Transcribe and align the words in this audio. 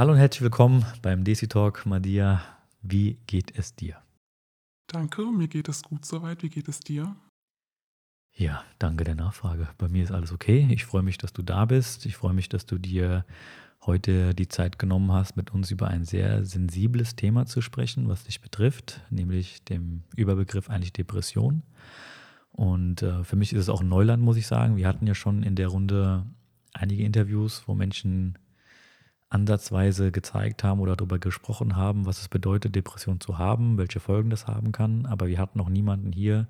Hallo 0.00 0.12
und 0.12 0.18
herzlich 0.18 0.42
willkommen 0.42 0.84
beim 1.00 1.22
Desi 1.22 1.46
Talk. 1.46 1.86
Madia, 1.86 2.42
wie 2.82 3.18
geht 3.26 3.56
es 3.56 3.76
dir? 3.76 4.02
Danke, 4.88 5.22
mir 5.26 5.48
geht 5.48 5.68
es 5.68 5.82
gut 5.82 6.04
soweit. 6.04 6.42
Wie 6.42 6.48
geht 6.48 6.68
es 6.68 6.80
dir? 6.80 7.14
Ja, 8.34 8.64
danke 8.78 9.04
der 9.04 9.14
Nachfrage. 9.14 9.68
Bei 9.78 9.88
mir 9.88 10.02
ist 10.02 10.10
alles 10.10 10.32
okay. 10.32 10.66
Ich 10.70 10.86
freue 10.86 11.02
mich, 11.02 11.18
dass 11.18 11.32
du 11.32 11.42
da 11.42 11.66
bist. 11.66 12.06
Ich 12.06 12.16
freue 12.16 12.32
mich, 12.32 12.48
dass 12.48 12.66
du 12.66 12.78
dir 12.78 13.24
heute 13.86 14.34
die 14.34 14.48
Zeit 14.48 14.78
genommen 14.78 15.12
hast, 15.12 15.36
mit 15.36 15.52
uns 15.52 15.70
über 15.70 15.88
ein 15.88 16.04
sehr 16.04 16.44
sensibles 16.44 17.14
Thema 17.14 17.46
zu 17.46 17.60
sprechen, 17.60 18.08
was 18.08 18.24
dich 18.24 18.40
betrifft, 18.40 19.00
nämlich 19.10 19.64
dem 19.64 20.02
Überbegriff 20.16 20.70
eigentlich 20.70 20.92
Depression. 20.92 21.62
Und 22.50 23.02
äh, 23.02 23.24
für 23.24 23.36
mich 23.36 23.52
ist 23.52 23.60
es 23.60 23.68
auch 23.68 23.82
Neuland, 23.82 24.22
muss 24.22 24.36
ich 24.36 24.46
sagen. 24.46 24.76
Wir 24.76 24.88
hatten 24.88 25.06
ja 25.06 25.14
schon 25.14 25.42
in 25.42 25.54
der 25.54 25.68
Runde 25.68 26.26
einige 26.72 27.04
Interviews, 27.04 27.64
wo 27.66 27.74
Menschen 27.74 28.38
ansatzweise 29.32 30.12
gezeigt 30.12 30.62
haben 30.62 30.80
oder 30.80 30.94
darüber 30.94 31.18
gesprochen 31.18 31.76
haben, 31.76 32.04
was 32.04 32.20
es 32.20 32.28
bedeutet, 32.28 32.74
Depression 32.74 33.20
zu 33.20 33.38
haben, 33.38 33.78
welche 33.78 34.00
Folgen 34.00 34.30
das 34.30 34.46
haben 34.46 34.72
kann. 34.72 35.06
Aber 35.06 35.26
wir 35.26 35.38
hatten 35.38 35.58
noch 35.58 35.68
niemanden 35.68 36.12
hier, 36.12 36.48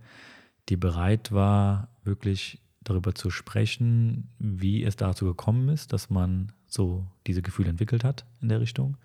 die 0.68 0.76
bereit 0.76 1.32
war, 1.32 1.88
wirklich 2.02 2.60
darüber 2.82 3.14
zu 3.14 3.30
sprechen, 3.30 4.30
wie 4.38 4.82
es 4.82 4.96
dazu 4.96 5.26
gekommen 5.26 5.68
ist, 5.68 5.92
dass 5.92 6.10
man 6.10 6.52
so 6.66 7.06
diese 7.28 7.42
Gefühle 7.42 7.70
entwickelt 7.70 8.02
hat 8.02 8.26
in 8.40 8.48
der 8.48 8.60
Richtung, 8.60 8.96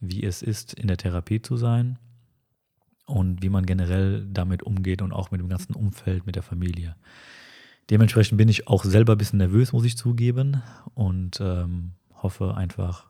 wie 0.00 0.24
es 0.24 0.42
ist, 0.42 0.74
in 0.74 0.88
der 0.88 0.96
Therapie 0.96 1.40
zu 1.40 1.56
sein 1.56 1.98
und 3.06 3.42
wie 3.42 3.48
man 3.48 3.64
generell 3.64 4.26
damit 4.26 4.64
umgeht 4.64 5.02
und 5.02 5.12
auch 5.12 5.30
mit 5.30 5.40
dem 5.40 5.48
ganzen 5.48 5.74
Umfeld, 5.74 6.26
mit 6.26 6.34
der 6.34 6.42
Familie. 6.42 6.96
Dementsprechend 7.90 8.38
bin 8.38 8.48
ich 8.48 8.66
auch 8.66 8.82
selber 8.82 9.12
ein 9.12 9.18
bisschen 9.18 9.38
nervös, 9.38 9.72
muss 9.72 9.84
ich 9.84 9.96
zugeben, 9.96 10.62
und 10.94 11.38
ähm, 11.40 11.92
hoffe 12.24 12.56
einfach, 12.56 13.06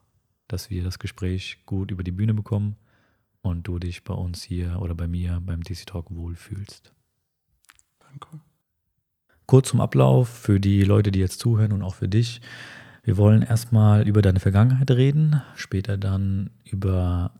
dass 0.48 0.68
wir 0.68 0.84
das 0.84 0.98
Gespräch 0.98 1.64
gut 1.64 1.90
über 1.90 2.02
die 2.02 2.12
Bühne 2.12 2.34
bekommen 2.34 2.76
und 3.40 3.66
du 3.66 3.78
dich 3.78 4.04
bei 4.04 4.12
uns 4.12 4.42
hier 4.42 4.80
oder 4.82 4.94
bei 4.94 5.06
mir 5.06 5.40
beim 5.40 5.62
DC 5.62 5.86
Talk 5.86 6.06
wohlfühlst. 6.10 6.92
Danke. 8.00 8.40
Kurz 9.46 9.68
zum 9.68 9.80
Ablauf 9.80 10.28
für 10.28 10.58
die 10.60 10.82
Leute, 10.82 11.12
die 11.12 11.20
jetzt 11.20 11.38
zuhören 11.38 11.72
und 11.72 11.82
auch 11.82 11.94
für 11.94 12.08
dich. 12.08 12.40
Wir 13.02 13.16
wollen 13.16 13.42
erstmal 13.42 14.06
über 14.06 14.20
deine 14.20 14.40
Vergangenheit 14.40 14.90
reden, 14.90 15.42
später 15.54 15.96
dann 15.96 16.50
über 16.64 17.30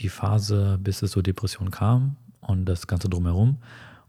die 0.00 0.10
Phase, 0.10 0.78
bis 0.82 1.02
es 1.02 1.12
zur 1.12 1.22
Depression 1.22 1.70
kam 1.70 2.16
und 2.40 2.66
das 2.66 2.86
Ganze 2.86 3.08
drumherum. 3.08 3.58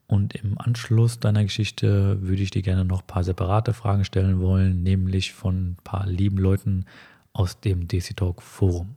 Und 0.07 0.35
im 0.35 0.59
Anschluss 0.59 1.19
deiner 1.19 1.43
Geschichte 1.43 2.21
würde 2.21 2.43
ich 2.43 2.51
dir 2.51 2.61
gerne 2.61 2.85
noch 2.85 3.01
ein 3.01 3.07
paar 3.07 3.23
separate 3.23 3.73
Fragen 3.73 4.03
stellen 4.03 4.39
wollen, 4.39 4.83
nämlich 4.83 5.33
von 5.33 5.71
ein 5.71 5.77
paar 5.83 6.05
lieben 6.05 6.37
Leuten 6.37 6.85
aus 7.35 7.59
dem 7.59 7.87
DC 7.87 8.15
Talk 8.15 8.41
Forum. 8.41 8.95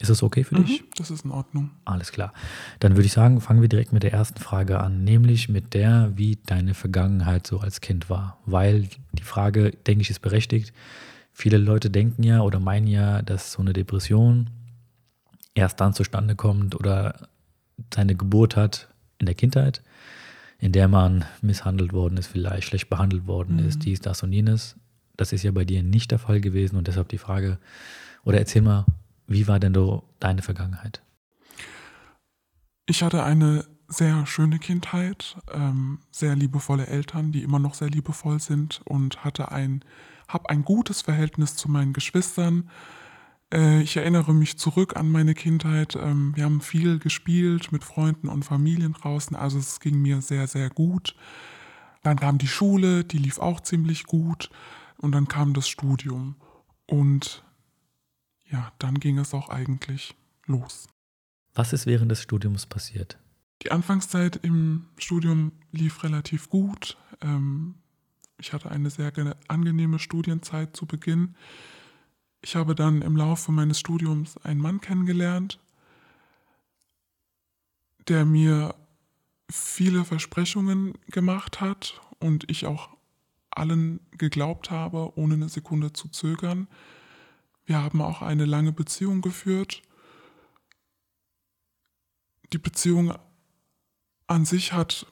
Ist 0.00 0.10
das 0.10 0.22
okay 0.22 0.44
für 0.44 0.56
Mhm, 0.56 0.64
dich? 0.64 0.84
das 0.96 1.10
ist 1.10 1.24
in 1.24 1.32
Ordnung. 1.32 1.70
Alles 1.84 2.12
klar. 2.12 2.32
Dann 2.80 2.92
würde 2.94 3.06
ich 3.06 3.12
sagen, 3.12 3.40
fangen 3.40 3.60
wir 3.60 3.68
direkt 3.68 3.92
mit 3.92 4.04
der 4.04 4.12
ersten 4.12 4.38
Frage 4.40 4.80
an, 4.80 5.02
nämlich 5.04 5.48
mit 5.48 5.74
der, 5.74 6.12
wie 6.16 6.38
deine 6.46 6.74
Vergangenheit 6.74 7.46
so 7.46 7.58
als 7.58 7.80
Kind 7.80 8.08
war. 8.08 8.38
Weil 8.46 8.88
die 9.12 9.22
Frage, 9.24 9.72
denke 9.72 10.02
ich, 10.02 10.10
ist 10.10 10.20
berechtigt. 10.20 10.72
Viele 11.32 11.58
Leute 11.58 11.90
denken 11.90 12.22
ja 12.22 12.40
oder 12.42 12.60
meinen 12.60 12.86
ja, 12.86 13.22
dass 13.22 13.52
so 13.52 13.60
eine 13.60 13.72
Depression 13.72 14.50
erst 15.54 15.80
dann 15.80 15.92
zustande 15.92 16.36
kommt 16.36 16.74
oder 16.76 17.28
seine 17.92 18.14
Geburt 18.14 18.56
hat 18.56 18.88
in 19.18 19.26
der 19.26 19.34
Kindheit, 19.34 19.82
in 20.60 20.70
der 20.72 20.86
man 20.88 21.24
misshandelt 21.42 21.92
worden 21.92 22.16
ist, 22.18 22.28
vielleicht 22.28 22.68
schlecht 22.68 22.88
behandelt 22.88 23.26
worden 23.26 23.56
Mhm. 23.56 23.68
ist, 23.68 23.84
dies, 23.84 24.00
das 24.00 24.22
und 24.22 24.32
jenes. 24.32 24.76
Das 25.18 25.32
ist 25.32 25.42
ja 25.42 25.50
bei 25.50 25.64
dir 25.64 25.82
nicht 25.82 26.12
der 26.12 26.20
Fall 26.20 26.40
gewesen 26.40 26.76
und 26.76 26.86
deshalb 26.86 27.08
die 27.08 27.18
Frage, 27.18 27.58
oder 28.24 28.38
erzähl 28.38 28.62
mal, 28.62 28.86
wie 29.26 29.48
war 29.48 29.58
denn 29.58 29.74
so 29.74 30.04
deine 30.20 30.42
Vergangenheit? 30.42 31.02
Ich 32.86 33.02
hatte 33.02 33.24
eine 33.24 33.66
sehr 33.88 34.26
schöne 34.26 34.60
Kindheit, 34.60 35.36
ähm, 35.52 35.98
sehr 36.12 36.36
liebevolle 36.36 36.86
Eltern, 36.86 37.32
die 37.32 37.42
immer 37.42 37.58
noch 37.58 37.74
sehr 37.74 37.90
liebevoll 37.90 38.40
sind 38.40 38.80
und 38.84 39.24
hatte 39.24 39.50
ein, 39.50 39.84
habe 40.28 40.48
ein 40.50 40.64
gutes 40.64 41.02
Verhältnis 41.02 41.56
zu 41.56 41.68
meinen 41.68 41.92
Geschwistern. 41.92 42.70
Äh, 43.52 43.82
ich 43.82 43.96
erinnere 43.96 44.32
mich 44.32 44.56
zurück 44.56 44.96
an 44.96 45.10
meine 45.10 45.34
Kindheit. 45.34 45.96
Ähm, 45.96 46.32
wir 46.36 46.44
haben 46.44 46.60
viel 46.60 47.00
gespielt 47.00 47.72
mit 47.72 47.82
Freunden 47.82 48.28
und 48.28 48.44
Familien 48.44 48.92
draußen, 48.92 49.36
also 49.36 49.58
es 49.58 49.80
ging 49.80 50.00
mir 50.00 50.20
sehr, 50.22 50.46
sehr 50.46 50.70
gut. 50.70 51.16
Dann 52.04 52.20
kam 52.20 52.38
die 52.38 52.46
Schule, 52.46 53.02
die 53.02 53.18
lief 53.18 53.38
auch 53.40 53.60
ziemlich 53.60 54.04
gut 54.04 54.50
und 54.98 55.12
dann 55.12 55.28
kam 55.28 55.54
das 55.54 55.68
Studium 55.68 56.36
und 56.86 57.44
ja, 58.50 58.72
dann 58.78 58.98
ging 59.00 59.18
es 59.18 59.34
auch 59.34 59.48
eigentlich 59.48 60.14
los. 60.46 60.88
Was 61.54 61.72
ist 61.72 61.86
während 61.86 62.10
des 62.10 62.22
Studiums 62.22 62.66
passiert? 62.66 63.18
Die 63.62 63.72
Anfangszeit 63.72 64.36
im 64.36 64.86
Studium 64.98 65.52
lief 65.72 66.04
relativ 66.04 66.48
gut. 66.48 66.96
Ähm, 67.20 67.74
ich 68.38 68.52
hatte 68.52 68.70
eine 68.70 68.90
sehr 68.90 69.10
ge- 69.10 69.34
angenehme 69.48 69.98
Studienzeit 69.98 70.76
zu 70.76 70.86
Beginn. 70.86 71.34
Ich 72.40 72.54
habe 72.54 72.76
dann 72.76 73.02
im 73.02 73.16
Laufe 73.16 73.50
meines 73.50 73.80
Studiums 73.80 74.36
einen 74.38 74.60
Mann 74.60 74.80
kennengelernt, 74.80 75.58
der 78.06 78.24
mir 78.24 78.76
viele 79.50 80.04
Versprechungen 80.04 80.94
gemacht 81.08 81.60
hat 81.60 82.00
und 82.20 82.48
ich 82.48 82.66
auch 82.66 82.96
allen 83.58 84.00
geglaubt 84.12 84.70
habe, 84.70 85.12
ohne 85.16 85.34
eine 85.34 85.48
Sekunde 85.48 85.92
zu 85.92 86.08
zögern. 86.08 86.68
Wir 87.64 87.82
haben 87.82 88.00
auch 88.00 88.22
eine 88.22 88.46
lange 88.46 88.72
Beziehung 88.72 89.20
geführt. 89.20 89.82
Die 92.52 92.58
Beziehung 92.58 93.12
an 94.26 94.44
sich 94.44 94.72
hat 94.72 95.06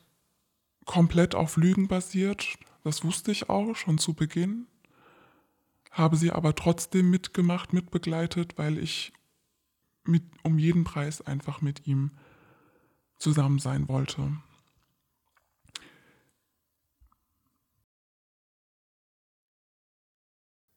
komplett 0.87 1.34
auf 1.34 1.57
Lügen 1.57 1.89
basiert. 1.89 2.59
Das 2.84 3.05
wusste 3.05 3.33
ich 3.33 3.51
auch 3.51 3.75
schon 3.75 3.99
zu 3.99 4.15
Beginn. 4.15 4.67
Habe 5.91 6.17
sie 6.17 6.31
aber 6.31 6.55
trotzdem 6.55 7.11
mitgemacht, 7.11 7.73
mitbegleitet, 7.73 8.57
weil 8.57 8.78
ich 8.78 9.13
mit, 10.05 10.23
um 10.43 10.59
jeden 10.59 10.84
Preis 10.84 11.21
einfach 11.21 11.61
mit 11.61 11.87
ihm 11.87 12.13
zusammen 13.19 13.59
sein 13.59 13.89
wollte. 13.89 14.33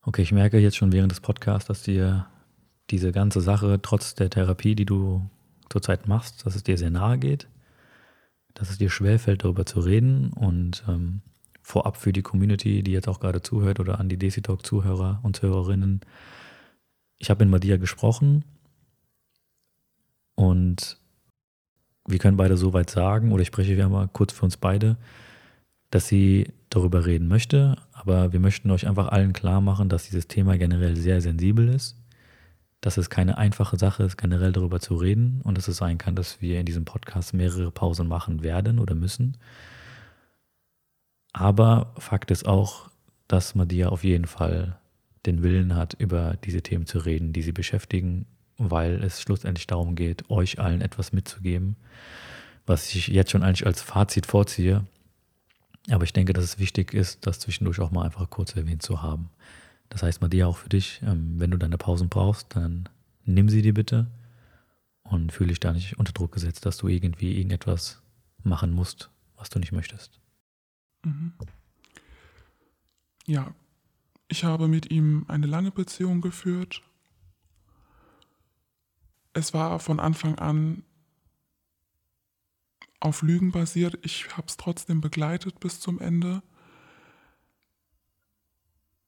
Okay, 0.09 0.23
ich 0.23 0.31
merke 0.31 0.57
jetzt 0.57 0.75
schon 0.75 0.91
während 0.91 1.11
des 1.11 1.19
Podcasts, 1.19 1.67
dass 1.67 1.83
dir 1.83 2.25
diese 2.89 3.11
ganze 3.11 3.41
Sache, 3.41 3.79
trotz 3.79 4.15
der 4.15 4.31
Therapie, 4.31 4.73
die 4.73 4.85
du 4.85 5.29
zurzeit 5.69 6.07
machst, 6.07 6.47
dass 6.47 6.55
es 6.55 6.63
dir 6.63 6.79
sehr 6.79 6.89
nahe 6.89 7.19
geht, 7.19 7.47
dass 8.55 8.71
es 8.71 8.79
dir 8.79 8.89
schwerfällt, 8.89 9.43
darüber 9.43 9.67
zu 9.67 9.81
reden 9.81 10.33
und 10.33 10.83
ähm, 10.87 11.21
vorab 11.61 11.95
für 11.95 12.11
die 12.11 12.23
Community, 12.23 12.81
die 12.81 12.91
jetzt 12.91 13.07
auch 13.07 13.19
gerade 13.19 13.43
zuhört 13.43 13.79
oder 13.79 13.99
an 13.99 14.09
die 14.09 14.17
Desi 14.17 14.41
Talk 14.41 14.65
Zuhörer 14.65 15.19
und 15.21 15.35
Zuhörerinnen, 15.35 16.01
ich 17.19 17.29
habe 17.29 17.45
mit 17.45 17.51
Madia 17.51 17.77
gesprochen 17.77 18.45
und 20.33 20.97
wir 22.07 22.17
können 22.17 22.37
beide 22.37 22.57
so 22.57 22.73
weit 22.73 22.89
sagen, 22.89 23.31
oder 23.31 23.43
ich 23.43 23.49
spreche 23.49 23.73
wieder 23.73 23.89
mal 23.89 24.09
kurz 24.11 24.33
für 24.33 24.45
uns 24.45 24.57
beide, 24.57 24.97
dass 25.91 26.07
sie 26.07 26.51
darüber 26.69 27.05
reden 27.05 27.27
möchte, 27.27 27.77
aber 27.93 28.31
wir 28.31 28.39
möchten 28.39 28.69
euch 28.71 28.87
einfach 28.87 29.07
allen 29.09 29.33
klar 29.33 29.61
machen, 29.61 29.89
dass 29.89 30.05
dieses 30.05 30.27
Thema 30.27 30.57
generell 30.57 30.95
sehr 30.95 31.21
sensibel 31.21 31.67
ist, 31.69 31.95
dass 32.81 32.97
es 32.97 33.09
keine 33.09 33.37
einfache 33.37 33.77
Sache 33.77 34.03
ist, 34.03 34.17
generell 34.17 34.51
darüber 34.51 34.79
zu 34.79 34.95
reden 34.95 35.41
und 35.43 35.57
dass 35.57 35.67
es 35.67 35.77
sein 35.77 35.97
kann, 35.97 36.15
dass 36.15 36.41
wir 36.41 36.59
in 36.59 36.65
diesem 36.65 36.85
Podcast 36.85 37.33
mehrere 37.33 37.71
Pausen 37.71 38.07
machen 38.07 38.43
werden 38.43 38.79
oder 38.79 38.95
müssen. 38.95 39.37
Aber 41.33 41.93
Fakt 41.97 42.31
ist 42.31 42.47
auch, 42.47 42.89
dass 43.27 43.55
Madia 43.55 43.89
auf 43.89 44.03
jeden 44.03 44.25
Fall 44.25 44.77
den 45.25 45.43
Willen 45.43 45.75
hat, 45.75 45.95
über 45.95 46.37
diese 46.43 46.61
Themen 46.61 46.85
zu 46.85 46.99
reden, 46.99 47.33
die 47.33 47.41
sie 47.41 47.51
beschäftigen, 47.51 48.25
weil 48.57 49.03
es 49.03 49.21
schlussendlich 49.21 49.67
darum 49.67 49.95
geht, 49.95 50.29
euch 50.29 50.59
allen 50.59 50.81
etwas 50.81 51.11
mitzugeben, 51.13 51.75
was 52.65 52.93
ich 52.93 53.07
jetzt 53.07 53.31
schon 53.31 53.43
eigentlich 53.43 53.65
als 53.65 53.81
Fazit 53.81 54.25
vorziehe. 54.25 54.85
Aber 55.89 56.03
ich 56.03 56.13
denke, 56.13 56.33
dass 56.33 56.43
es 56.43 56.59
wichtig 56.59 56.93
ist, 56.93 57.25
das 57.25 57.39
zwischendurch 57.39 57.79
auch 57.79 57.91
mal 57.91 58.05
einfach 58.05 58.29
kurz 58.29 58.55
erwähnt 58.55 58.83
zu 58.83 59.01
haben. 59.01 59.29
Das 59.89 60.03
heißt, 60.03 60.21
Madia, 60.21 60.45
auch 60.45 60.57
für 60.57 60.69
dich, 60.69 61.01
ähm, 61.03 61.39
wenn 61.39 61.51
du 61.51 61.57
deine 61.57 61.77
Pausen 61.77 62.09
brauchst, 62.09 62.55
dann 62.55 62.87
nimm 63.25 63.49
sie 63.49 63.61
dir 63.61 63.73
bitte 63.73 64.07
und 65.03 65.31
fühle 65.31 65.49
dich 65.49 65.59
da 65.59 65.73
nicht 65.73 65.97
unter 65.97 66.13
Druck 66.13 66.31
gesetzt, 66.31 66.65
dass 66.65 66.77
du 66.77 66.87
irgendwie 66.87 67.37
irgendetwas 67.37 68.01
machen 68.43 68.71
musst, 68.71 69.09
was 69.35 69.49
du 69.49 69.59
nicht 69.59 69.71
möchtest. 69.71 70.19
Mhm. 71.03 71.33
Ja, 73.25 73.53
ich 74.27 74.43
habe 74.43 74.67
mit 74.67 74.91
ihm 74.91 75.25
eine 75.27 75.47
lange 75.47 75.71
Beziehung 75.71 76.21
geführt. 76.21 76.83
Es 79.33 79.53
war 79.53 79.79
von 79.79 79.99
Anfang 79.99 80.37
an 80.37 80.83
auf 82.99 83.21
Lügen 83.21 83.51
basiert. 83.51 83.97
Ich 84.03 84.35
habe 84.35 84.47
es 84.47 84.57
trotzdem 84.57 85.01
begleitet 85.01 85.59
bis 85.59 85.79
zum 85.79 85.99
Ende. 85.99 86.41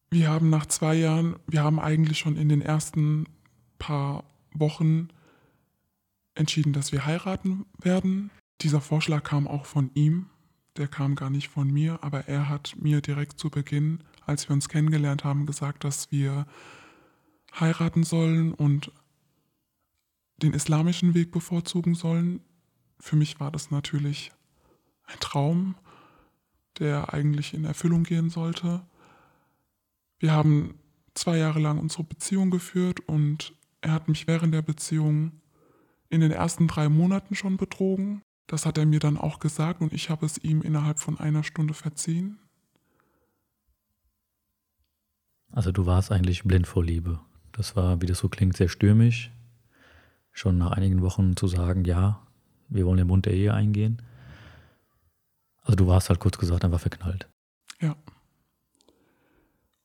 Wir 0.10 0.30
haben 0.30 0.50
nach 0.50 0.66
zwei 0.66 0.96
Jahren, 0.96 1.38
wir 1.48 1.64
haben 1.64 1.80
eigentlich 1.80 2.20
schon 2.20 2.36
in 2.36 2.50
den 2.50 2.62
ersten 2.62 3.28
paar 3.80 4.24
Wochen 4.54 5.08
entschieden, 6.36 6.74
dass 6.74 6.92
wir 6.92 7.06
heiraten 7.06 7.66
werden. 7.82 8.30
Dieser 8.62 8.82
Vorschlag 8.82 9.24
kam 9.24 9.48
auch 9.48 9.66
von 9.66 9.90
ihm, 9.94 10.28
der 10.78 10.88
kam 10.88 11.16
gar 11.16 11.30
nicht 11.30 11.50
von 11.50 11.72
mir, 11.72 12.04
aber 12.04 12.28
er 12.28 12.50
hat 12.50 12.76
mir 12.80 13.02
direkt 13.02 13.40
zu 13.40 13.50
Beginn, 13.50 14.00
als 14.26 14.48
wir 14.48 14.54
uns 14.54 14.70
kennengelernt 14.70 15.24
haben, 15.24 15.46
gesagt, 15.46 15.84
dass 15.84 16.12
wir 16.12 16.46
heiraten 17.60 18.04
sollen 18.04 18.54
und 18.54 18.92
den 20.38 20.54
islamischen 20.54 21.14
Weg 21.14 21.32
bevorzugen 21.32 21.96
sollen. 21.96 22.42
Für 23.02 23.16
mich 23.16 23.40
war 23.40 23.52
das 23.52 23.72
natürlich 23.72 24.32
ein 25.06 25.20
Traum, 25.20 25.76
der 26.80 27.14
eigentlich 27.14 27.54
in 27.54 27.66
Erfüllung 27.66 28.04
gehen 28.04 28.30
sollte. 28.30 28.84
Wir 30.20 30.32
haben 30.32 30.76
zwei 31.16 31.38
Jahre 31.38 31.60
lang 31.60 31.80
unsere 31.80 32.04
Beziehung 32.04 32.52
geführt 32.52 33.02
und 33.02 33.54
er 33.82 33.92
hat 33.92 34.08
mich 34.08 34.28
während 34.28 34.54
der 34.54 34.62
Beziehung 34.62 35.32
in 36.10 36.22
den 36.22 36.32
ersten 36.32 36.68
drei 36.68 36.90
Monaten 36.90 37.34
schon 37.34 37.58
betrogen. 37.58 38.22
Das 38.46 38.68
hat 38.68 38.78
er 38.78 38.86
mir 38.86 39.00
dann 39.00 39.18
auch 39.18 39.40
gesagt 39.40 39.82
und 39.82 39.94
ich 39.94 40.10
habe 40.12 40.26
es 40.26 40.38
ihm 40.38 40.62
innerhalb 40.62 41.00
von 41.00 41.20
einer 41.20 41.44
Stunde 41.44 41.74
verziehen. 41.74 42.38
Also 45.52 45.72
du 45.72 45.88
warst 45.88 46.12
eigentlich 46.12 46.44
blind 46.44 46.68
vor 46.68 46.84
Liebe. 46.84 47.20
Das 47.52 47.76
war, 47.76 48.00
wie 48.02 48.06
das 48.06 48.20
so 48.20 48.30
klingt, 48.30 48.56
sehr 48.56 48.70
stürmisch. 48.70 49.32
Schon 50.32 50.60
nach 50.60 50.72
einigen 50.72 51.02
Wochen 51.02 51.36
zu 51.36 51.48
sagen, 51.48 51.84
ja, 51.84 52.26
wir 52.72 52.86
wollen 52.86 52.98
den 52.98 53.08
Bund 53.08 53.26
der 53.26 53.34
Ehe 53.34 53.54
eingehen. 53.54 54.02
Also 55.64 55.76
du 55.76 55.88
warst 55.88 56.10
halt 56.10 56.20
kurz 56.20 56.38
gesagt 56.38 56.66
einfach 56.66 56.80
verknallt. 56.80 57.30
Ja. 57.80 57.96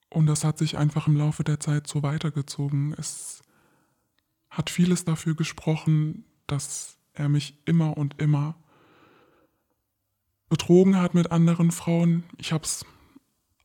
Und 0.09 0.27
das 0.27 0.45
hat 0.45 0.57
sich 0.57 0.79
einfach 0.79 1.09
im 1.09 1.17
Laufe 1.17 1.45
der 1.45 1.61
Zeit 1.61 1.87
so 1.87 2.03
weitergezogen. 2.03 2.95
Es 2.97 3.43
hat 4.49 4.71
vieles 4.71 5.05
dafür 5.05 5.35
gesprochen, 5.35 6.25
dass 6.47 6.97
er 7.13 7.29
mich 7.29 7.59
immer 7.67 7.97
und 7.97 8.21
immer 8.21 8.57
betrogen 10.49 10.97
hat 10.97 11.15
mit 11.15 11.33
anderen 11.33 11.73
Frauen. 11.73 12.25
Ich 12.39 12.53
habe 12.53 12.65
es 12.65 12.87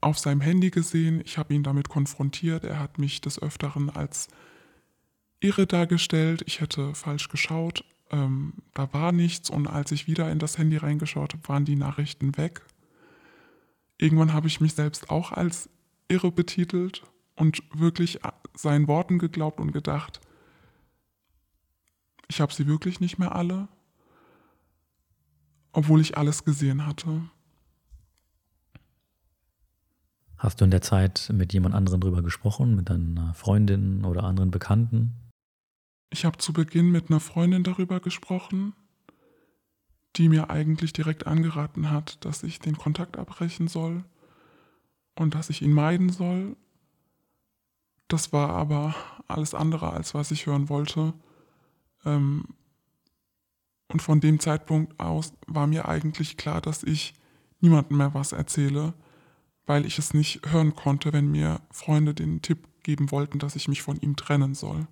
auf 0.01 0.17
seinem 0.17 0.41
Handy 0.41 0.71
gesehen, 0.71 1.21
ich 1.23 1.37
habe 1.37 1.53
ihn 1.53 1.63
damit 1.63 1.87
konfrontiert, 1.87 2.63
er 2.63 2.79
hat 2.79 2.97
mich 2.97 3.21
des 3.21 3.39
Öfteren 3.39 3.91
als 3.91 4.29
irre 5.39 5.67
dargestellt, 5.67 6.41
ich 6.47 6.59
hätte 6.59 6.95
falsch 6.95 7.29
geschaut, 7.29 7.85
ähm, 8.11 8.53
da 8.73 8.93
war 8.93 9.11
nichts 9.11 9.49
und 9.49 9.67
als 9.67 9.91
ich 9.91 10.07
wieder 10.07 10.31
in 10.31 10.39
das 10.39 10.57
Handy 10.57 10.77
reingeschaut 10.77 11.33
habe, 11.33 11.47
waren 11.47 11.65
die 11.65 11.75
Nachrichten 11.75 12.37
weg. 12.37 12.61
Irgendwann 13.97 14.33
habe 14.33 14.47
ich 14.47 14.61
mich 14.61 14.73
selbst 14.73 15.09
auch 15.09 15.31
als 15.31 15.69
irre 16.07 16.31
betitelt 16.31 17.03
und 17.35 17.63
wirklich 17.73 18.19
seinen 18.53 18.87
Worten 18.87 19.17
geglaubt 19.17 19.59
und 19.59 19.71
gedacht, 19.71 20.19
ich 22.27 22.41
habe 22.41 22.53
sie 22.53 22.67
wirklich 22.67 22.99
nicht 22.99 23.17
mehr 23.17 23.35
alle, 23.35 23.67
obwohl 25.71 26.01
ich 26.01 26.17
alles 26.17 26.43
gesehen 26.43 26.85
hatte. 26.85 27.21
Hast 30.37 30.59
du 30.59 30.65
in 30.65 30.71
der 30.71 30.81
Zeit 30.81 31.29
mit 31.33 31.53
jemand 31.53 31.75
anderem 31.75 32.01
drüber 32.01 32.23
gesprochen, 32.23 32.75
mit 32.75 32.89
deiner 32.89 33.33
Freundin 33.35 34.03
oder 34.05 34.23
anderen 34.23 34.49
Bekannten? 34.49 35.20
Ich 36.11 36.25
habe 36.25 36.37
zu 36.37 36.51
Beginn 36.51 36.91
mit 36.91 37.09
einer 37.09 37.21
Freundin 37.21 37.63
darüber 37.63 38.01
gesprochen, 38.01 38.73
die 40.17 40.27
mir 40.27 40.49
eigentlich 40.49 40.91
direkt 40.91 41.25
angeraten 41.25 41.89
hat, 41.89 42.23
dass 42.25 42.43
ich 42.43 42.59
den 42.59 42.77
Kontakt 42.77 43.17
abbrechen 43.17 43.69
soll 43.69 44.03
und 45.15 45.35
dass 45.35 45.49
ich 45.49 45.61
ihn 45.61 45.71
meiden 45.71 46.09
soll. 46.09 46.57
Das 48.09 48.33
war 48.33 48.49
aber 48.49 48.93
alles 49.29 49.53
andere, 49.53 49.93
als 49.93 50.13
was 50.13 50.31
ich 50.31 50.47
hören 50.47 50.67
wollte. 50.67 51.13
Ähm, 52.05 52.43
und 53.87 54.01
von 54.01 54.19
dem 54.19 54.41
Zeitpunkt 54.41 54.99
aus 54.99 55.33
war 55.47 55.65
mir 55.65 55.87
eigentlich 55.87 56.35
klar, 56.35 56.59
dass 56.59 56.83
ich 56.83 57.13
niemandem 57.61 57.97
mehr 57.97 58.13
was 58.13 58.33
erzähle, 58.33 58.93
weil 59.65 59.85
ich 59.85 59.97
es 59.97 60.13
nicht 60.13 60.41
hören 60.51 60.75
konnte, 60.75 61.13
wenn 61.13 61.31
mir 61.31 61.61
Freunde 61.71 62.13
den 62.13 62.41
Tipp 62.41 62.67
geben 62.83 63.11
wollten, 63.11 63.39
dass 63.39 63.55
ich 63.55 63.69
mich 63.69 63.81
von 63.81 63.97
ihm 64.01 64.17
trennen 64.17 64.55
soll. 64.55 64.87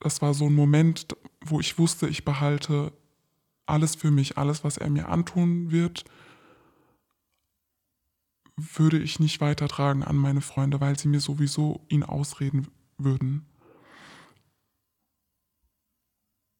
Das 0.00 0.22
war 0.22 0.34
so 0.34 0.46
ein 0.46 0.54
Moment, 0.54 1.06
wo 1.44 1.60
ich 1.60 1.78
wusste, 1.78 2.08
ich 2.08 2.24
behalte 2.24 2.92
alles 3.66 3.96
für 3.96 4.10
mich, 4.10 4.38
alles, 4.38 4.64
was 4.64 4.76
er 4.78 4.90
mir 4.90 5.08
antun 5.08 5.70
wird, 5.70 6.04
würde 8.56 8.98
ich 8.98 9.20
nicht 9.20 9.40
weitertragen 9.40 10.02
an 10.02 10.16
meine 10.16 10.40
Freunde, 10.40 10.80
weil 10.80 10.98
sie 10.98 11.08
mir 11.08 11.20
sowieso 11.20 11.84
ihn 11.88 12.02
ausreden 12.02 12.68
würden. 12.96 13.46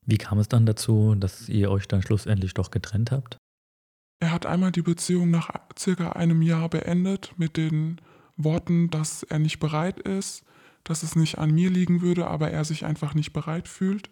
Wie 0.07 0.19
kam 0.19 0.39
es 0.39 0.49
dann 0.49 0.65
dazu, 0.65 1.15
dass 1.17 1.49
ihr 1.49 1.71
euch 1.71 1.87
dann 1.87 2.03
schlussendlich 2.03 2.55
doch 2.55 2.71
getrennt 2.71 3.11
habt? 3.11 3.37
Er 4.21 4.33
hat 4.33 4.47
einmal 4.47 4.73
die 4.73 4.83
Beziehung 4.83 5.31
nach 5.31 5.51
circa 5.79 6.13
einem 6.13 6.43
Jahr 6.43 6.69
beendet 6.69 7.35
mit 7.37 7.57
den 7.57 8.01
Worten, 8.37 8.91
dass 8.91 9.23
er 9.23 9.39
nicht 9.39 9.59
bereit 9.59 10.01
ist, 10.01 10.45
dass 10.85 11.03
es 11.03 11.17
nicht 11.17 11.39
an 11.39 11.51
mir 11.51 11.71
liegen 11.71 12.01
würde, 12.01 12.27
aber 12.27 12.51
er 12.51 12.65
sich 12.65 12.85
einfach 12.85 13.15
nicht 13.15 13.33
bereit 13.33 13.69
fühlt. 13.69 14.11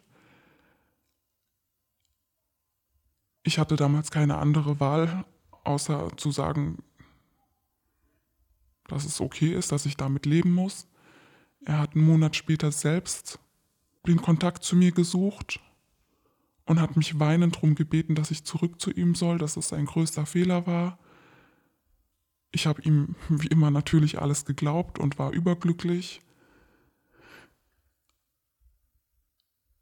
Ich 3.43 3.59
hatte 3.59 3.77
damals 3.77 4.11
keine 4.11 4.39
andere 4.39 4.81
Wahl, 4.81 5.25
außer 5.65 6.17
zu 6.17 6.31
sagen, 6.31 6.83
dass 8.89 9.05
es 9.05 9.21
okay 9.21 9.53
ist, 9.53 9.73
dass 9.73 9.87
ich 9.87 9.97
damit 9.97 10.27
leben 10.27 10.53
muss. 10.53 10.89
Er 11.65 11.79
hat 11.79 11.95
einen 11.95 12.07
Monat 12.07 12.37
später 12.37 12.71
selbst 12.73 13.41
den 14.07 14.23
Kontakt 14.23 14.63
zu 14.63 14.77
mir 14.77 14.93
gesucht 14.93 15.61
und 16.65 16.81
hat 16.81 16.97
mich 16.97 17.19
weinend 17.19 17.57
darum 17.57 17.75
gebeten, 17.75 18.15
dass 18.15 18.31
ich 18.31 18.45
zurück 18.45 18.81
zu 18.81 18.91
ihm 18.91 19.15
soll, 19.15 19.39
dass 19.39 19.57
es 19.57 19.69
sein 19.69 19.87
größter 19.87 20.27
Fehler 20.27 20.67
war. 20.67 20.99
Ich 22.53 22.67
habe 22.67 22.83
ihm 22.83 23.15
wie 23.29 23.49
immer 23.49 23.71
natürlich 23.71 24.21
alles 24.21 24.45
geglaubt 24.45 24.99
und 24.99 25.19
war 25.19 25.33
überglücklich. 25.33 26.21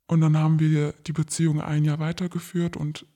Und 0.07 0.21
dann 0.21 0.37
haben 0.37 0.61
wir 0.61 0.93
die 1.07 1.13
Beziehung 1.13 1.61
ein 1.61 1.85
Jahr 1.85 1.99
weitergeführt 1.99 2.77
und 2.77 3.07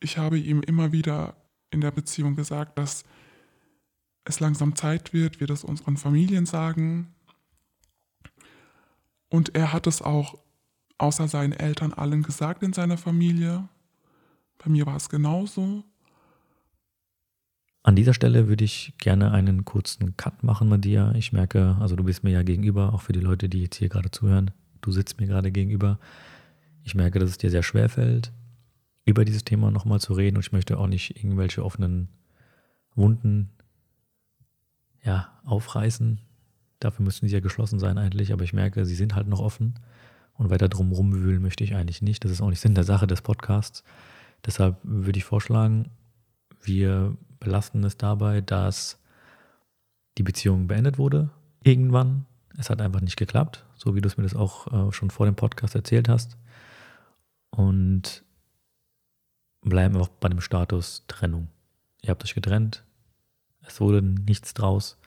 ich 0.00 0.18
habe 0.18 0.38
ihm 0.38 0.60
immer 0.62 0.92
wieder 0.92 1.36
in 1.70 1.80
der 1.80 1.90
Beziehung 1.90 2.36
gesagt, 2.36 2.78
dass 2.78 3.04
es 4.24 4.40
langsam 4.40 4.76
Zeit 4.76 5.12
wird, 5.12 5.40
wir 5.40 5.46
das 5.46 5.64
unseren 5.64 5.96
Familien 5.96 6.46
sagen. 6.46 7.14
Und 9.28 9.54
er 9.54 9.72
hat 9.72 9.86
es 9.86 10.02
auch 10.02 10.38
außer 10.98 11.28
seinen 11.28 11.52
Eltern 11.52 11.92
allen 11.92 12.22
gesagt 12.22 12.62
in 12.62 12.72
seiner 12.72 12.98
Familie. 12.98 13.68
Bei 14.58 14.70
mir 14.70 14.86
war 14.86 14.96
es 14.96 15.08
genauso. 15.08 15.84
An 17.82 17.94
dieser 17.94 18.14
Stelle 18.14 18.48
würde 18.48 18.64
ich 18.64 18.94
gerne 18.98 19.30
einen 19.30 19.64
kurzen 19.64 20.16
Cut 20.16 20.42
machen 20.42 20.68
bei 20.70 20.78
dir. 20.78 21.12
Ich 21.16 21.32
merke, 21.32 21.76
also 21.80 21.94
du 21.94 22.02
bist 22.02 22.24
mir 22.24 22.30
ja 22.30 22.42
gegenüber, 22.42 22.92
auch 22.92 23.02
für 23.02 23.12
die 23.12 23.20
Leute, 23.20 23.48
die 23.48 23.62
jetzt 23.62 23.76
hier 23.76 23.88
gerade 23.88 24.10
zuhören. 24.10 24.50
Du 24.86 24.92
sitzt 24.92 25.18
mir 25.18 25.26
gerade 25.26 25.50
gegenüber. 25.50 25.98
Ich 26.84 26.94
merke, 26.94 27.18
dass 27.18 27.30
es 27.30 27.38
dir 27.38 27.50
sehr 27.50 27.64
schwer 27.64 27.88
fällt, 27.88 28.32
über 29.04 29.24
dieses 29.24 29.42
Thema 29.42 29.72
nochmal 29.72 29.98
zu 29.98 30.12
reden 30.12 30.36
und 30.36 30.46
ich 30.46 30.52
möchte 30.52 30.78
auch 30.78 30.86
nicht 30.86 31.16
irgendwelche 31.16 31.64
offenen 31.64 32.06
Wunden 32.94 33.50
ja, 35.02 35.40
aufreißen. 35.44 36.20
Dafür 36.78 37.04
müssten 37.04 37.26
sie 37.26 37.34
ja 37.34 37.40
geschlossen 37.40 37.80
sein 37.80 37.98
eigentlich, 37.98 38.32
aber 38.32 38.44
ich 38.44 38.52
merke, 38.52 38.86
sie 38.86 38.94
sind 38.94 39.16
halt 39.16 39.26
noch 39.26 39.40
offen. 39.40 39.74
Und 40.34 40.50
weiter 40.50 40.68
drum 40.68 40.92
rumwühlen 40.92 41.42
möchte 41.42 41.64
ich 41.64 41.74
eigentlich 41.74 42.00
nicht. 42.00 42.24
Das 42.24 42.30
ist 42.30 42.40
auch 42.40 42.50
nicht 42.50 42.60
Sinn 42.60 42.76
der 42.76 42.84
Sache 42.84 43.08
des 43.08 43.22
Podcasts. 43.22 43.82
Deshalb 44.44 44.76
würde 44.84 45.18
ich 45.18 45.24
vorschlagen, 45.24 45.90
wir 46.62 47.16
belasten 47.40 47.82
es 47.82 47.96
dabei, 47.96 48.40
dass 48.40 49.00
die 50.16 50.22
Beziehung 50.22 50.68
beendet 50.68 50.96
wurde. 50.96 51.30
Irgendwann. 51.64 52.26
Es 52.56 52.70
hat 52.70 52.80
einfach 52.80 53.00
nicht 53.00 53.16
geklappt, 53.16 53.65
so 53.86 53.94
wie 53.94 54.00
du 54.00 54.08
es 54.08 54.16
mir 54.16 54.24
das 54.24 54.34
auch 54.34 54.66
äh, 54.88 54.92
schon 54.92 55.10
vor 55.10 55.26
dem 55.26 55.36
Podcast 55.36 55.76
erzählt 55.76 56.08
hast. 56.08 56.36
Und 57.50 58.24
bleiben 59.60 59.96
auch 59.96 60.08
bei 60.08 60.28
dem 60.28 60.40
Status 60.40 61.04
Trennung. 61.06 61.48
Ihr 62.02 62.10
habt 62.10 62.24
euch 62.24 62.34
getrennt. 62.34 62.84
Es 63.60 63.80
wurde 63.80 64.02
nichts 64.02 64.54
draus. 64.54 64.98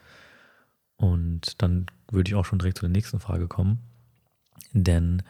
Und 0.96 1.60
dann 1.60 1.86
würde 2.10 2.30
ich 2.30 2.34
auch 2.34 2.46
schon 2.46 2.58
direkt 2.58 2.78
zu 2.78 2.86
der 2.86 2.90
nächsten 2.90 3.20
Frage 3.20 3.48
kommen. 3.48 3.80
Denn, 4.72 5.22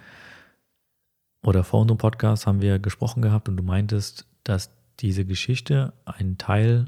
oder 1.42 1.64
vor 1.64 1.80
unserem 1.80 1.98
Podcast 1.98 2.46
haben 2.46 2.62
wir 2.62 2.78
gesprochen 2.78 3.20
gehabt 3.20 3.48
und 3.48 3.56
du 3.56 3.64
meintest, 3.64 4.26
dass 4.44 4.70
diese 5.00 5.24
Geschichte 5.24 5.92
ein 6.04 6.38
Teil 6.38 6.86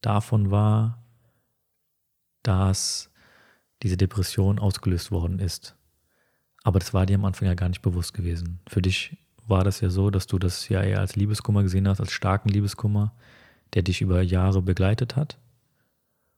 davon 0.00 0.50
war, 0.50 1.02
dass 2.42 3.10
diese 3.82 3.96
Depression 3.96 4.58
ausgelöst 4.58 5.10
worden 5.10 5.38
ist. 5.38 5.76
Aber 6.64 6.78
das 6.78 6.92
war 6.92 7.06
dir 7.06 7.16
am 7.16 7.24
Anfang 7.24 7.46
ja 7.46 7.54
gar 7.54 7.68
nicht 7.68 7.82
bewusst 7.82 8.14
gewesen. 8.14 8.60
Für 8.68 8.82
dich 8.82 9.16
war 9.46 9.64
das 9.64 9.80
ja 9.80 9.88
so, 9.88 10.10
dass 10.10 10.26
du 10.26 10.38
das 10.38 10.68
ja 10.68 10.82
eher 10.82 11.00
als 11.00 11.16
Liebeskummer 11.16 11.62
gesehen 11.62 11.88
hast, 11.88 12.00
als 12.00 12.12
starken 12.12 12.48
Liebeskummer, 12.48 13.14
der 13.74 13.82
dich 13.82 14.00
über 14.00 14.20
Jahre 14.22 14.62
begleitet 14.62 15.16
hat. 15.16 15.38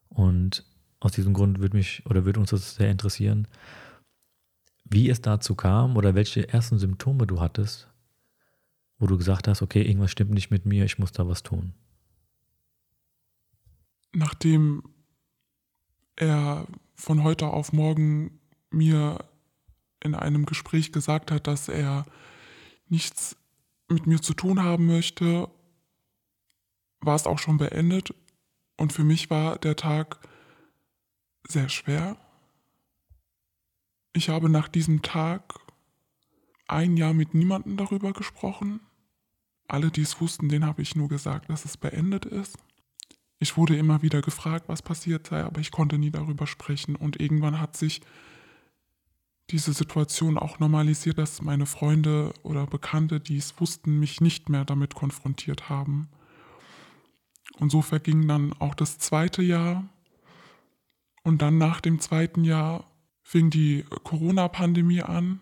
Und 0.09 0.65
aus 1.01 1.13
diesem 1.13 1.33
Grund 1.33 1.61
würde 1.61 1.77
mich 1.77 2.05
oder 2.07 2.25
würde 2.25 2.41
uns 2.41 2.51
das 2.51 2.75
sehr 2.75 2.91
interessieren, 2.91 3.49
wie 4.85 5.09
es 5.09 5.21
dazu 5.21 5.55
kam 5.55 5.97
oder 5.97 6.15
welche 6.15 6.49
ersten 6.49 6.79
Symptome 6.79 7.27
du 7.27 7.41
hattest, 7.41 7.89
wo 8.99 9.07
du 9.07 9.17
gesagt 9.17 9.49
hast, 9.49 9.63
okay, 9.63 9.83
irgendwas 9.83 10.11
stimmt 10.11 10.33
nicht 10.33 10.51
mit 10.51 10.67
mir, 10.67 10.85
ich 10.85 10.99
muss 10.99 11.13
da 11.13 11.27
was 11.27 11.43
tun. 11.43 11.73
Nachdem 14.13 14.83
er 16.17 16.67
von 17.01 17.25
heute 17.25 17.49
auf 17.49 17.73
morgen 17.73 18.39
mir 18.71 19.25
in 20.03 20.15
einem 20.15 20.47
Gespräch 20.47 20.93
gesagt 20.93 21.31
hat, 21.31 21.47
dass 21.47 21.69
er 21.69 22.05
nichts 22.89 23.37
mit 23.89 24.07
mir 24.07 24.21
zu 24.21 24.35
tun 24.35 24.63
haben 24.63 24.87
möchte, 24.87 25.49
war 27.01 27.17
es 27.17 27.27
auch 27.27 27.39
schon 27.39 27.57
beendet. 27.57 28.15
Und 28.77 28.93
für 28.93 29.05
mich 29.05 29.31
war 29.31 29.59
der 29.59 29.77
Tag 29.77 30.19
sehr 31.49 31.69
schwer. 31.69 32.17
Ich 34.13 34.29
habe 34.29 34.49
nach 34.49 34.69
diesem 34.69 35.03
Tag 35.03 35.55
ein 36.67 36.97
Jahr 36.97 37.15
mit 37.15 37.35
niemandem 37.35 37.77
darüber 37.77 38.13
gesprochen. 38.13 38.81
Alle, 39.69 39.91
die 39.91 40.03
es 40.03 40.21
wussten, 40.21 40.49
denen 40.49 40.67
habe 40.67 40.83
ich 40.83 40.97
nur 40.97 41.09
gesagt, 41.09 41.51
dass 41.51 41.65
es 41.65 41.77
beendet 41.77 42.27
ist. 42.27 42.59
Ich 43.43 43.57
wurde 43.57 43.75
immer 43.77 44.03
wieder 44.03 44.21
gefragt, 44.21 44.69
was 44.69 44.83
passiert 44.83 45.27
sei, 45.27 45.43
aber 45.43 45.61
ich 45.61 45.71
konnte 45.71 45.97
nie 45.97 46.11
darüber 46.11 46.47
sprechen. 46.47 46.95
Und 46.95 47.19
irgendwann 47.19 47.59
hat 47.59 47.75
sich 47.75 48.03
diese 49.49 49.73
Situation 49.73 50.37
auch 50.37 50.59
normalisiert, 50.59 51.17
dass 51.17 51.41
meine 51.41 51.65
Freunde 51.65 52.35
oder 52.43 52.67
Bekannte, 52.67 53.19
die 53.19 53.39
es 53.39 53.59
wussten, 53.59 53.99
mich 53.99 54.21
nicht 54.21 54.51
mehr 54.51 54.67
damit 54.67 54.95
konfrontiert 54.95 55.71
haben. 55.71 56.11
Und 57.59 57.71
so 57.71 57.81
verging 57.81 58.29
dann 58.29 58.53
auch 58.53 58.75
das 58.75 58.99
zweite 58.99 59.43
Jahr. 59.43 59.89
Und 61.23 61.41
dann 61.41 61.57
nach 61.57 61.81
dem 61.81 61.99
zweiten 61.99 62.45
Jahr 62.45 62.85
fing 63.23 63.49
die 63.49 63.85
Corona-Pandemie 64.05 65.03
an. 65.03 65.41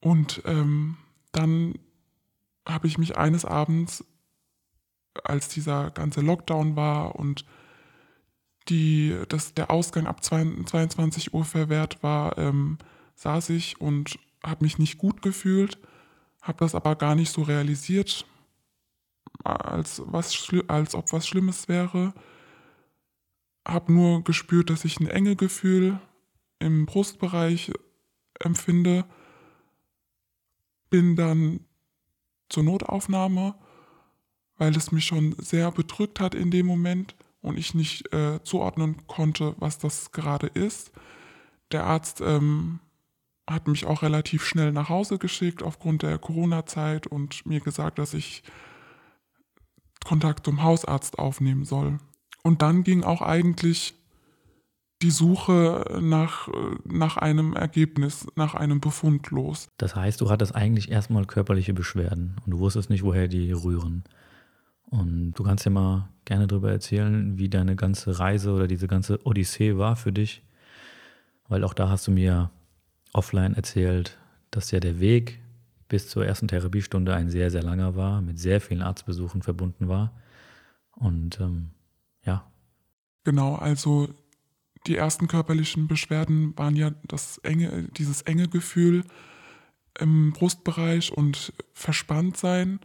Und 0.00 0.42
ähm, 0.44 0.98
dann 1.32 1.78
habe 2.66 2.86
ich 2.86 2.98
mich 2.98 3.16
eines 3.16 3.46
Abends, 3.46 4.04
als 5.24 5.48
dieser 5.48 5.90
ganze 5.90 6.20
Lockdown 6.20 6.76
war 6.76 7.16
und 7.16 7.44
die, 8.68 9.16
dass 9.28 9.54
der 9.54 9.70
Ausgang 9.70 10.06
ab 10.06 10.22
22 10.22 11.32
Uhr 11.32 11.44
verwehrt 11.44 12.02
war, 12.02 12.36
ähm, 12.38 12.78
saß 13.14 13.50
ich 13.50 13.80
und 13.80 14.18
habe 14.44 14.64
mich 14.64 14.78
nicht 14.78 14.98
gut 14.98 15.22
gefühlt, 15.22 15.78
habe 16.42 16.58
das 16.58 16.74
aber 16.74 16.96
gar 16.96 17.14
nicht 17.14 17.32
so 17.32 17.42
realisiert, 17.42 18.26
als, 19.44 20.02
was, 20.04 20.52
als 20.68 20.94
ob 20.94 21.12
was 21.12 21.26
Schlimmes 21.26 21.68
wäre. 21.68 22.14
Habe 23.66 23.92
nur 23.92 24.24
gespürt, 24.24 24.70
dass 24.70 24.84
ich 24.84 25.00
ein 25.00 25.08
enge 25.08 25.36
Gefühl 25.36 25.98
im 26.58 26.86
Brustbereich 26.86 27.72
empfinde. 28.40 29.04
Bin 30.90 31.16
dann 31.16 31.60
zur 32.48 32.62
Notaufnahme, 32.62 33.54
weil 34.58 34.76
es 34.76 34.92
mich 34.92 35.06
schon 35.06 35.34
sehr 35.38 35.70
bedrückt 35.70 36.20
hat 36.20 36.34
in 36.34 36.50
dem 36.50 36.66
Moment 36.66 37.14
und 37.40 37.58
ich 37.58 37.74
nicht 37.74 38.12
äh, 38.12 38.42
zuordnen 38.42 39.06
konnte, 39.06 39.54
was 39.58 39.78
das 39.78 40.12
gerade 40.12 40.48
ist. 40.48 40.92
Der 41.72 41.84
Arzt 41.84 42.20
ähm, 42.20 42.80
hat 43.48 43.68
mich 43.68 43.86
auch 43.86 44.02
relativ 44.02 44.44
schnell 44.44 44.72
nach 44.72 44.88
Hause 44.88 45.18
geschickt 45.18 45.62
aufgrund 45.62 46.02
der 46.02 46.18
Corona-Zeit 46.18 47.06
und 47.06 47.46
mir 47.46 47.60
gesagt, 47.60 47.98
dass 47.98 48.14
ich 48.14 48.42
Kontakt 50.04 50.44
zum 50.44 50.62
Hausarzt 50.62 51.18
aufnehmen 51.18 51.64
soll. 51.64 51.98
Und 52.42 52.62
dann 52.62 52.82
ging 52.82 53.04
auch 53.04 53.22
eigentlich 53.22 53.94
die 55.02 55.10
Suche 55.10 55.98
nach, 56.00 56.48
nach 56.84 57.16
einem 57.16 57.54
Ergebnis, 57.54 58.26
nach 58.34 58.54
einem 58.54 58.80
Befund 58.80 59.30
los. 59.30 59.68
Das 59.76 59.94
heißt, 59.94 60.20
du 60.20 60.28
hattest 60.28 60.54
eigentlich 60.54 60.90
erstmal 60.90 61.24
körperliche 61.24 61.72
Beschwerden 61.72 62.36
und 62.44 62.52
du 62.52 62.58
wusstest 62.58 62.90
nicht, 62.90 63.04
woher 63.04 63.28
die 63.28 63.52
rühren. 63.52 64.04
Und 64.90 65.32
du 65.32 65.42
kannst 65.42 65.64
ja 65.64 65.70
mal 65.70 66.08
gerne 66.24 66.46
darüber 66.46 66.70
erzählen, 66.70 67.38
wie 67.38 67.48
deine 67.48 67.76
ganze 67.76 68.18
Reise 68.18 68.52
oder 68.52 68.66
diese 68.66 68.88
ganze 68.88 69.24
Odyssee 69.26 69.76
war 69.76 69.96
für 69.96 70.12
dich. 70.12 70.42
Weil 71.48 71.64
auch 71.64 71.74
da 71.74 71.88
hast 71.88 72.06
du 72.06 72.10
mir 72.10 72.50
offline 73.12 73.54
erzählt, 73.54 74.18
dass 74.50 74.70
ja 74.70 74.80
der 74.80 75.00
Weg 75.00 75.40
bis 75.88 76.08
zur 76.08 76.26
ersten 76.26 76.48
Therapiestunde 76.48 77.14
ein 77.14 77.30
sehr, 77.30 77.50
sehr 77.50 77.62
langer 77.62 77.96
war, 77.96 78.20
mit 78.20 78.38
sehr 78.38 78.60
vielen 78.60 78.82
Arztbesuchen 78.82 79.42
verbunden 79.42 79.88
war. 79.88 80.12
Und 80.92 81.40
ähm, 81.40 81.70
ja. 82.24 82.50
Genau, 83.24 83.54
also 83.54 84.08
die 84.86 84.96
ersten 84.96 85.28
körperlichen 85.28 85.88
Beschwerden 85.88 86.56
waren 86.56 86.76
ja 86.76 86.92
das 87.06 87.38
enge, 87.38 87.88
dieses 87.96 88.22
enge 88.22 88.48
Gefühl 88.48 89.04
im 89.98 90.32
Brustbereich 90.32 91.12
und 91.12 91.52
verspannt 91.72 92.36
sein 92.36 92.80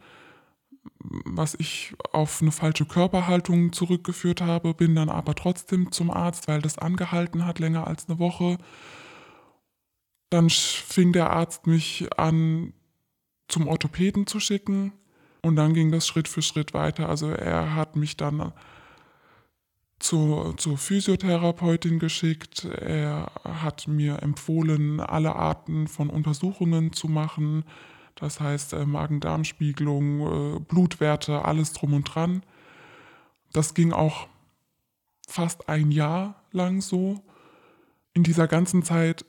was 1.03 1.55
ich 1.55 1.93
auf 2.11 2.41
eine 2.41 2.51
falsche 2.51 2.85
Körperhaltung 2.85 3.73
zurückgeführt 3.73 4.41
habe, 4.41 4.73
bin 4.73 4.95
dann 4.95 5.09
aber 5.09 5.35
trotzdem 5.35 5.91
zum 5.91 6.11
Arzt, 6.11 6.47
weil 6.47 6.61
das 6.61 6.77
angehalten 6.77 7.45
hat 7.45 7.59
länger 7.59 7.87
als 7.87 8.09
eine 8.09 8.19
Woche. 8.19 8.57
Dann 10.29 10.49
fing 10.49 11.13
der 11.13 11.31
Arzt 11.31 11.67
mich 11.67 12.07
an, 12.17 12.73
zum 13.47 13.67
Orthopäden 13.67 14.25
zu 14.27 14.39
schicken 14.39 14.93
und 15.41 15.55
dann 15.55 15.73
ging 15.73 15.91
das 15.91 16.07
Schritt 16.07 16.27
für 16.27 16.41
Schritt 16.41 16.73
weiter. 16.73 17.09
Also 17.09 17.29
er 17.29 17.75
hat 17.75 17.95
mich 17.95 18.17
dann 18.17 18.51
zur, 19.99 20.57
zur 20.57 20.77
Physiotherapeutin 20.77 21.99
geschickt. 21.99 22.65
Er 22.65 23.31
hat 23.43 23.87
mir 23.87 24.23
empfohlen, 24.23 24.99
alle 24.99 25.35
Arten 25.35 25.87
von 25.87 26.09
Untersuchungen 26.09 26.93
zu 26.93 27.07
machen 27.07 27.63
das 28.15 28.39
heißt 28.39 28.73
äh, 28.73 28.85
Magen-Darm-Spiegelung, 28.85 30.57
äh, 30.57 30.59
Blutwerte, 30.59 31.45
alles 31.45 31.73
drum 31.73 31.93
und 31.93 32.03
dran. 32.03 32.43
Das 33.51 33.73
ging 33.73 33.93
auch 33.93 34.27
fast 35.27 35.69
ein 35.69 35.91
Jahr 35.91 36.43
lang 36.51 36.81
so. 36.81 37.23
In 38.13 38.23
dieser 38.23 38.47
ganzen 38.47 38.83
Zeit 38.83 39.25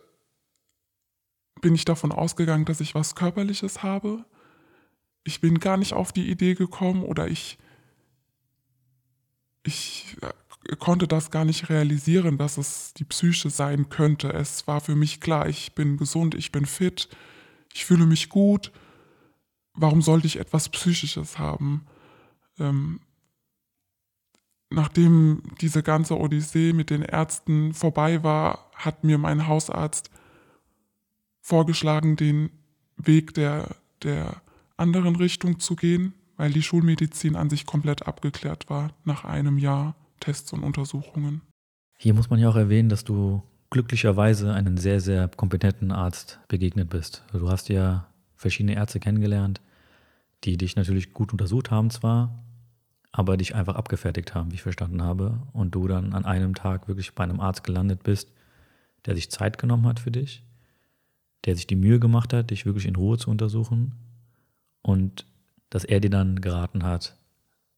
bin 1.60 1.74
ich 1.74 1.84
davon 1.84 2.12
ausgegangen, 2.12 2.66
dass 2.66 2.80
ich 2.80 2.94
was 2.94 3.14
Körperliches 3.14 3.82
habe. 3.82 4.24
Ich 5.24 5.40
bin 5.40 5.58
gar 5.58 5.78
nicht 5.78 5.94
auf 5.94 6.12
die 6.12 6.30
Idee 6.30 6.54
gekommen 6.54 7.02
oder 7.02 7.28
ich, 7.28 7.58
ich 9.62 10.16
äh, 10.20 10.76
konnte 10.76 11.08
das 11.08 11.30
gar 11.30 11.46
nicht 11.46 11.70
realisieren, 11.70 12.36
dass 12.36 12.58
es 12.58 12.92
die 12.94 13.04
Psyche 13.04 13.48
sein 13.48 13.88
könnte. 13.88 14.32
Es 14.32 14.66
war 14.66 14.82
für 14.82 14.94
mich 14.94 15.20
klar, 15.20 15.48
ich 15.48 15.74
bin 15.74 15.96
gesund, 15.96 16.34
ich 16.34 16.52
bin 16.52 16.66
fit, 16.66 17.08
ich 17.74 17.84
fühle 17.84 18.06
mich 18.06 18.28
gut. 18.28 18.72
Warum 19.74 20.00
sollte 20.00 20.26
ich 20.26 20.38
etwas 20.38 20.68
Psychisches 20.68 21.38
haben? 21.38 21.86
Ähm, 22.58 23.00
nachdem 24.70 25.42
diese 25.60 25.82
ganze 25.82 26.18
Odyssee 26.18 26.72
mit 26.72 26.90
den 26.90 27.02
Ärzten 27.02 27.74
vorbei 27.74 28.22
war, 28.22 28.70
hat 28.74 29.02
mir 29.02 29.18
mein 29.18 29.48
Hausarzt 29.48 30.10
vorgeschlagen, 31.40 32.16
den 32.16 32.50
Weg 32.96 33.34
der, 33.34 33.76
der 34.02 34.40
anderen 34.76 35.16
Richtung 35.16 35.58
zu 35.58 35.74
gehen, 35.74 36.14
weil 36.36 36.52
die 36.52 36.62
Schulmedizin 36.62 37.34
an 37.34 37.50
sich 37.50 37.66
komplett 37.66 38.06
abgeklärt 38.06 38.70
war 38.70 38.94
nach 39.04 39.24
einem 39.24 39.58
Jahr 39.58 39.96
Tests 40.20 40.52
und 40.52 40.62
Untersuchungen. 40.62 41.42
Hier 41.98 42.14
muss 42.14 42.30
man 42.30 42.38
ja 42.38 42.48
auch 42.48 42.56
erwähnen, 42.56 42.88
dass 42.88 43.04
du 43.04 43.42
glücklicherweise 43.74 44.54
einen 44.54 44.76
sehr, 44.76 45.00
sehr 45.00 45.26
kompetenten 45.26 45.90
Arzt 45.90 46.38
begegnet 46.46 46.90
bist. 46.90 47.24
Du 47.32 47.50
hast 47.50 47.68
ja 47.68 48.06
verschiedene 48.36 48.76
Ärzte 48.76 49.00
kennengelernt, 49.00 49.60
die 50.44 50.56
dich 50.56 50.76
natürlich 50.76 51.12
gut 51.12 51.32
untersucht 51.32 51.72
haben 51.72 51.90
zwar, 51.90 52.44
aber 53.10 53.36
dich 53.36 53.56
einfach 53.56 53.74
abgefertigt 53.74 54.32
haben, 54.32 54.52
wie 54.52 54.54
ich 54.54 54.62
verstanden 54.62 55.02
habe. 55.02 55.42
Und 55.52 55.74
du 55.74 55.88
dann 55.88 56.12
an 56.12 56.24
einem 56.24 56.54
Tag 56.54 56.86
wirklich 56.86 57.16
bei 57.16 57.24
einem 57.24 57.40
Arzt 57.40 57.64
gelandet 57.64 58.04
bist, 58.04 58.30
der 59.06 59.16
sich 59.16 59.32
Zeit 59.32 59.58
genommen 59.58 59.86
hat 59.88 59.98
für 59.98 60.12
dich, 60.12 60.44
der 61.44 61.56
sich 61.56 61.66
die 61.66 61.74
Mühe 61.74 61.98
gemacht 61.98 62.32
hat, 62.32 62.52
dich 62.52 62.66
wirklich 62.66 62.86
in 62.86 62.94
Ruhe 62.94 63.18
zu 63.18 63.28
untersuchen 63.28 63.96
und 64.82 65.26
dass 65.70 65.82
er 65.82 65.98
dir 65.98 66.10
dann 66.10 66.40
geraten 66.40 66.84
hat, 66.84 67.16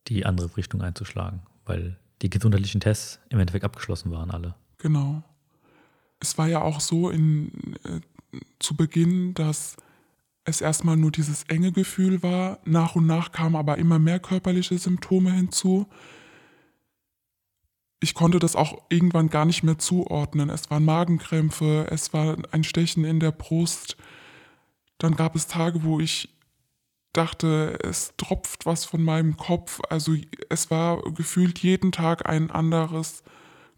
die 0.08 0.26
andere 0.26 0.54
Richtung 0.58 0.82
einzuschlagen, 0.82 1.40
weil 1.64 1.96
die 2.20 2.28
gesundheitlichen 2.28 2.82
Tests 2.82 3.18
im 3.30 3.38
Endeffekt 3.38 3.64
abgeschlossen 3.64 4.10
waren 4.10 4.30
alle. 4.30 4.54
Genau 4.76 5.24
es 6.20 6.38
war 6.38 6.48
ja 6.48 6.62
auch 6.62 6.80
so 6.80 7.10
in, 7.10 7.76
äh, 7.84 8.00
zu 8.58 8.76
Beginn, 8.76 9.34
dass 9.34 9.76
es 10.44 10.60
erstmal 10.60 10.96
nur 10.96 11.10
dieses 11.10 11.44
enge 11.44 11.72
Gefühl 11.72 12.22
war. 12.22 12.60
Nach 12.64 12.94
und 12.94 13.06
nach 13.06 13.32
kamen 13.32 13.56
aber 13.56 13.78
immer 13.78 13.98
mehr 13.98 14.20
körperliche 14.20 14.78
Symptome 14.78 15.32
hinzu. 15.32 15.86
Ich 18.00 18.14
konnte 18.14 18.38
das 18.38 18.54
auch 18.54 18.82
irgendwann 18.88 19.28
gar 19.28 19.44
nicht 19.44 19.62
mehr 19.62 19.78
zuordnen. 19.78 20.50
Es 20.50 20.70
waren 20.70 20.84
Magenkrämpfe, 20.84 21.88
es 21.90 22.12
war 22.12 22.36
ein 22.52 22.62
Stechen 22.62 23.04
in 23.04 23.20
der 23.20 23.32
Brust. 23.32 23.96
Dann 24.98 25.16
gab 25.16 25.34
es 25.34 25.46
Tage, 25.46 25.82
wo 25.82 25.98
ich 25.98 26.28
dachte, 27.12 27.78
es 27.82 28.12
tropft 28.16 28.66
was 28.66 28.84
von 28.84 29.02
meinem 29.02 29.36
Kopf. 29.36 29.80
Also 29.88 30.14
es 30.48 30.70
war 30.70 31.02
gefühlt 31.12 31.58
jeden 31.60 31.90
Tag 31.90 32.28
ein 32.28 32.50
anderes 32.50 33.24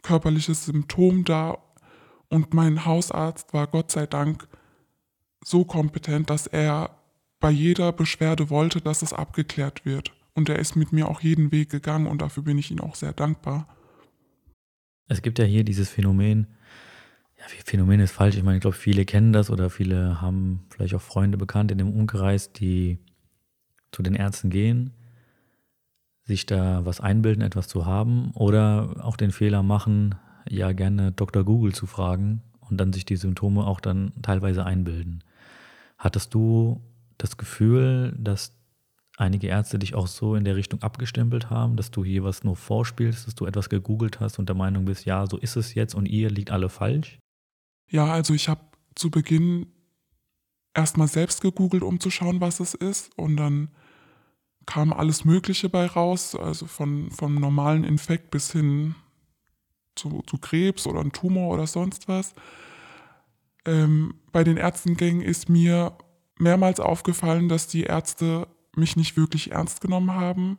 körperliches 0.02 0.66
Symptom 0.66 1.24
da 1.24 1.58
Und 2.30 2.54
mein 2.54 2.84
Hausarzt 2.84 3.54
war 3.54 3.66
Gott 3.66 3.90
sei 3.90 4.06
Dank 4.06 4.48
so 5.44 5.64
kompetent, 5.64 6.30
dass 6.30 6.46
er 6.46 6.90
bei 7.40 7.50
jeder 7.50 7.92
Beschwerde 7.92 8.50
wollte, 8.50 8.80
dass 8.80 9.02
es 9.02 9.12
abgeklärt 9.12 9.84
wird. 9.84 10.12
Und 10.34 10.48
er 10.48 10.58
ist 10.58 10.76
mit 10.76 10.92
mir 10.92 11.08
auch 11.08 11.20
jeden 11.20 11.52
Weg 11.52 11.70
gegangen 11.70 12.06
und 12.06 12.22
dafür 12.22 12.42
bin 12.42 12.58
ich 12.58 12.70
ihm 12.70 12.80
auch 12.80 12.94
sehr 12.94 13.12
dankbar. 13.12 13.66
Es 15.08 15.22
gibt 15.22 15.38
ja 15.38 15.44
hier 15.44 15.64
dieses 15.64 15.88
Phänomen, 15.88 16.46
ja, 17.38 17.44
Phänomen 17.64 18.00
ist 18.00 18.12
falsch. 18.12 18.36
Ich 18.36 18.42
meine, 18.42 18.56
ich 18.56 18.60
glaube, 18.60 18.76
viele 18.76 19.04
kennen 19.04 19.32
das 19.32 19.50
oder 19.50 19.70
viele 19.70 20.20
haben 20.20 20.64
vielleicht 20.70 20.94
auch 20.94 21.00
Freunde 21.00 21.38
bekannt 21.38 21.70
in 21.70 21.78
dem 21.78 21.92
Umkreis, 21.92 22.52
die 22.52 22.98
zu 23.90 24.02
den 24.02 24.14
Ärzten 24.14 24.50
gehen, 24.50 24.92
sich 26.24 26.46
da 26.46 26.84
was 26.84 27.00
einbilden, 27.00 27.42
etwas 27.42 27.68
zu 27.68 27.86
haben 27.86 28.32
oder 28.34 28.96
auch 29.02 29.16
den 29.16 29.30
Fehler 29.30 29.62
machen, 29.62 30.14
ja 30.50 30.72
gerne 30.72 31.12
Dr. 31.12 31.44
Google 31.44 31.74
zu 31.74 31.86
fragen 31.86 32.42
und 32.60 32.78
dann 32.78 32.92
sich 32.92 33.04
die 33.04 33.16
Symptome 33.16 33.66
auch 33.66 33.80
dann 33.80 34.12
teilweise 34.22 34.64
einbilden. 34.64 35.24
Hattest 35.98 36.34
du 36.34 36.80
das 37.16 37.36
Gefühl, 37.36 38.14
dass 38.18 38.52
einige 39.16 39.48
Ärzte 39.48 39.78
dich 39.78 39.94
auch 39.94 40.06
so 40.06 40.36
in 40.36 40.44
der 40.44 40.56
Richtung 40.56 40.82
abgestempelt 40.82 41.50
haben, 41.50 41.76
dass 41.76 41.90
du 41.90 42.04
hier 42.04 42.22
was 42.22 42.44
nur 42.44 42.56
vorspielst, 42.56 43.26
dass 43.26 43.34
du 43.34 43.46
etwas 43.46 43.68
gegoogelt 43.68 44.20
hast 44.20 44.38
und 44.38 44.48
der 44.48 44.56
Meinung 44.56 44.84
bist, 44.84 45.04
ja, 45.04 45.26
so 45.26 45.36
ist 45.36 45.56
es 45.56 45.74
jetzt 45.74 45.94
und 45.94 46.06
ihr 46.06 46.30
liegt 46.30 46.50
alle 46.50 46.68
falsch? 46.68 47.18
Ja, 47.90 48.06
also 48.06 48.34
ich 48.34 48.48
habe 48.48 48.60
zu 48.94 49.10
Beginn 49.10 49.66
erstmal 50.74 51.08
selbst 51.08 51.40
gegoogelt, 51.40 51.82
um 51.82 51.98
zu 51.98 52.10
schauen, 52.10 52.40
was 52.40 52.60
es 52.60 52.74
ist 52.74 53.16
und 53.18 53.36
dann 53.36 53.70
kam 54.66 54.92
alles 54.92 55.24
Mögliche 55.24 55.68
bei 55.68 55.86
raus, 55.86 56.34
also 56.34 56.66
von, 56.66 57.10
vom 57.10 57.34
normalen 57.36 57.84
Infekt 57.84 58.30
bis 58.30 58.52
hin 58.52 58.94
zu, 59.98 60.22
zu 60.26 60.38
Krebs 60.38 60.86
oder 60.86 61.00
ein 61.00 61.12
Tumor 61.12 61.52
oder 61.52 61.66
sonst 61.66 62.08
was. 62.08 62.34
Ähm, 63.64 64.14
bei 64.32 64.44
den 64.44 64.56
Ärztengängen 64.56 65.20
ist 65.20 65.48
mir 65.48 65.96
mehrmals 66.38 66.80
aufgefallen, 66.80 67.48
dass 67.48 67.66
die 67.66 67.82
Ärzte 67.82 68.48
mich 68.76 68.96
nicht 68.96 69.16
wirklich 69.16 69.52
ernst 69.52 69.80
genommen 69.80 70.12
haben. 70.12 70.58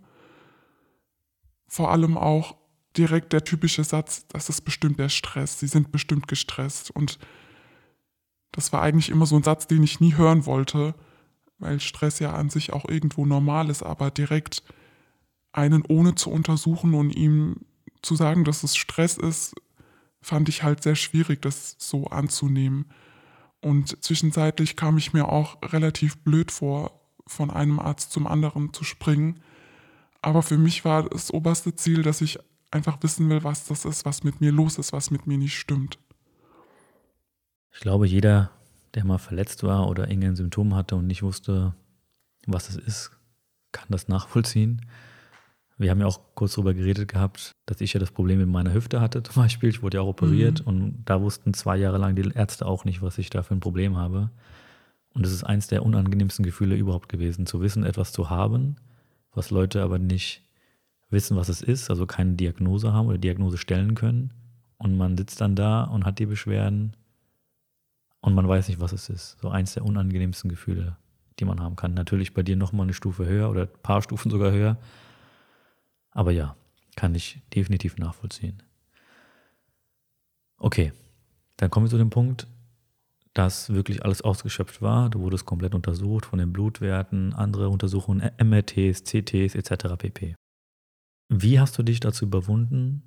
Vor 1.68 1.92
allem 1.92 2.18
auch 2.18 2.56
direkt 2.98 3.34
der 3.34 3.44
typische 3.44 3.84
Satz, 3.84 4.28
das 4.28 4.50
ist 4.50 4.62
bestimmt 4.62 5.00
der 5.00 5.10
Stress, 5.10 5.60
sie 5.60 5.68
sind 5.68 5.92
bestimmt 5.92 6.28
gestresst. 6.28 6.92
Und 6.92 7.20
das 8.52 8.74
war 8.74 8.82
eigentlich 8.82 9.10
immer 9.10 9.26
so 9.26 9.36
ein 9.36 9.44
Satz, 9.44 9.68
den 9.68 9.84
ich 9.84 10.00
nie 10.00 10.16
hören 10.16 10.46
wollte, 10.46 10.96
weil 11.60 11.80
Stress 11.80 12.20
ja 12.20 12.34
an 12.34 12.50
sich 12.50 12.74
auch 12.74 12.88
irgendwo 12.88 13.26
normal 13.26 13.70
ist, 13.70 13.84
aber 13.84 14.12
direkt 14.12 14.64
einen 15.52 15.84
ohne 15.88 16.16
zu 16.16 16.30
untersuchen 16.30 16.94
und 16.94 17.12
ihm 17.12 17.58
zu 18.02 18.16
sagen, 18.16 18.44
dass 18.44 18.64
es 18.64 18.76
Stress 18.76 19.18
ist, 19.18 19.56
fand 20.22 20.50
ich 20.50 20.64
halt 20.64 20.84
sehr 20.84 20.96
schwierig, 20.96 21.42
das 21.42 21.76
so 21.78 22.08
anzunehmen. 22.08 22.86
Und 23.62 24.04
zwischenzeitlich 24.04 24.76
kam 24.76 24.98
ich 24.98 25.14
mir 25.14 25.30
auch 25.30 25.58
relativ 25.62 26.18
blöd 26.24 26.52
vor, 26.52 27.00
von 27.28 27.52
einem 27.52 27.80
Arzt 27.80 28.12
zum 28.12 28.28
anderen 28.28 28.74
zu 28.74 28.84
springen. 28.84 29.42
Aber 30.22 30.42
für 30.42 30.58
mich 30.58 30.84
war 30.86 31.08
das 31.10 31.32
oberste 31.32 31.76
Ziel, 31.76 32.02
dass 32.02 32.22
ich 32.22 32.40
einfach 32.72 33.02
wissen 33.02 33.30
will, 33.30 33.44
was 33.44 33.66
das 33.66 33.86
ist, 33.86 34.06
was 34.06 34.24
mit 34.24 34.42
mir 34.42 34.52
los 34.52 34.78
ist, 34.78 34.94
was 34.94 35.12
mit 35.12 35.28
mir 35.28 35.38
nicht 35.38 35.58
stimmt. 35.58 36.00
Ich 37.72 37.80
glaube, 37.80 38.08
jeder, 38.08 38.52
der 38.94 39.06
mal 39.06 39.18
verletzt 39.18 39.64
war 39.64 39.88
oder 39.88 40.08
irgendein 40.08 40.36
Symptom 40.36 40.76
hatte 40.76 40.96
und 40.96 41.08
nicht 41.08 41.24
wusste, 41.24 41.76
was 42.46 42.70
es 42.70 42.76
ist, 42.76 43.12
kann 43.72 43.88
das 43.90 44.08
nachvollziehen. 44.08 44.86
Wir 45.80 45.92
haben 45.92 46.02
ja 46.02 46.08
auch 46.08 46.20
kurz 46.36 46.56
darüber 46.56 46.74
geredet 46.74 47.08
gehabt, 47.08 47.56
dass 47.66 47.80
ich 47.80 47.94
ja 47.94 48.02
das 48.02 48.12
Problem 48.12 48.40
mit 48.40 48.50
meiner 48.50 48.74
Hüfte 48.74 49.00
hatte 49.00 49.24
zum 49.24 49.42
Beispiel. 49.42 49.70
Ich 49.70 49.82
wurde 49.82 49.98
ja 49.98 50.02
auch 50.02 50.10
operiert 50.10 50.62
mhm. 50.62 50.68
und 50.68 51.04
da 51.06 51.22
wussten 51.22 51.54
zwei 51.54 51.78
Jahre 51.78 51.98
lang 51.98 52.16
die 52.16 52.30
Ärzte 52.36 52.66
auch 52.66 52.84
nicht, 52.84 53.02
was 53.02 53.18
ich 53.18 53.30
da 53.30 53.44
für 53.44 53.56
ein 53.56 53.62
Problem 53.62 53.96
habe. 53.96 54.30
Und 55.14 55.26
es 55.26 55.32
ist 55.32 55.46
eins 55.46 55.68
der 55.68 55.84
unangenehmsten 55.84 56.44
Gefühle 56.44 56.76
überhaupt 56.76 57.08
gewesen, 57.08 57.46
zu 57.46 57.62
wissen, 57.62 57.84
etwas 57.84 58.12
zu 58.12 58.30
haben, 58.30 58.76
was 59.34 59.52
Leute 59.52 59.82
aber 59.82 60.00
nicht 60.00 60.44
wissen, 61.10 61.38
was 61.38 61.48
es 61.48 61.62
ist, 61.62 61.90
also 61.90 62.06
keine 62.06 62.34
Diagnose 62.34 62.92
haben 62.92 63.08
oder 63.08 63.18
Diagnose 63.18 63.58
stellen 63.58 63.96
können. 63.96 64.34
Und 64.78 64.98
man 64.98 65.18
sitzt 65.18 65.40
dann 65.40 65.56
da 65.56 65.84
und 65.84 66.06
hat 66.06 66.20
die 66.20 66.26
Beschwerden 66.26 66.94
und 68.22 68.36
man 68.36 68.48
weiß 68.48 68.68
nicht, 68.68 68.82
was 68.82 68.92
es 68.92 69.10
ist. 69.10 69.38
So 69.42 69.50
eins 69.50 69.76
der 69.76 69.86
unangenehmsten 69.86 70.50
Gefühle, 70.50 70.98
die 71.40 71.46
man 71.46 71.62
haben 71.62 71.78
kann. 71.78 71.94
Natürlich 71.94 72.34
bei 72.34 72.44
dir 72.44 72.58
nochmal 72.58 72.86
eine 72.86 72.94
Stufe 72.94 73.26
höher 73.26 73.50
oder 73.50 73.64
ein 73.64 73.82
paar 73.82 74.02
Stufen 74.02 74.30
sogar 74.30 74.52
höher. 74.52 74.78
Aber 76.20 76.32
ja, 76.32 76.58
kann 76.98 77.16
ich 77.16 77.40
definitiv 77.56 77.96
nachvollziehen. 77.96 78.62
Okay, 80.58 80.92
dann 81.56 81.70
kommen 81.70 81.86
wir 81.86 81.92
zu 81.92 81.98
dem 81.98 82.10
Punkt, 82.10 82.46
dass 83.34 83.70
wirklich 83.70 84.04
alles 84.04 84.22
ausgeschöpft 84.22 84.82
war. 84.82 85.10
Du 85.10 85.22
wurdest 85.22 85.46
komplett 85.46 85.74
untersucht 85.76 86.26
von 86.26 86.40
den 86.40 86.52
Blutwerten, 86.52 87.32
andere 87.34 87.70
Untersuchungen, 87.70 88.32
MRTs, 88.38 89.06
CTs 89.06 89.56
etc. 89.56 89.96
pp. 89.98 90.36
Wie 91.30 91.58
hast 91.58 91.78
du 91.78 91.84
dich 91.84 92.02
dazu 92.02 92.26
überwunden, 92.26 93.02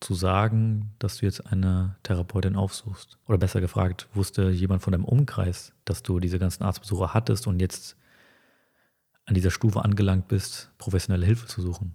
zu 0.00 0.14
sagen, 0.14 0.94
dass 1.00 1.18
du 1.18 1.26
jetzt 1.26 1.46
eine 1.46 1.96
Therapeutin 2.02 2.56
aufsuchst? 2.56 3.18
Oder 3.28 3.36
besser 3.36 3.60
gefragt, 3.60 4.08
wusste 4.14 4.48
jemand 4.48 4.80
von 4.80 4.92
deinem 4.92 5.04
Umkreis, 5.04 5.74
dass 5.84 6.02
du 6.02 6.18
diese 6.18 6.38
ganzen 6.38 6.62
Arztbesuche 6.62 7.12
hattest 7.12 7.46
und 7.46 7.60
jetzt 7.60 7.98
an 9.26 9.34
dieser 9.34 9.50
Stufe 9.50 9.84
angelangt 9.84 10.28
bist, 10.28 10.70
professionelle 10.78 11.26
Hilfe 11.26 11.46
zu 11.46 11.60
suchen? 11.60 11.94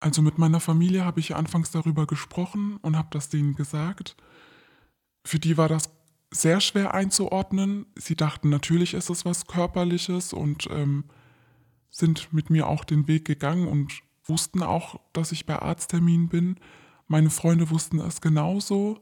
Also 0.00 0.22
mit 0.22 0.38
meiner 0.38 0.60
Familie 0.60 1.04
habe 1.04 1.20
ich 1.20 1.34
anfangs 1.34 1.70
darüber 1.70 2.06
gesprochen 2.06 2.76
und 2.82 2.96
habe 2.96 3.08
das 3.10 3.28
denen 3.28 3.54
gesagt. 3.54 4.16
Für 5.24 5.38
die 5.38 5.56
war 5.56 5.68
das 5.68 5.90
sehr 6.30 6.60
schwer 6.60 6.94
einzuordnen. 6.94 7.86
Sie 7.96 8.14
dachten, 8.14 8.48
natürlich 8.48 8.94
ist 8.94 9.10
es 9.10 9.24
was 9.24 9.46
Körperliches 9.46 10.32
und 10.32 10.68
ähm, 10.70 11.04
sind 11.90 12.32
mit 12.32 12.50
mir 12.50 12.68
auch 12.68 12.84
den 12.84 13.08
Weg 13.08 13.24
gegangen 13.24 13.66
und 13.66 14.02
wussten 14.24 14.62
auch, 14.62 15.00
dass 15.12 15.32
ich 15.32 15.46
bei 15.46 15.58
Arztterminen 15.58 16.28
bin. 16.28 16.56
Meine 17.06 17.30
Freunde 17.30 17.70
wussten 17.70 17.98
es 17.98 18.20
genauso. 18.20 19.00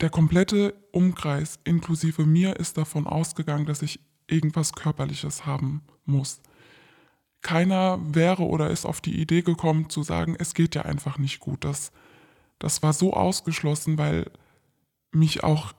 Der 0.00 0.10
komplette 0.10 0.74
Umkreis, 0.90 1.60
inklusive 1.64 2.26
mir, 2.26 2.56
ist 2.56 2.76
davon 2.76 3.06
ausgegangen, 3.06 3.66
dass 3.66 3.82
ich 3.82 4.00
irgendwas 4.26 4.72
Körperliches 4.72 5.46
haben 5.46 5.82
muss. 6.04 6.42
Keiner 7.42 7.98
wäre 8.02 8.44
oder 8.44 8.70
ist 8.70 8.86
auf 8.86 9.00
die 9.00 9.20
Idee 9.20 9.42
gekommen 9.42 9.90
zu 9.90 10.02
sagen, 10.02 10.36
es 10.38 10.54
geht 10.54 10.74
ja 10.74 10.82
einfach 10.82 11.18
nicht 11.18 11.40
gut. 11.40 11.64
Das, 11.64 11.92
das 12.58 12.82
war 12.82 12.92
so 12.92 13.12
ausgeschlossen, 13.12 13.98
weil 13.98 14.30
mich 15.10 15.42
auch 15.42 15.72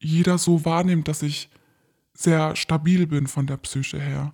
jeder 0.00 0.38
so 0.38 0.64
wahrnimmt, 0.64 1.08
dass 1.08 1.22
ich 1.22 1.50
sehr 2.14 2.56
stabil 2.56 3.06
bin 3.06 3.28
von 3.28 3.46
der 3.46 3.56
Psyche 3.58 4.00
her. 4.00 4.32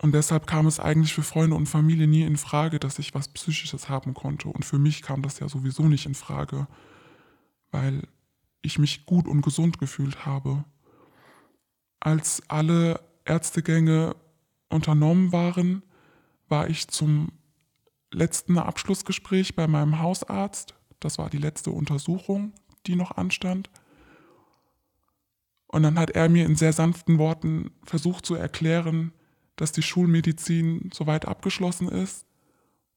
Und 0.00 0.12
deshalb 0.12 0.46
kam 0.46 0.66
es 0.66 0.80
eigentlich 0.80 1.12
für 1.12 1.22
Freunde 1.22 1.56
und 1.56 1.66
Familie 1.66 2.06
nie 2.06 2.22
in 2.22 2.36
Frage, 2.36 2.78
dass 2.78 2.98
ich 2.98 3.14
was 3.14 3.28
Psychisches 3.28 3.88
haben 3.88 4.14
konnte. 4.14 4.48
Und 4.48 4.64
für 4.64 4.78
mich 4.78 5.02
kam 5.02 5.22
das 5.22 5.40
ja 5.40 5.48
sowieso 5.48 5.84
nicht 5.84 6.06
in 6.06 6.14
Frage, 6.14 6.68
weil 7.70 8.02
ich 8.62 8.78
mich 8.78 9.06
gut 9.06 9.26
und 9.26 9.42
gesund 9.42 9.78
gefühlt 9.78 10.24
habe. 10.24 10.64
Als 12.00 12.42
alle 12.48 13.00
Ärztegänge 13.24 14.14
unternommen 14.68 15.32
waren, 15.32 15.82
war 16.48 16.68
ich 16.68 16.88
zum 16.88 17.32
letzten 18.10 18.58
Abschlussgespräch 18.58 19.54
bei 19.54 19.66
meinem 19.66 19.98
Hausarzt. 19.98 20.74
Das 21.00 21.18
war 21.18 21.30
die 21.30 21.38
letzte 21.38 21.70
Untersuchung, 21.70 22.52
die 22.86 22.96
noch 22.96 23.16
anstand. 23.16 23.70
Und 25.66 25.82
dann 25.82 25.98
hat 25.98 26.10
er 26.10 26.28
mir 26.28 26.46
in 26.46 26.56
sehr 26.56 26.72
sanften 26.72 27.18
Worten 27.18 27.70
versucht 27.84 28.24
zu 28.24 28.34
erklären, 28.34 29.12
dass 29.56 29.72
die 29.72 29.82
Schulmedizin 29.82 30.90
soweit 30.94 31.26
abgeschlossen 31.26 31.88
ist 31.88 32.26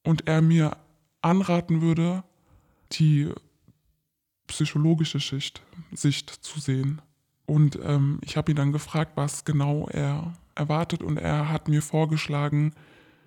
und 0.04 0.28
er 0.28 0.42
mir 0.42 0.78
anraten 1.22 1.82
würde, 1.82 2.24
die 2.94 3.30
psychologische 4.48 5.20
Schicht, 5.20 5.62
Sicht 5.92 6.30
zu 6.30 6.60
sehen. 6.60 7.02
Und 7.46 7.78
ähm, 7.84 8.20
ich 8.24 8.38
habe 8.38 8.52
ihn 8.52 8.56
dann 8.56 8.72
gefragt, 8.72 9.14
was 9.16 9.44
genau 9.44 9.88
er 9.90 10.34
erwartet 10.56 11.04
und 11.04 11.18
er 11.18 11.50
hat 11.50 11.68
mir 11.68 11.82
vorgeschlagen, 11.82 12.74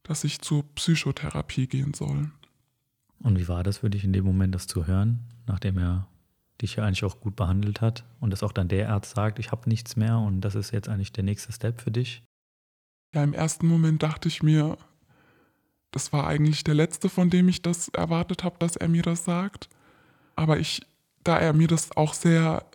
dass 0.02 0.24
ich 0.24 0.40
zur 0.40 0.64
Psychotherapie 0.74 1.66
gehen 1.66 1.94
soll. 1.94 2.30
Und 3.20 3.38
wie 3.38 3.48
war 3.48 3.62
das 3.62 3.78
für 3.78 3.90
dich 3.90 4.04
in 4.04 4.12
dem 4.12 4.24
Moment, 4.24 4.54
das 4.54 4.66
zu 4.66 4.86
hören, 4.86 5.20
nachdem 5.46 5.78
er 5.78 6.08
dich 6.60 6.76
ja 6.76 6.84
eigentlich 6.84 7.04
auch 7.04 7.20
gut 7.20 7.36
behandelt 7.36 7.80
hat 7.80 8.04
und 8.20 8.30
dass 8.30 8.42
auch 8.42 8.52
dann 8.52 8.68
der 8.68 8.90
Arzt 8.90 9.14
sagt, 9.14 9.38
ich 9.38 9.50
habe 9.50 9.68
nichts 9.68 9.96
mehr 9.96 10.18
und 10.18 10.42
das 10.42 10.54
ist 10.54 10.72
jetzt 10.72 10.88
eigentlich 10.88 11.12
der 11.12 11.24
nächste 11.24 11.52
Step 11.52 11.80
für 11.80 11.90
dich? 11.90 12.22
Ja, 13.14 13.24
im 13.24 13.32
ersten 13.32 13.66
Moment 13.66 14.02
dachte 14.02 14.28
ich 14.28 14.42
mir, 14.42 14.76
das 15.90 16.12
war 16.12 16.26
eigentlich 16.26 16.64
der 16.64 16.74
letzte, 16.74 17.08
von 17.08 17.30
dem 17.30 17.48
ich 17.48 17.62
das 17.62 17.88
erwartet 17.88 18.44
habe, 18.44 18.56
dass 18.58 18.76
er 18.76 18.88
mir 18.88 19.02
das 19.02 19.24
sagt. 19.24 19.68
Aber 20.36 20.58
ich, 20.58 20.82
da 21.22 21.38
er 21.38 21.52
mir 21.52 21.68
das 21.68 21.96
auch 21.96 22.14
sehr 22.14 22.66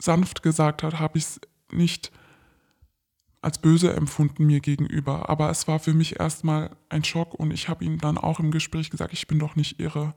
sanft 0.00 0.42
gesagt 0.42 0.82
hat, 0.82 0.98
habe 0.98 1.18
ich 1.18 1.24
es 1.24 1.40
nicht 1.70 2.10
als 3.42 3.58
böse 3.58 3.92
empfunden 3.92 4.46
mir 4.46 4.60
gegenüber. 4.60 5.28
Aber 5.28 5.50
es 5.50 5.68
war 5.68 5.80
für 5.80 5.92
mich 5.92 6.18
erstmal 6.20 6.70
ein 6.88 7.04
Schock 7.04 7.34
und 7.34 7.52
ich 7.52 7.68
habe 7.68 7.84
ihm 7.84 7.98
dann 7.98 8.16
auch 8.16 8.40
im 8.40 8.52
Gespräch 8.52 8.88
gesagt, 8.88 9.12
ich 9.12 9.26
bin 9.26 9.40
doch 9.40 9.56
nicht 9.56 9.80
irre. 9.80 10.14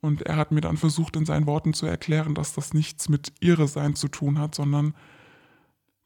Und 0.00 0.22
er 0.22 0.36
hat 0.36 0.52
mir 0.52 0.60
dann 0.60 0.76
versucht, 0.76 1.16
in 1.16 1.26
seinen 1.26 1.46
Worten 1.46 1.74
zu 1.74 1.86
erklären, 1.86 2.34
dass 2.34 2.54
das 2.54 2.72
nichts 2.72 3.08
mit 3.08 3.32
ihre 3.40 3.66
Sein 3.66 3.96
zu 3.96 4.08
tun 4.08 4.38
hat, 4.38 4.54
sondern 4.54 4.94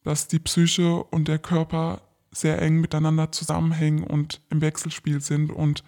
dass 0.04 0.26
die 0.26 0.38
Psyche 0.38 1.04
und 1.04 1.28
der 1.28 1.38
Körper 1.38 2.00
sehr 2.30 2.62
eng 2.62 2.80
miteinander 2.80 3.30
zusammenhängen 3.30 4.04
und 4.04 4.40
im 4.50 4.60
Wechselspiel 4.60 5.20
sind. 5.20 5.52
Und 5.52 5.84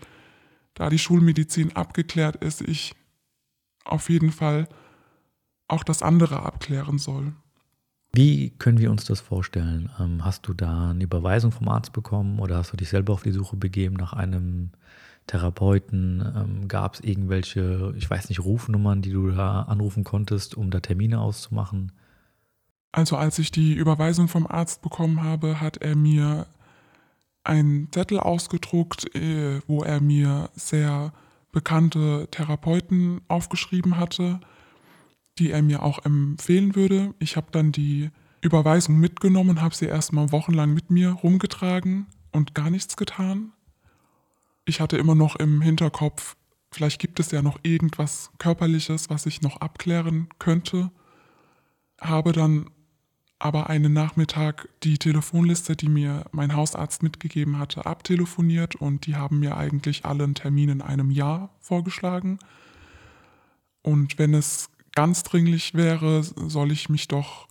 da 0.75 0.91
die 0.91 0.99
Schulmedizin 0.99 1.75
abgeklärt 1.75 2.37
ist, 2.37 2.61
ich 2.61 2.95
auf 3.85 4.11
jeden 4.11 4.33
Fall 4.33 4.69
auch 5.69 5.85
das 5.85 6.03
andere 6.03 6.43
abklären 6.43 6.99
soll. 6.99 7.33
Wie 8.13 8.51
können 8.51 8.79
wir 8.79 8.91
uns 8.91 9.05
das 9.05 9.21
vorstellen? 9.21 9.91
Ähm, 10.01 10.25
hast 10.25 10.49
du 10.49 10.55
da 10.55 10.91
eine 10.91 11.05
Überweisung 11.05 11.53
vom 11.53 11.69
Arzt 11.69 11.93
bekommen 11.93 12.41
oder 12.41 12.57
hast 12.57 12.73
du 12.73 12.77
dich 12.77 12.89
selber 12.89 13.13
auf 13.13 13.23
die 13.23 13.31
Suche 13.31 13.57
begeben 13.57 13.95
nach 13.95 14.13
einem 14.13 14.71
Therapeuten? 15.29 16.21
Ähm, 16.37 16.69
Gab 16.69 16.95
es 16.95 17.01
irgendwelche, 17.01 17.95
ich 17.97 18.11
weiß 18.11 18.29
nicht, 18.29 18.45
Rufnummern, 18.45 19.01
die 19.01 19.13
du 19.13 19.31
da 19.31 19.63
anrufen 19.63 20.03
konntest, 20.03 20.57
um 20.57 20.71
da 20.71 20.81
Termine 20.81 21.21
auszumachen? 21.21 21.93
Also 22.91 23.17
als 23.17 23.39
ich 23.39 23.53
die 23.53 23.75
Überweisung 23.75 24.27
vom 24.27 24.47
Arzt 24.49 24.83
bekommen 24.83 25.23
habe, 25.23 25.61
hat 25.61 25.77
er 25.77 25.95
mir 25.95 26.49
einen 27.45 27.93
Zettel 27.93 28.19
ausgedruckt, 28.19 29.15
äh, 29.15 29.61
wo 29.69 29.85
er 29.85 30.01
mir 30.01 30.51
sehr 30.55 31.13
bekannte 31.53 32.27
Therapeuten 32.33 33.21
aufgeschrieben 33.29 33.99
hatte 33.99 34.41
die 35.41 35.51
er 35.51 35.63
mir 35.63 35.83
auch 35.83 36.05
empfehlen 36.05 36.77
würde. 36.77 37.15
Ich 37.19 37.37
habe 37.37 37.49
dann 37.51 37.73
die 37.73 38.11
Überweisung 38.43 38.99
mitgenommen 38.99 39.51
und 39.51 39.63
habe 39.63 39.75
sie 39.75 39.87
erstmal 39.87 40.31
wochenlang 40.33 40.73
mit 40.73 40.91
mir 40.91 41.11
rumgetragen 41.11 42.07
und 42.31 42.55
gar 42.55 42.71
nichts 42.71 42.97
getan. 42.97 43.53
Ich 44.67 44.81
hatte 44.81 44.99
immer 44.99 45.15
noch 45.15 45.37
im 45.37 45.63
Hinterkopf, 45.63 46.37
vielleicht 46.71 47.01
gibt 47.01 47.19
es 47.21 47.31
ja 47.31 47.43
noch 47.43 47.59
irgendwas 47.63 48.31
Körperliches, 48.39 49.11
was 49.11 49.27
ich 49.27 49.43
noch 49.43 49.57
abklären 49.57 50.29
könnte. 50.39 50.91
Habe 52.01 52.33
dann 52.33 52.71
aber 53.39 53.71
einen 53.71 53.95
Nachmittag 53.95 54.69
die 54.83 54.99
Telefonliste, 54.99 55.75
die 55.75 55.89
mir 55.89 56.27
mein 56.33 56.55
Hausarzt 56.55 57.03
mitgegeben 57.03 57.59
hatte, 57.59 57.87
abtelefoniert 57.87 58.77
und 58.77 59.07
die 59.07 59.17
haben 59.17 59.39
mir 59.39 59.57
eigentlich 59.57 60.05
alle 60.05 60.25
einen 60.25 60.35
Termin 60.35 60.69
in 60.69 60.83
einem 60.83 61.11
Jahr 61.11 61.51
vorgeschlagen. 61.61 62.39
Und 63.83 64.19
wenn 64.19 64.35
es 64.35 64.70
ganz 64.95 65.23
dringlich 65.23 65.75
wäre, 65.75 66.23
soll 66.23 66.73
ich 66.73 66.89
mich 66.89 67.09
doch 67.09 67.49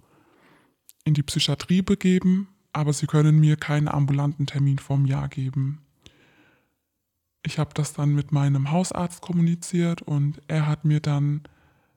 in 1.05 1.13
die 1.13 1.23
Psychiatrie 1.23 1.81
begeben, 1.81 2.49
aber 2.73 2.93
sie 2.93 3.07
können 3.07 3.39
mir 3.39 3.55
keinen 3.55 3.87
ambulanten 3.87 4.45
Termin 4.45 4.79
vom 4.79 5.05
Jahr 5.05 5.27
geben. 5.27 5.81
Ich 7.43 7.57
habe 7.57 7.73
das 7.73 7.93
dann 7.93 8.13
mit 8.13 8.31
meinem 8.31 8.71
Hausarzt 8.71 9.21
kommuniziert 9.21 10.01
und 10.01 10.41
er 10.47 10.67
hat 10.67 10.85
mir 10.85 10.99
dann 10.99 11.43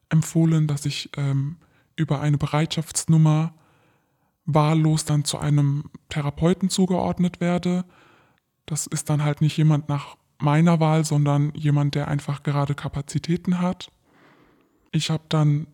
empfohlen, 0.09 0.67
dass 0.67 0.87
ich 0.87 1.11
ähm, 1.17 1.57
über 1.97 2.21
eine 2.21 2.39
Bereitschaftsnummer 2.39 3.53
wahllos 4.45 5.05
dann 5.05 5.25
zu 5.25 5.39
einem 5.39 5.91
Therapeuten 6.09 6.71
zugeordnet 6.71 7.41
werde. 7.41 7.85
Das 8.67 8.87
ist 8.87 9.11
dann 9.11 9.25
halt 9.25 9.41
nicht 9.41 9.57
jemand 9.57 9.89
nach 9.89 10.17
meiner 10.39 10.81
Wahl, 10.81 11.05
sondern 11.05 11.53
jemand, 11.55 11.95
der 11.95 12.09
einfach 12.09 12.43
gerade 12.43 12.75
Kapazitäten 12.75 13.61
hat 13.61 13.91
ich 14.93 15.11
habe 15.11 15.25
dann 15.29 15.67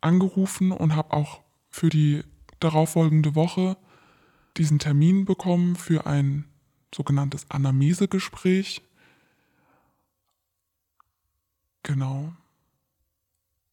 angerufen 0.00 0.70
und 0.70 0.94
habe 0.94 1.12
auch 1.12 1.40
für 1.70 1.88
die 1.88 2.22
darauffolgende 2.60 3.34
Woche 3.34 3.76
diesen 4.56 4.78
Termin 4.78 5.24
bekommen 5.24 5.76
für 5.76 6.06
ein 6.06 6.44
sogenanntes 6.94 7.50
Anamnesegespräch. 7.50 8.82
Genau. 11.82 12.32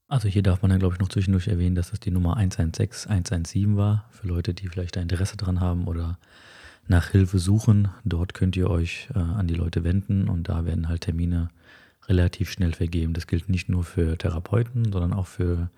Also 0.08 0.28
hier 0.28 0.44
darf 0.44 0.62
man 0.62 0.70
dann, 0.70 0.80
glaube 0.80 0.96
ich, 0.96 1.00
noch 1.00 1.10
zwischendurch 1.10 1.48
erwähnen, 1.48 1.76
dass 1.76 1.90
das 1.90 2.00
die 2.00 2.12
Nummer 2.12 2.38
116 2.38 3.10
117 3.12 3.76
war, 3.76 4.08
für 4.12 4.28
Leute, 4.28 4.54
die 4.54 4.68
vielleicht 4.68 4.96
da 4.96 5.02
Interesse 5.02 5.36
dran 5.36 5.60
haben 5.60 5.88
oder 5.88 6.20
nach 6.88 7.10
Hilfe 7.10 7.40
suchen. 7.40 7.90
Dort 8.04 8.36
könnt 8.36 8.56
ihr 8.56 8.70
euch 8.70 9.10
äh, 9.16 9.20
an 9.20 9.48
die 9.48 9.56
Leute 9.56 9.84
wenden 9.84 10.30
und 10.30 10.48
da 10.48 10.66
werden 10.66 10.88
halt 10.88 11.02
Termine 11.02 11.50
relativ 12.08 12.52
schnell 12.52 12.74
vergeben. 12.74 13.14
Das 13.14 13.28
gilt 13.28 13.50
nicht 13.50 13.70
nur 13.70 13.84
für 13.84 14.18
Therapeuten, 14.18 14.92
sondern 14.92 15.14
auch 15.14 15.28
für, 15.28 15.70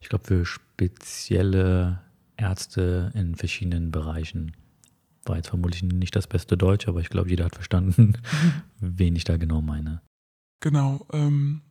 ich 0.00 0.08
glaube, 0.08 0.24
für 0.24 0.44
spezielle 0.44 2.00
Ärzte 2.36 3.10
in 3.14 3.34
verschiedenen 3.34 3.90
Bereichen. 3.90 4.52
War 5.24 5.36
jetzt 5.36 5.48
vermutlich 5.48 5.82
nicht 5.82 6.16
das 6.16 6.26
beste 6.26 6.56
Deutsch, 6.56 6.88
aber 6.88 7.00
ich 7.00 7.08
glaube, 7.08 7.30
jeder 7.30 7.44
hat 7.44 7.54
verstanden, 7.54 8.14
wen 8.80 9.16
ich 9.16 9.24
da 9.24 9.36
genau 9.36 9.60
meine. 9.60 10.02
Genau. 10.60 11.06
Ähm, 11.12 11.62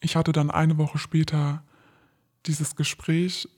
ich 0.00 0.16
hatte 0.16 0.32
dann 0.32 0.50
eine 0.50 0.78
Woche 0.78 0.98
später 0.98 1.62
dieses 2.46 2.76
Gespräch, 2.76 3.48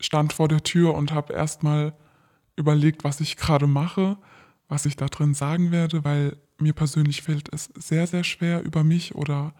stand 0.00 0.32
vor 0.32 0.48
der 0.48 0.62
Tür 0.62 0.94
und 0.94 1.12
habe 1.12 1.32
erstmal 1.32 1.94
überlegt, 2.56 3.04
was 3.04 3.20
ich 3.20 3.36
gerade 3.36 3.66
mache, 3.66 4.16
was 4.68 4.84
ich 4.84 4.96
da 4.96 5.06
drin 5.06 5.34
sagen 5.34 5.70
werde, 5.70 6.04
weil 6.04 6.36
mir 6.58 6.72
persönlich 6.72 7.22
fällt 7.22 7.52
es 7.52 7.70
sehr, 7.76 8.06
sehr 8.06 8.24
schwer, 8.24 8.62
über 8.62 8.84
mich 8.84 9.14
oder 9.14 9.54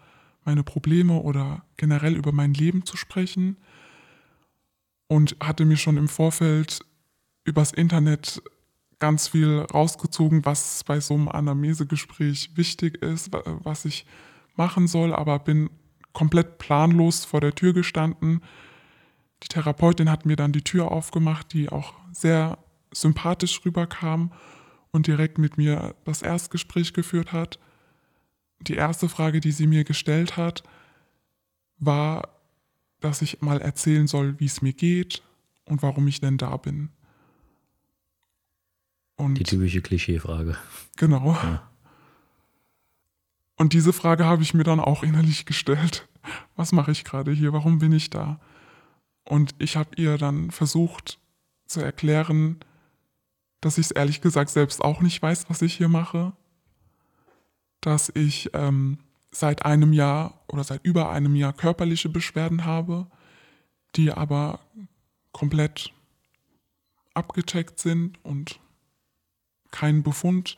meine 0.45 0.63
Probleme 0.63 1.19
oder 1.21 1.63
generell 1.77 2.15
über 2.15 2.31
mein 2.31 2.53
Leben 2.53 2.85
zu 2.85 2.97
sprechen. 2.97 3.57
Und 5.07 5.37
hatte 5.39 5.65
mir 5.65 5.77
schon 5.77 5.97
im 5.97 6.07
Vorfeld 6.07 6.81
übers 7.43 7.71
Internet 7.71 8.41
ganz 8.99 9.29
viel 9.29 9.65
rausgezogen, 9.73 10.45
was 10.45 10.83
bei 10.83 10.99
so 10.99 11.15
einem 11.15 11.29
Anamnesegespräch 11.29 12.51
wichtig 12.55 13.01
ist, 13.01 13.31
was 13.63 13.85
ich 13.85 14.05
machen 14.55 14.87
soll, 14.87 15.13
aber 15.13 15.39
bin 15.39 15.69
komplett 16.13 16.57
planlos 16.57 17.25
vor 17.25 17.41
der 17.41 17.55
Tür 17.55 17.73
gestanden. 17.73 18.41
Die 19.41 19.47
Therapeutin 19.47 20.11
hat 20.11 20.25
mir 20.25 20.35
dann 20.35 20.51
die 20.51 20.63
Tür 20.63 20.91
aufgemacht, 20.91 21.53
die 21.53 21.69
auch 21.69 21.93
sehr 22.11 22.57
sympathisch 22.91 23.61
rüberkam 23.65 24.31
und 24.91 25.07
direkt 25.07 25.37
mit 25.37 25.57
mir 25.57 25.95
das 26.05 26.21
Erstgespräch 26.21 26.93
geführt 26.93 27.31
hat. 27.31 27.59
Die 28.61 28.75
erste 28.75 29.07
Frage, 29.07 29.39
die 29.39 29.51
sie 29.51 29.67
mir 29.67 29.83
gestellt 29.83 30.37
hat, 30.37 30.63
war, 31.77 32.29
dass 32.99 33.21
ich 33.21 33.41
mal 33.41 33.61
erzählen 33.61 34.07
soll, 34.07 34.39
wie 34.39 34.45
es 34.45 34.61
mir 34.61 34.73
geht 34.73 35.23
und 35.65 35.81
warum 35.81 36.07
ich 36.07 36.19
denn 36.19 36.37
da 36.37 36.57
bin. 36.57 36.89
Und 39.15 39.35
die 39.35 39.43
typische 39.43 39.81
Klischeefrage. 39.81 40.57
Genau. 40.95 41.33
Ja. 41.33 41.69
Und 43.57 43.73
diese 43.73 43.91
Frage 43.91 44.25
habe 44.25 44.41
ich 44.41 44.53
mir 44.53 44.63
dann 44.63 44.79
auch 44.79 45.03
innerlich 45.03 45.45
gestellt. 45.45 46.07
Was 46.55 46.71
mache 46.71 46.91
ich 46.91 47.03
gerade 47.03 47.31
hier? 47.31 47.53
Warum 47.53 47.79
bin 47.79 47.91
ich 47.91 48.09
da? 48.09 48.39
Und 49.25 49.53
ich 49.59 49.75
habe 49.75 49.89
ihr 49.97 50.17
dann 50.17 50.51
versucht 50.51 51.19
zu 51.65 51.81
erklären, 51.81 52.57
dass 53.61 53.77
ich 53.77 53.87
es 53.87 53.91
ehrlich 53.91 54.21
gesagt 54.21 54.49
selbst 54.49 54.83
auch 54.83 55.01
nicht 55.01 55.21
weiß, 55.21 55.49
was 55.49 55.61
ich 55.61 55.75
hier 55.75 55.89
mache. 55.89 56.33
Dass 57.81 58.11
ich 58.13 58.49
ähm, 58.53 58.99
seit 59.31 59.65
einem 59.65 59.93
Jahr 59.93 60.41
oder 60.47 60.63
seit 60.63 60.85
über 60.85 61.09
einem 61.09 61.35
Jahr 61.35 61.53
körperliche 61.53 62.09
Beschwerden 62.09 62.65
habe, 62.65 63.07
die 63.95 64.11
aber 64.11 64.59
komplett 65.31 65.93
abgecheckt 67.13 67.79
sind 67.79 68.23
und 68.23 68.59
kein 69.71 70.03
Befund 70.03 70.57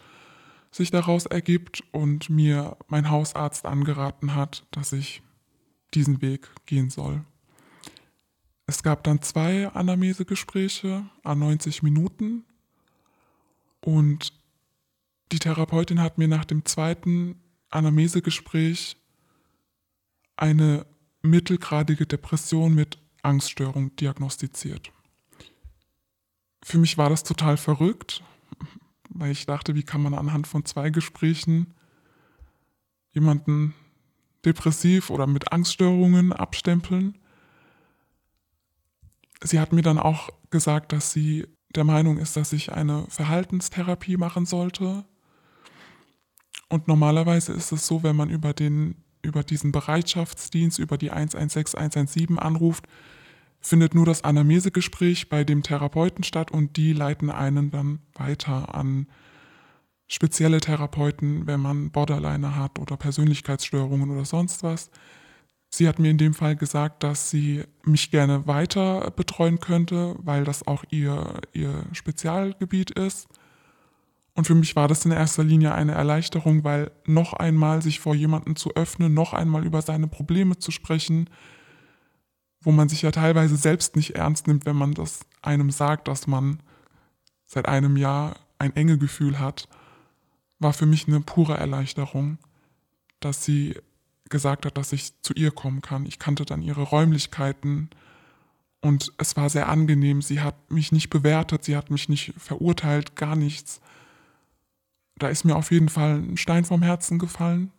sich 0.72 0.90
daraus 0.90 1.26
ergibt 1.26 1.84
und 1.92 2.30
mir 2.30 2.78
mein 2.88 3.10
Hausarzt 3.10 3.66
angeraten 3.66 4.36
hat, 4.36 4.66
dass 4.72 4.94
ich 4.94 5.22
diesen 5.94 6.22
Weg 6.22 6.50
gehen 6.66 6.90
soll. 6.90 7.26
Es 8.68 8.84
gab 8.84 9.04
dann 9.04 9.22
zwei 9.22 9.68
Anamnesegespräche 9.68 11.04
an 11.24 11.40
90 11.40 11.84
Minuten 11.84 12.46
und 13.82 14.34
die 15.32 15.40
Therapeutin 15.40 16.02
hat 16.02 16.18
mir 16.18 16.28
nach 16.28 16.46
dem 16.46 16.66
zweiten 16.66 17.42
Anamnesegespräch 17.70 18.98
eine 20.36 20.86
mittelgradige 21.22 22.06
Depression 22.06 22.74
mit 22.74 22.98
Angststörung 23.22 23.96
diagnostiziert. 23.96 24.92
Für 26.64 26.78
mich 26.78 26.98
war 26.98 27.10
das 27.10 27.24
total 27.24 27.58
verrückt, 27.58 28.24
weil 29.10 29.32
ich 29.32 29.46
dachte, 29.46 29.76
wie 29.76 29.84
kann 29.84 30.02
man 30.02 30.14
anhand 30.14 30.48
von 30.48 30.66
zwei 30.66 30.90
Gesprächen 30.90 31.74
jemanden 33.14 33.74
depressiv 34.46 35.10
oder 35.10 35.28
mit 35.28 35.52
Angststörungen 35.52 36.34
abstempeln. 36.34 37.18
Sie 39.44 39.60
hat 39.60 39.74
mir 39.74 39.82
dann 39.82 39.98
auch 39.98 40.30
gesagt, 40.50 40.92
dass 40.92 41.12
sie 41.12 41.48
der 41.76 41.84
Meinung 41.84 42.18
ist, 42.18 42.36
dass 42.38 42.54
ich 42.54 42.72
eine 42.72 43.06
Verhaltenstherapie 43.10 44.18
machen 44.18 44.46
sollte. 44.46 45.06
Und 46.70 46.88
normalerweise 46.88 47.54
ist 47.54 47.72
es 47.72 47.88
so, 47.88 48.04
wenn 48.04 48.16
man 48.16 48.30
über, 48.30 48.54
den, 48.54 48.96
über 49.22 49.44
diesen 49.44 49.72
Bereitschaftsdienst, 49.72 50.80
über 50.80 50.98
die 50.98 51.12
116, 51.12 51.80
117 51.80 52.40
anruft, 52.40 52.86
findet 53.60 53.94
nur 53.94 54.06
das 54.06 54.24
Anamnesegespräch 54.24 55.30
bei 55.30 55.44
dem 55.44 55.64
Therapeuten 55.64 56.24
statt 56.24 56.52
und 56.52 56.78
die 56.78 56.94
leiten 56.94 57.30
einen 57.30 57.72
dann 57.72 58.00
weiter 58.14 58.74
an 58.74 59.08
spezielle 60.08 60.60
Therapeuten, 60.60 61.48
wenn 61.48 61.60
man 61.62 61.92
Borderline 61.92 62.56
hat 62.56 62.80
oder 62.80 62.98
Persönlichkeitsstörungen 62.98 64.10
oder 64.10 64.26
sonst 64.26 64.64
was. 64.64 64.90
Sie 65.74 65.88
hat 65.88 66.00
mir 66.00 66.12
in 66.12 66.18
dem 66.18 66.34
Fall 66.34 66.58
gesagt, 66.58 67.04
dass 67.04 67.30
sie 67.30 67.64
mich 67.84 68.12
gerne 68.12 68.46
weiter 68.46 69.10
betreuen 69.12 69.62
könnte, 69.62 70.16
weil 70.20 70.44
das 70.44 70.68
auch 70.68 70.84
ihr, 70.90 71.40
ihr 71.54 71.86
Spezialgebiet 71.94 72.92
ist. 72.92 73.30
Und 74.34 74.48
für 74.48 74.56
mich 74.56 74.76
war 74.76 74.90
das 74.90 75.06
in 75.06 75.12
erster 75.12 75.44
Linie 75.44 75.74
eine 75.74 75.94
Erleichterung, 75.94 76.66
weil 76.66 76.92
noch 77.06 77.34
einmal 77.34 77.82
sich 77.82 78.02
vor 78.02 78.16
jemanden 78.16 78.56
zu 78.58 78.76
öffnen, 78.76 79.14
noch 79.14 79.34
einmal 79.34 79.66
über 79.66 79.82
seine 79.82 80.08
Probleme 80.08 80.58
zu 80.58 80.72
sprechen, 80.72 81.30
wo 82.62 82.72
man 82.72 82.90
sich 82.90 83.02
ja 83.02 83.12
teilweise 83.12 83.56
selbst 83.56 83.96
nicht 83.96 84.16
ernst 84.16 84.48
nimmt, 84.48 84.66
wenn 84.66 84.76
man 84.76 84.94
das 84.94 85.22
einem 85.42 85.72
sagt, 85.72 86.08
dass 86.08 86.28
man 86.28 86.62
seit 87.46 87.68
einem 87.68 87.98
Jahr 87.98 88.36
ein 88.60 88.76
enge 88.76 88.98
Gefühl 88.98 89.40
hat, 89.40 89.68
war 90.60 90.74
für 90.74 90.86
mich 90.86 91.08
eine 91.08 91.22
pure 91.22 91.58
Erleichterung, 91.58 92.38
dass 93.20 93.44
sie 93.44 93.76
gesagt 94.32 94.66
hat, 94.66 94.78
dass 94.78 94.92
ich 94.94 95.22
zu 95.22 95.34
ihr 95.34 95.52
kommen 95.52 95.82
kann. 95.82 96.08
Ich 96.08 96.18
kannte 96.18 96.46
dann 96.46 96.64
ihre 96.64 96.82
Räumlichkeiten 96.82 97.92
und 98.82 99.14
es 99.20 99.38
war 99.38 99.50
sehr 99.50 99.70
angenehm. 99.70 100.24
Sie 100.24 100.42
hat 100.42 100.72
mich 100.72 100.92
nicht 100.92 101.12
bewertet, 101.12 101.64
sie 101.64 101.78
hat 101.78 101.92
mich 101.92 102.10
nicht 102.10 102.34
verurteilt, 102.38 103.16
gar 103.16 103.36
nichts. 103.36 103.80
Da 105.18 105.28
ist 105.28 105.46
mir 105.46 105.56
auf 105.56 105.72
jeden 105.72 105.90
Fall 105.90 106.16
ein 106.16 106.38
Stein 106.38 106.66
vom 106.66 106.82
Herzen 106.82 107.20
gefallen. 107.20 107.72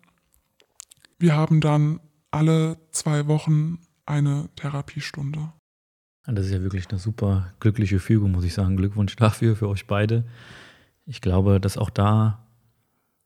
Wir 1.19 1.35
haben 1.35 1.61
dann 1.61 1.99
alle 2.31 2.79
zwei 2.93 3.27
Wochen 3.27 3.81
eine 4.07 4.49
Therapiestunde. 4.55 5.53
Das 6.25 6.47
ist 6.47 6.53
ja 6.53 6.62
wirklich 6.62 6.88
eine 6.88 7.01
super 7.01 7.53
glückliche 7.59 7.99
Fügung, 7.99 8.31
muss 8.31 8.45
ich 8.45 8.55
sagen. 8.55 8.77
Glückwunsch 8.77 9.17
dafür, 9.17 9.57
für 9.57 9.69
euch 9.69 9.88
beide. 9.88 10.25
Ich 11.05 11.21
glaube, 11.21 11.61
dass 11.61 11.77
auch 11.77 11.91
da 11.91 12.47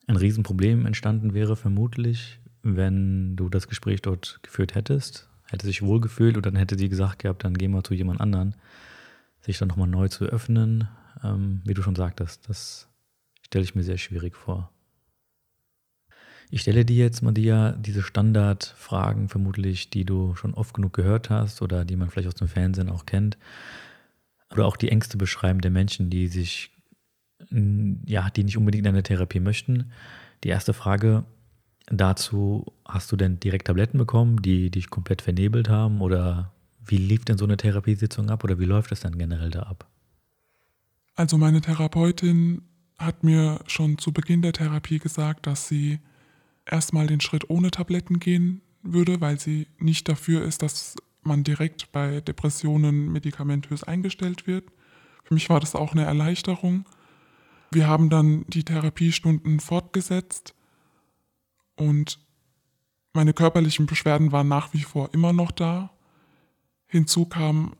ein 0.06 0.16
Riesenproblem 0.16 0.86
entstanden 0.86 1.34
wäre, 1.34 1.56
vermutlich, 1.56 2.40
wenn 2.74 3.36
du 3.36 3.48
das 3.48 3.68
Gespräch 3.68 4.02
dort 4.02 4.40
geführt 4.42 4.74
hättest. 4.74 5.28
Hätte 5.48 5.66
sich 5.66 5.82
wohlgefühlt 5.82 6.36
und 6.36 6.44
dann 6.44 6.56
hätte 6.56 6.76
sie 6.76 6.88
gesagt 6.88 7.20
gehabt, 7.20 7.44
dann 7.44 7.54
geh 7.54 7.68
mal 7.68 7.84
zu 7.84 7.94
jemand 7.94 8.20
anderen. 8.20 8.56
Sich 9.40 9.58
dann 9.58 9.68
nochmal 9.68 9.86
neu 9.86 10.08
zu 10.08 10.24
öffnen, 10.24 10.88
ähm, 11.22 11.62
wie 11.64 11.74
du 11.74 11.82
schon 11.82 11.94
sagtest, 11.94 12.48
das 12.48 12.88
stelle 13.42 13.64
ich 13.64 13.76
mir 13.76 13.84
sehr 13.84 13.98
schwierig 13.98 14.34
vor. 14.34 14.72
Ich 16.50 16.62
stelle 16.62 16.84
dir 16.84 16.96
jetzt 16.96 17.22
mal 17.22 17.32
dir 17.32 17.76
diese 17.78 18.02
Standardfragen 18.02 19.28
vermutlich, 19.28 19.90
die 19.90 20.04
du 20.04 20.34
schon 20.36 20.54
oft 20.54 20.74
genug 20.74 20.92
gehört 20.92 21.30
hast 21.30 21.62
oder 21.62 21.84
die 21.84 21.96
man 21.96 22.10
vielleicht 22.10 22.28
aus 22.28 22.34
dem 22.34 22.48
Fernsehen 22.48 22.88
auch 22.88 23.06
kennt. 23.06 23.36
Oder 24.52 24.66
auch 24.66 24.76
die 24.76 24.90
Ängste 24.90 25.16
beschreiben 25.16 25.60
der 25.60 25.72
Menschen, 25.72 26.08
die 26.08 26.28
sich, 26.28 26.70
ja, 27.50 28.30
die 28.30 28.44
nicht 28.44 28.56
unbedingt 28.56 28.86
eine 28.86 29.02
Therapie 29.02 29.40
möchten. 29.40 29.90
Die 30.44 30.48
erste 30.48 30.72
Frage 30.72 31.24
dazu, 31.86 32.72
hast 32.84 33.10
du 33.12 33.16
denn 33.16 33.40
direkt 33.40 33.66
Tabletten 33.66 33.98
bekommen, 33.98 34.42
die 34.42 34.70
dich 34.70 34.90
komplett 34.90 35.22
vernebelt 35.22 35.68
haben? 35.68 36.00
Oder 36.00 36.52
wie 36.84 36.96
lief 36.96 37.24
denn 37.24 37.38
so 37.38 37.44
eine 37.44 37.56
Therapiesitzung 37.56 38.30
ab 38.30 38.44
oder 38.44 38.58
wie 38.58 38.64
läuft 38.64 38.92
es 38.92 39.00
dann 39.00 39.18
generell 39.18 39.50
da 39.50 39.62
ab? 39.62 39.88
Also 41.14 41.38
meine 41.38 41.60
Therapeutin 41.60 42.62
hat 42.98 43.24
mir 43.24 43.60
schon 43.66 43.98
zu 43.98 44.12
Beginn 44.12 44.42
der 44.42 44.52
Therapie 44.52 44.98
gesagt, 44.98 45.46
dass 45.46 45.68
sie 45.68 46.00
erstmal 46.64 47.06
den 47.06 47.20
Schritt 47.20 47.48
ohne 47.50 47.70
Tabletten 47.70 48.20
gehen 48.20 48.62
würde, 48.82 49.20
weil 49.20 49.38
sie 49.38 49.66
nicht 49.78 50.08
dafür 50.08 50.42
ist, 50.44 50.62
dass 50.62 50.96
man 51.22 51.44
direkt 51.44 51.90
bei 51.92 52.20
Depressionen 52.20 53.12
medikamentös 53.12 53.82
eingestellt 53.84 54.46
wird. 54.46 54.64
Für 55.24 55.34
mich 55.34 55.48
war 55.48 55.60
das 55.60 55.74
auch 55.74 55.92
eine 55.92 56.04
Erleichterung. 56.04 56.84
Wir 57.72 57.88
haben 57.88 58.10
dann 58.10 58.44
die 58.48 58.64
Therapiestunden 58.64 59.60
fortgesetzt 59.60 60.54
und 61.76 62.18
meine 63.12 63.32
körperlichen 63.32 63.86
Beschwerden 63.86 64.32
waren 64.32 64.48
nach 64.48 64.74
wie 64.74 64.82
vor 64.82 65.10
immer 65.14 65.32
noch 65.32 65.50
da. 65.50 65.90
Hinzu 66.86 67.24
kam, 67.26 67.74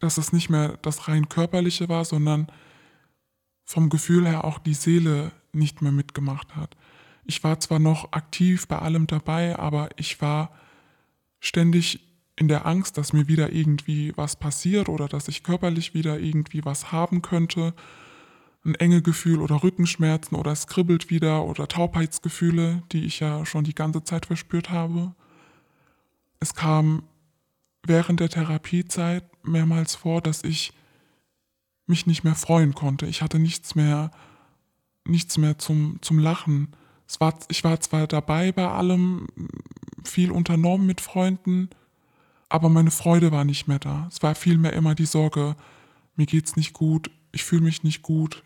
dass 0.00 0.18
es 0.18 0.32
nicht 0.32 0.50
mehr 0.50 0.76
das 0.82 1.08
rein 1.08 1.28
körperliche 1.28 1.88
war, 1.88 2.04
sondern 2.04 2.50
vom 3.64 3.88
Gefühl 3.88 4.26
her 4.26 4.44
auch 4.44 4.58
die 4.58 4.74
Seele 4.74 5.32
nicht 5.52 5.82
mehr 5.82 5.92
mitgemacht 5.92 6.56
hat. 6.56 6.76
Ich 7.24 7.44
war 7.44 7.60
zwar 7.60 7.78
noch 7.78 8.12
aktiv 8.12 8.66
bei 8.66 8.78
allem 8.78 9.06
dabei, 9.06 9.58
aber 9.58 9.90
ich 9.96 10.20
war 10.20 10.50
ständig 11.40 12.00
in 12.36 12.48
der 12.48 12.66
Angst, 12.66 12.96
dass 12.96 13.12
mir 13.12 13.28
wieder 13.28 13.52
irgendwie 13.52 14.12
was 14.16 14.36
passiert 14.36 14.88
oder 14.88 15.08
dass 15.08 15.28
ich 15.28 15.42
körperlich 15.42 15.94
wieder 15.94 16.18
irgendwie 16.18 16.64
was 16.64 16.92
haben 16.92 17.20
könnte. 17.20 17.74
Ein 18.68 18.74
enge 18.74 19.00
Gefühl 19.00 19.40
oder 19.40 19.62
Rückenschmerzen 19.62 20.36
oder 20.36 20.52
es 20.52 20.66
kribbelt 20.66 21.08
wieder 21.08 21.46
oder 21.46 21.68
Taubheitsgefühle, 21.68 22.82
die 22.92 23.06
ich 23.06 23.18
ja 23.18 23.46
schon 23.46 23.64
die 23.64 23.74
ganze 23.74 24.04
Zeit 24.04 24.26
verspürt 24.26 24.68
habe. 24.68 25.14
Es 26.38 26.54
kam 26.54 27.02
während 27.82 28.20
der 28.20 28.28
Therapiezeit 28.28 29.24
mehrmals 29.42 29.94
vor, 29.94 30.20
dass 30.20 30.44
ich 30.44 30.74
mich 31.86 32.06
nicht 32.06 32.24
mehr 32.24 32.34
freuen 32.34 32.74
konnte. 32.74 33.06
Ich 33.06 33.22
hatte 33.22 33.38
nichts 33.38 33.74
mehr, 33.74 34.10
nichts 35.06 35.38
mehr 35.38 35.56
zum, 35.56 35.96
zum 36.02 36.18
Lachen. 36.18 36.68
Es 37.06 37.20
war, 37.20 37.38
ich 37.48 37.64
war 37.64 37.80
zwar 37.80 38.06
dabei 38.06 38.52
bei 38.52 38.68
allem, 38.68 39.28
viel 40.04 40.30
unternommen 40.30 40.86
mit 40.86 41.00
Freunden, 41.00 41.70
aber 42.50 42.68
meine 42.68 42.90
Freude 42.90 43.32
war 43.32 43.46
nicht 43.46 43.66
mehr 43.66 43.78
da. 43.78 44.08
Es 44.10 44.22
war 44.22 44.34
vielmehr 44.34 44.74
immer 44.74 44.94
die 44.94 45.06
Sorge, 45.06 45.56
mir 46.16 46.26
geht's 46.26 46.54
nicht 46.54 46.74
gut, 46.74 47.10
ich 47.32 47.44
fühle 47.44 47.62
mich 47.62 47.82
nicht 47.82 48.02
gut, 48.02 48.44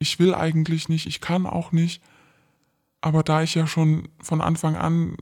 ich 0.00 0.18
will 0.18 0.34
eigentlich 0.34 0.88
nicht, 0.88 1.06
ich 1.06 1.20
kann 1.20 1.46
auch 1.46 1.70
nicht. 1.70 2.02
Aber 3.00 3.22
da 3.22 3.42
ich 3.42 3.54
ja 3.54 3.66
schon 3.66 4.08
von 4.20 4.40
Anfang 4.40 4.74
an 4.74 5.16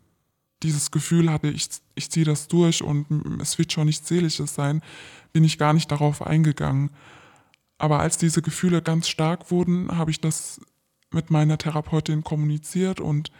dieses 0.63 0.91
Gefühl 0.91 1.31
hatte, 1.31 1.49
ich, 1.49 1.69
ich 1.95 2.11
ziehe 2.11 2.25
das 2.25 2.49
durch 2.49 2.83
und 2.83 3.41
es 3.41 3.59
wird 3.59 3.73
schon 3.73 3.87
nichts 3.87 4.09
Seelisches 4.09 4.55
sein, 4.55 4.83
bin 5.33 5.45
ich 5.45 5.59
gar 5.59 5.73
nicht 5.73 5.91
darauf 5.91 6.23
eingegangen. 6.23 6.91
Aber 7.77 8.01
als 8.01 8.19
diese 8.19 8.41
Gefühle 8.41 8.81
ganz 8.81 9.09
stark 9.09 9.51
wurden, 9.51 9.97
habe 9.97 10.11
ich 10.11 10.21
das 10.21 10.61
mit 11.13 11.31
meiner 11.31 11.59
Therapeutin 11.59 12.25
kommuniziert 12.25 13.01
und 13.01 13.31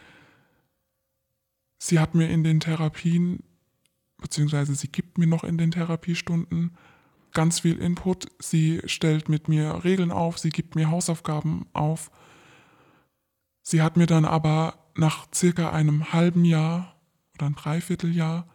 sie 1.77 1.99
hat 1.99 2.15
mir 2.15 2.29
in 2.29 2.43
den 2.43 2.59
Therapien, 2.59 3.43
beziehungsweise 4.17 4.75
sie 4.75 4.89
gibt 4.89 5.17
mir 5.17 5.27
noch 5.27 5.43
in 5.43 5.57
den 5.57 5.71
Therapiestunden 5.71 6.75
ganz 7.33 7.61
viel 7.61 7.77
Input. 7.77 8.27
Sie 8.39 8.81
stellt 8.85 9.29
mit 9.29 9.47
mir 9.47 9.83
Regeln 9.83 10.11
auf, 10.11 10.37
sie 10.37 10.49
gibt 10.49 10.75
mir 10.75 10.89
Hausaufgaben 10.89 11.67
auf. 11.73 12.11
Sie 13.61 13.81
hat 13.81 13.97
mir 13.97 14.07
dann 14.07 14.25
aber 14.25 14.91
nach 14.95 15.27
circa 15.33 15.71
einem 15.71 16.11
halben 16.11 16.45
Jahr 16.45 16.95
oder 17.35 17.47
ein 17.47 17.55
Dreivierteljahr 17.55 18.47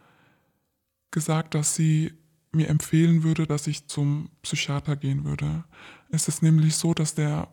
gesagt, 1.10 1.54
dass 1.54 1.74
sie 1.74 2.12
mir 2.52 2.68
empfehlen 2.68 3.22
würde, 3.22 3.46
dass 3.46 3.66
ich 3.66 3.86
zum 3.88 4.30
Psychiater 4.42 4.96
gehen 4.96 5.24
würde. 5.24 5.64
Es 6.10 6.28
ist 6.28 6.42
nämlich 6.42 6.76
so, 6.76 6.94
dass 6.94 7.14
der 7.14 7.48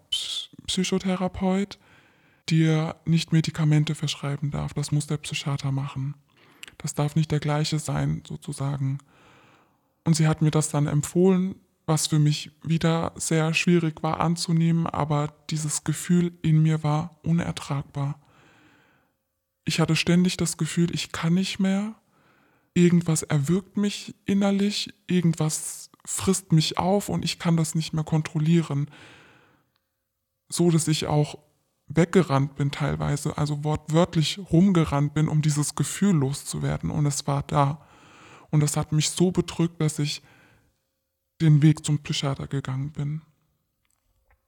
Psychotherapeut 0.67 1.79
dir 2.49 2.95
nicht 3.05 3.31
Medikamente 3.31 3.95
verschreiben 3.95 4.51
darf. 4.51 4.73
Das 4.73 4.91
muss 4.91 5.07
der 5.07 5.17
Psychiater 5.17 5.71
machen. 5.71 6.15
Das 6.77 6.93
darf 6.93 7.15
nicht 7.15 7.31
der 7.31 7.39
gleiche 7.39 7.79
sein, 7.79 8.23
sozusagen. 8.27 8.99
Und 10.03 10.15
sie 10.15 10.27
hat 10.27 10.41
mir 10.41 10.51
das 10.51 10.69
dann 10.69 10.87
empfohlen, 10.87 11.55
was 11.85 12.07
für 12.07 12.19
mich 12.19 12.51
wieder 12.63 13.11
sehr 13.15 13.53
schwierig 13.53 14.03
war 14.03 14.19
anzunehmen, 14.19 14.87
aber 14.87 15.33
dieses 15.49 15.83
Gefühl 15.83 16.37
in 16.41 16.61
mir 16.61 16.83
war 16.83 17.19
unertragbar. 17.23 18.19
Ich 19.65 19.79
hatte 19.79 19.95
ständig 19.95 20.37
das 20.37 20.57
Gefühl, 20.57 20.93
ich 20.93 21.11
kann 21.11 21.33
nicht 21.33 21.59
mehr, 21.59 21.95
irgendwas 22.73 23.23
erwürgt 23.23 23.77
mich 23.77 24.15
innerlich, 24.25 24.93
irgendwas 25.07 25.91
frisst 26.05 26.51
mich 26.51 26.77
auf 26.77 27.09
und 27.09 27.23
ich 27.23 27.39
kann 27.39 27.57
das 27.57 27.75
nicht 27.75 27.93
mehr 27.93 28.03
kontrollieren. 28.03 28.89
So 30.49 30.71
dass 30.71 30.87
ich 30.87 31.07
auch 31.07 31.37
weggerannt 31.87 32.55
bin 32.55 32.71
teilweise, 32.71 33.37
also 33.37 33.63
wortwörtlich 33.63 34.39
rumgerannt 34.51 35.13
bin, 35.13 35.27
um 35.27 35.41
dieses 35.41 35.75
Gefühl 35.75 36.15
loszuwerden 36.15 36.89
und 36.89 37.05
es 37.05 37.27
war 37.27 37.43
da. 37.43 37.85
Und 38.51 38.61
das 38.61 38.77
hat 38.77 38.91
mich 38.91 39.09
so 39.09 39.31
bedrückt, 39.31 39.81
dass 39.81 39.97
ich 39.99 40.21
den 41.41 41.61
Weg 41.61 41.83
zum 41.85 41.99
Psychiater 41.99 42.47
gegangen 42.47 42.91
bin. 42.91 43.21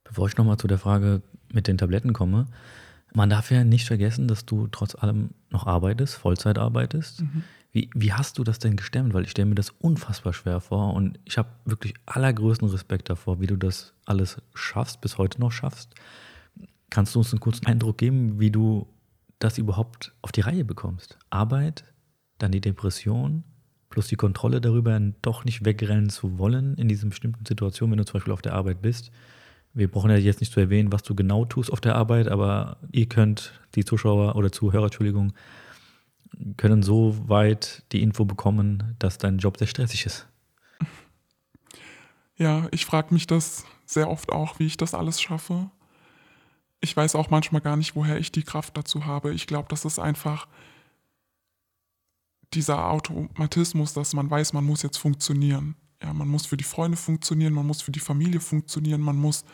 Bevor 0.04 0.28
ich 0.28 0.38
nochmal 0.38 0.58
zu 0.58 0.68
der 0.68 0.78
Frage 0.78 1.22
mit 1.52 1.68
den 1.68 1.78
Tabletten 1.78 2.13
komme, 2.13 2.48
man 3.13 3.30
darf 3.30 3.52
ja 3.52 3.63
nicht 3.63 3.88
vergessen, 3.88 4.28
dass 4.28 4.46
du 4.46 4.68
trotz 4.68 4.96
allem 4.96 5.32
noch 5.50 5.68
arbeitest, 5.68 6.16
Vollzeit 6.16 6.58
arbeitest. 6.58 7.22
Mhm. 7.22 7.44
Wie, 7.72 7.89
wie 7.96 8.13
hast 8.13 8.38
du 8.38 8.44
das 8.44 8.60
denn 8.60 8.76
gestemmt? 8.76 9.13
Weil 9.13 9.24
ich 9.24 9.32
stelle 9.32 9.48
mir 9.48 9.56
das 9.56 9.70
unfassbar 9.70 10.34
schwer 10.34 10.62
vor 10.62 10.94
und 10.94 11.20
ich 11.26 11.38
habe 11.38 11.50
wirklich 11.66 11.94
allergrößten 12.06 12.68
Respekt 12.70 13.10
davor, 13.10 13.39
wie 13.39 13.48
du 13.48 13.56
das 13.56 13.94
alles 14.06 14.42
schaffst, 14.54 15.02
bis 15.02 15.18
heute 15.18 15.39
noch 15.39 15.52
schaffst. 15.52 15.96
Kannst 16.89 17.16
du 17.16 17.20
uns 17.20 17.32
einen 17.32 17.39
kurzen 17.39 17.66
Eindruck 17.66 17.98
geben, 17.98 18.39
wie 18.39 18.52
du 18.52 18.88
das 19.39 19.58
überhaupt 19.58 20.13
auf 20.22 20.32
die 20.32 20.42
Reihe 20.42 20.66
bekommst? 20.66 21.18
Arbeit, 21.30 21.84
dann 22.38 22.52
die 22.52 22.62
Depression, 22.62 23.44
plus 23.94 24.08
die 24.08 24.16
Kontrolle 24.16 24.60
darüber, 24.60 25.00
doch 25.22 25.46
nicht 25.46 25.66
wegrennen 25.66 26.10
zu 26.10 26.40
wollen 26.40 26.76
in 26.78 26.88
diesen 26.88 27.12
bestimmten 27.12 27.46
Situationen, 27.46 27.92
wenn 27.92 28.00
du 28.00 28.06
zum 28.06 28.14
Beispiel 28.14 28.34
auf 28.34 28.42
der 28.42 28.56
Arbeit 28.56 28.82
bist. 28.82 29.12
Wir 29.76 29.88
brauchen 29.88 30.10
ja 30.10 30.18
jetzt 30.18 30.40
nicht 30.40 30.52
zu 30.52 30.60
erwähnen, 30.60 30.92
was 30.92 31.04
du 31.04 31.14
genau 31.14 31.46
tust 31.46 31.72
auf 31.72 31.80
der 31.80 31.94
Arbeit, 31.96 32.28
aber 32.28 32.78
ihr 32.92 33.08
könnt, 33.08 33.54
die 33.76 33.86
Zuschauer 33.86 34.36
oder 34.36 34.52
Zuhörer, 34.52 34.86
Entschuldigung, 34.86 35.34
können 36.58 36.82
so 36.82 37.16
weit 37.30 37.84
die 37.92 38.02
Info 38.02 38.26
bekommen, 38.26 38.96
dass 38.98 39.20
dein 39.20 39.38
Job 39.38 39.58
sehr 39.58 39.68
stressig 39.68 40.08
ist. 40.08 40.28
Ja, 42.36 42.68
ich 42.72 42.88
frage 42.88 43.14
mich 43.14 43.28
das 43.28 43.64
sehr 43.86 44.10
oft 44.10 44.32
auch, 44.32 44.58
wie 44.58 44.66
ich 44.66 44.78
das 44.78 44.96
alles 44.96 45.22
schaffe. 45.22 45.70
Ich 46.82 46.98
weiß 46.98 47.14
auch 47.14 47.30
manchmal 47.30 47.62
gar 47.62 47.78
nicht, 47.78 47.96
woher 47.96 48.18
ich 48.18 48.32
die 48.32 48.42
Kraft 48.42 48.76
dazu 48.76 49.06
habe. 49.06 49.36
Ich 49.36 49.46
glaube, 49.46 49.68
das 49.70 49.86
ist 49.86 50.00
einfach 50.00 50.48
dieser 52.56 52.89
Automatismus, 52.89 53.94
dass 53.94 54.13
man 54.13 54.30
weiß, 54.30 54.54
man 54.54 54.63
muss 54.63 54.84
jetzt 54.84 54.98
funktionieren. 54.98 55.76
Ja, 56.02 56.13
man 56.13 56.28
muss 56.28 56.46
für 56.46 56.58
die 56.58 56.63
Freunde 56.63 56.98
funktionieren, 56.98 57.54
man 57.54 57.66
muss 57.66 57.82
für 57.82 57.92
die 57.92 58.00
Familie 58.00 58.39
funktionieren, 58.39 59.02
man 59.02 59.18
muss 59.18 59.46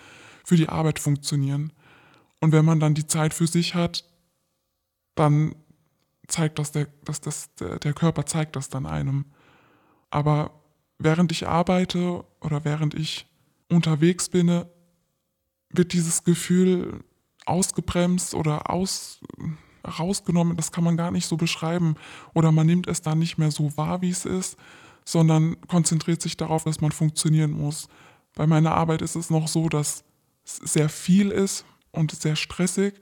für 0.43 0.55
die 0.55 0.69
Arbeit 0.69 0.99
funktionieren. 0.99 1.71
Und 2.39 2.51
wenn 2.51 2.65
man 2.65 2.79
dann 2.79 2.95
die 2.95 3.05
Zeit 3.05 3.33
für 3.33 3.47
sich 3.47 3.75
hat, 3.75 4.05
dann 5.15 5.53
zeigt 6.27 6.59
das 6.59 6.71
der, 6.71 6.87
dass 7.03 7.21
das, 7.21 7.53
der, 7.55 7.93
Körper 7.93 8.25
zeigt 8.25 8.55
das 8.55 8.69
dann 8.69 8.85
einem. 8.85 9.25
Aber 10.09 10.51
während 10.97 11.31
ich 11.31 11.47
arbeite 11.47 12.23
oder 12.41 12.63
während 12.63 12.93
ich 12.93 13.27
unterwegs 13.69 14.29
bin, 14.29 14.65
wird 15.71 15.93
dieses 15.93 16.23
Gefühl 16.23 17.03
ausgebremst 17.45 18.33
oder 18.33 18.69
aus, 18.69 19.19
rausgenommen. 19.87 20.57
Das 20.57 20.71
kann 20.71 20.83
man 20.83 20.97
gar 20.97 21.11
nicht 21.11 21.27
so 21.27 21.37
beschreiben. 21.37 21.95
Oder 22.33 22.51
man 22.51 22.67
nimmt 22.67 22.87
es 22.87 23.01
dann 23.01 23.19
nicht 23.19 23.37
mehr 23.37 23.51
so 23.51 23.75
wahr, 23.77 24.01
wie 24.01 24.09
es 24.09 24.25
ist, 24.25 24.57
sondern 25.05 25.59
konzentriert 25.67 26.21
sich 26.21 26.37
darauf, 26.37 26.63
dass 26.63 26.81
man 26.81 26.91
funktionieren 26.91 27.51
muss. 27.51 27.87
Bei 28.35 28.47
meiner 28.47 28.73
Arbeit 28.73 29.01
ist 29.01 29.15
es 29.15 29.29
noch 29.29 29.47
so, 29.47 29.69
dass 29.69 30.03
es 30.45 30.57
sehr 30.73 30.89
viel 30.89 31.31
ist 31.31 31.65
und 31.91 32.11
sehr 32.11 32.35
stressig 32.35 32.93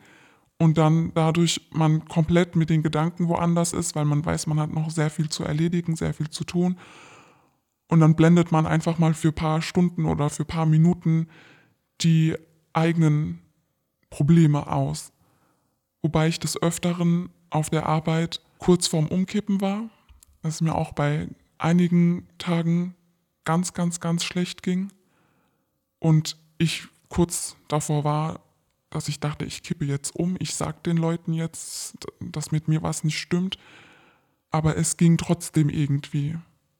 und 0.57 0.77
dann 0.77 1.11
dadurch 1.13 1.67
man 1.71 2.05
komplett 2.05 2.55
mit 2.55 2.69
den 2.69 2.81
Gedanken 2.81 3.27
woanders 3.27 3.73
ist, 3.73 3.95
weil 3.95 4.05
man 4.05 4.25
weiß, 4.25 4.47
man 4.47 4.59
hat 4.59 4.73
noch 4.73 4.89
sehr 4.89 5.09
viel 5.09 5.29
zu 5.29 5.43
erledigen, 5.43 5.95
sehr 5.95 6.13
viel 6.13 6.29
zu 6.29 6.43
tun. 6.43 6.77
Und 7.89 7.99
dann 7.99 8.15
blendet 8.15 8.51
man 8.51 8.65
einfach 8.65 8.97
mal 8.97 9.13
für 9.13 9.29
ein 9.29 9.35
paar 9.35 9.61
Stunden 9.61 10.05
oder 10.05 10.29
für 10.29 10.43
ein 10.43 10.47
paar 10.47 10.65
Minuten 10.65 11.27
die 12.01 12.35
eigenen 12.73 13.41
Probleme 14.09 14.67
aus. 14.67 15.13
Wobei 16.01 16.27
ich 16.27 16.39
des 16.39 16.61
Öfteren 16.61 17.29
auf 17.49 17.69
der 17.69 17.85
Arbeit 17.85 18.41
kurz 18.59 18.87
vorm 18.87 19.07
Umkippen 19.07 19.61
war, 19.61 19.89
dass 20.41 20.55
es 20.55 20.61
mir 20.61 20.75
auch 20.75 20.93
bei 20.93 21.27
einigen 21.57 22.27
Tagen 22.37 22.95
ganz, 23.45 23.73
ganz, 23.73 23.99
ganz 23.99 24.23
schlecht 24.23 24.63
ging. 24.63 24.91
Und 25.99 26.37
ich 26.57 26.87
kurz 27.09 27.55
davor 27.67 28.03
war, 28.03 28.39
dass 28.89 29.07
ich 29.07 29.19
dachte, 29.19 29.45
ich 29.45 29.63
kippe 29.63 29.85
jetzt 29.85 30.15
um, 30.15 30.37
ich 30.39 30.55
sage 30.55 30.77
den 30.85 30.97
Leuten 30.97 31.33
jetzt, 31.33 31.95
dass 32.19 32.51
mit 32.51 32.67
mir 32.67 32.83
was 32.83 33.03
nicht 33.03 33.19
stimmt. 33.19 33.57
Aber 34.49 34.77
es 34.77 34.97
ging 34.97 35.17
trotzdem 35.17 35.69
irgendwie. 35.69 36.37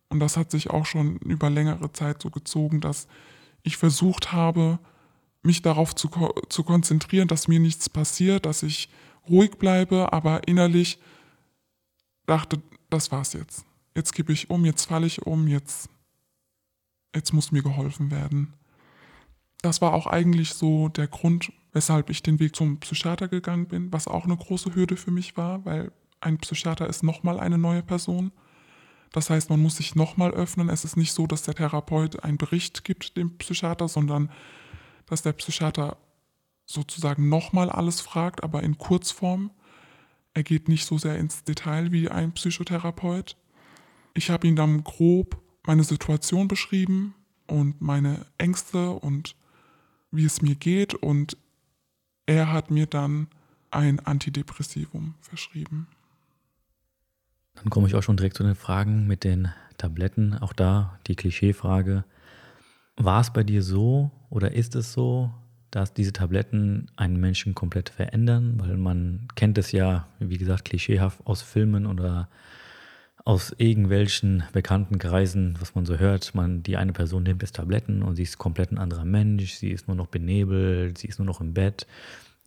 Und 0.10 0.20
das 0.20 0.38
hat 0.38 0.52
sich 0.52 0.70
auch 0.70 0.86
schon 0.86 1.18
über 1.18 1.50
längere 1.50 1.92
Zeit 1.92 2.22
so 2.22 2.30
gezogen, 2.30 2.80
dass 2.80 3.08
ich 3.64 3.78
versucht 3.78 4.32
habe, 4.32 4.80
mich 5.44 5.62
darauf 5.62 5.94
zu, 5.96 6.10
zu 6.50 6.64
konzentrieren, 6.64 7.28
dass 7.28 7.48
mir 7.48 7.60
nichts 7.60 7.90
passiert, 7.90 8.46
dass 8.46 8.64
ich 8.64 8.90
ruhig 9.30 9.58
bleibe, 9.58 10.14
aber 10.14 10.48
innerlich 10.48 11.00
dachte, 12.26 12.62
das 12.90 13.12
war's 13.12 13.34
jetzt. 13.34 13.66
Jetzt 13.96 14.14
kippe 14.14 14.34
ich 14.34 14.50
um, 14.50 14.66
jetzt 14.66 14.86
falle 14.86 15.08
ich 15.08 15.26
um, 15.26 15.48
jetzt, 15.48 15.90
jetzt 17.16 17.34
muss 17.34 17.52
mir 17.52 17.64
geholfen 17.64 18.12
werden. 18.12 18.54
Das 19.62 19.82
war 19.82 19.94
auch 19.94 20.08
eigentlich 20.08 20.54
so 20.54 20.90
der 20.90 21.08
Grund, 21.08 21.52
weshalb 21.74 22.10
ich 22.10 22.22
den 22.22 22.40
Weg 22.40 22.56
zum 22.56 22.80
Psychiater 22.80 23.28
gegangen 23.28 23.68
bin, 23.68 23.92
was 23.92 24.08
auch 24.08 24.26
eine 24.26 24.38
große 24.38 24.76
Hürde 24.76 24.98
für 24.98 25.12
mich 25.12 25.36
war, 25.36 25.66
weil 25.66 25.92
ein 26.20 26.38
Psychiater 26.38 26.88
ist 26.88 27.04
nochmal 27.04 27.40
eine 27.40 27.58
neue 27.58 27.84
Person. 27.84 28.32
Das 29.12 29.30
heißt, 29.30 29.50
man 29.50 29.62
muss 29.62 29.78
sich 29.78 29.96
nochmal 29.96 30.32
öffnen. 30.32 30.70
Es 30.70 30.86
ist 30.86 30.98
nicht 30.98 31.14
so, 31.14 31.28
dass 31.28 31.44
der 31.44 31.56
Therapeut 31.56 32.24
einen 32.24 32.38
Bericht 32.38 32.84
gibt 32.84 33.18
dem 33.18 33.38
Psychiater, 33.38 33.88
sondern 33.88 34.30
dass 35.06 35.22
der 35.22 35.34
Psychiater 35.34 35.98
sozusagen 36.68 37.30
nochmal 37.30 37.70
alles 37.70 38.02
fragt, 38.02 38.44
aber 38.44 38.62
in 38.62 38.78
Kurzform. 38.78 39.50
Er 40.34 40.44
geht 40.44 40.68
nicht 40.68 40.86
so 40.86 41.00
sehr 41.00 41.18
ins 41.18 41.44
Detail 41.44 41.92
wie 41.92 42.10
ein 42.10 42.34
Psychotherapeut. 42.34 43.36
Ich 44.14 44.30
habe 44.30 44.48
ihm 44.48 44.56
dann 44.56 44.84
grob 44.84 45.42
meine 45.66 45.84
Situation 45.84 46.48
beschrieben 46.48 47.16
und 47.48 47.82
meine 47.82 48.26
Ängste 48.38 48.92
und 48.92 49.36
wie 50.12 50.26
es 50.26 50.42
mir 50.42 50.56
geht 50.56 50.94
und 50.94 51.38
er 52.26 52.52
hat 52.52 52.70
mir 52.70 52.86
dann 52.86 53.28
ein 53.72 54.00
Antidepressivum 54.00 55.16
verschrieben. 55.22 55.88
Dann 57.56 57.70
komme 57.70 57.88
ich 57.88 57.96
auch 57.96 58.04
schon 58.04 58.18
direkt 58.18 58.38
zu 58.38 58.44
den 58.44 58.56
Fragen 58.56 59.08
mit 59.08 59.24
den 59.24 59.52
Tabletten. 59.78 60.38
Auch 60.38 60.54
da 60.54 61.00
die 61.08 61.16
Klischeefrage. 61.16 62.04
War 62.98 63.22
es 63.22 63.32
bei 63.32 63.44
dir 63.44 63.64
so 63.64 64.12
oder 64.30 64.54
ist 64.54 64.76
es 64.76 64.94
so, 64.94 65.32
dass 65.72 65.94
diese 65.94 66.14
Tabletten 66.14 66.88
einen 66.96 67.20
Menschen 67.20 67.56
komplett 67.56 67.90
verändern? 67.90 68.56
Weil 68.58 68.78
man 68.78 69.28
kennt 69.36 69.58
es 69.58 69.72
ja, 69.72 70.08
wie 70.20 70.38
gesagt, 70.38 70.66
klischeehaft 70.66 71.20
aus 71.26 71.42
Filmen 71.42 71.86
oder 71.86 72.30
aus 73.26 73.54
irgendwelchen 73.58 74.44
bekannten 74.54 75.00
Kreisen, 75.00 75.58
was 75.60 75.76
man 75.76 75.86
so 75.86 75.98
hört. 75.98 76.34
Man, 76.34 76.64
die 76.64 76.78
eine 76.78 76.94
Person 76.94 77.24
nimmt 77.24 77.42
jetzt 77.42 77.58
Tabletten 77.58 78.02
und 78.02 78.16
sie 78.16 78.24
ist 78.24 78.38
komplett 78.38 78.72
ein 78.72 78.78
anderer 78.78 79.06
Mensch, 79.06 79.56
sie 79.56 79.72
ist 79.72 79.88
nur 79.88 79.98
noch 79.98 80.08
benebelt, 80.08 80.98
sie 80.98 81.08
ist 81.08 81.20
nur 81.20 81.26
noch 81.26 81.42
im 81.42 81.54
Bett 81.54 81.88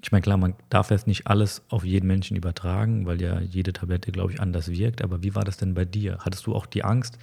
ich 0.02 0.12
meine, 0.12 0.22
klar, 0.22 0.36
man 0.36 0.54
darf 0.70 0.90
jetzt 0.90 1.06
nicht 1.06 1.26
alles 1.26 1.62
auf 1.68 1.84
jeden 1.84 2.06
Menschen 2.06 2.36
übertragen, 2.36 3.06
weil 3.06 3.20
ja 3.20 3.40
jede 3.40 3.72
Tablette, 3.72 4.12
glaube 4.12 4.32
ich, 4.32 4.40
anders 4.40 4.70
wirkt. 4.70 5.02
Aber 5.02 5.22
wie 5.22 5.34
war 5.34 5.44
das 5.44 5.58
denn 5.58 5.74
bei 5.74 5.84
dir? 5.84 6.18
Hattest 6.20 6.46
du 6.46 6.54
auch 6.54 6.66
die 6.66 6.84
Angst, 6.84 7.18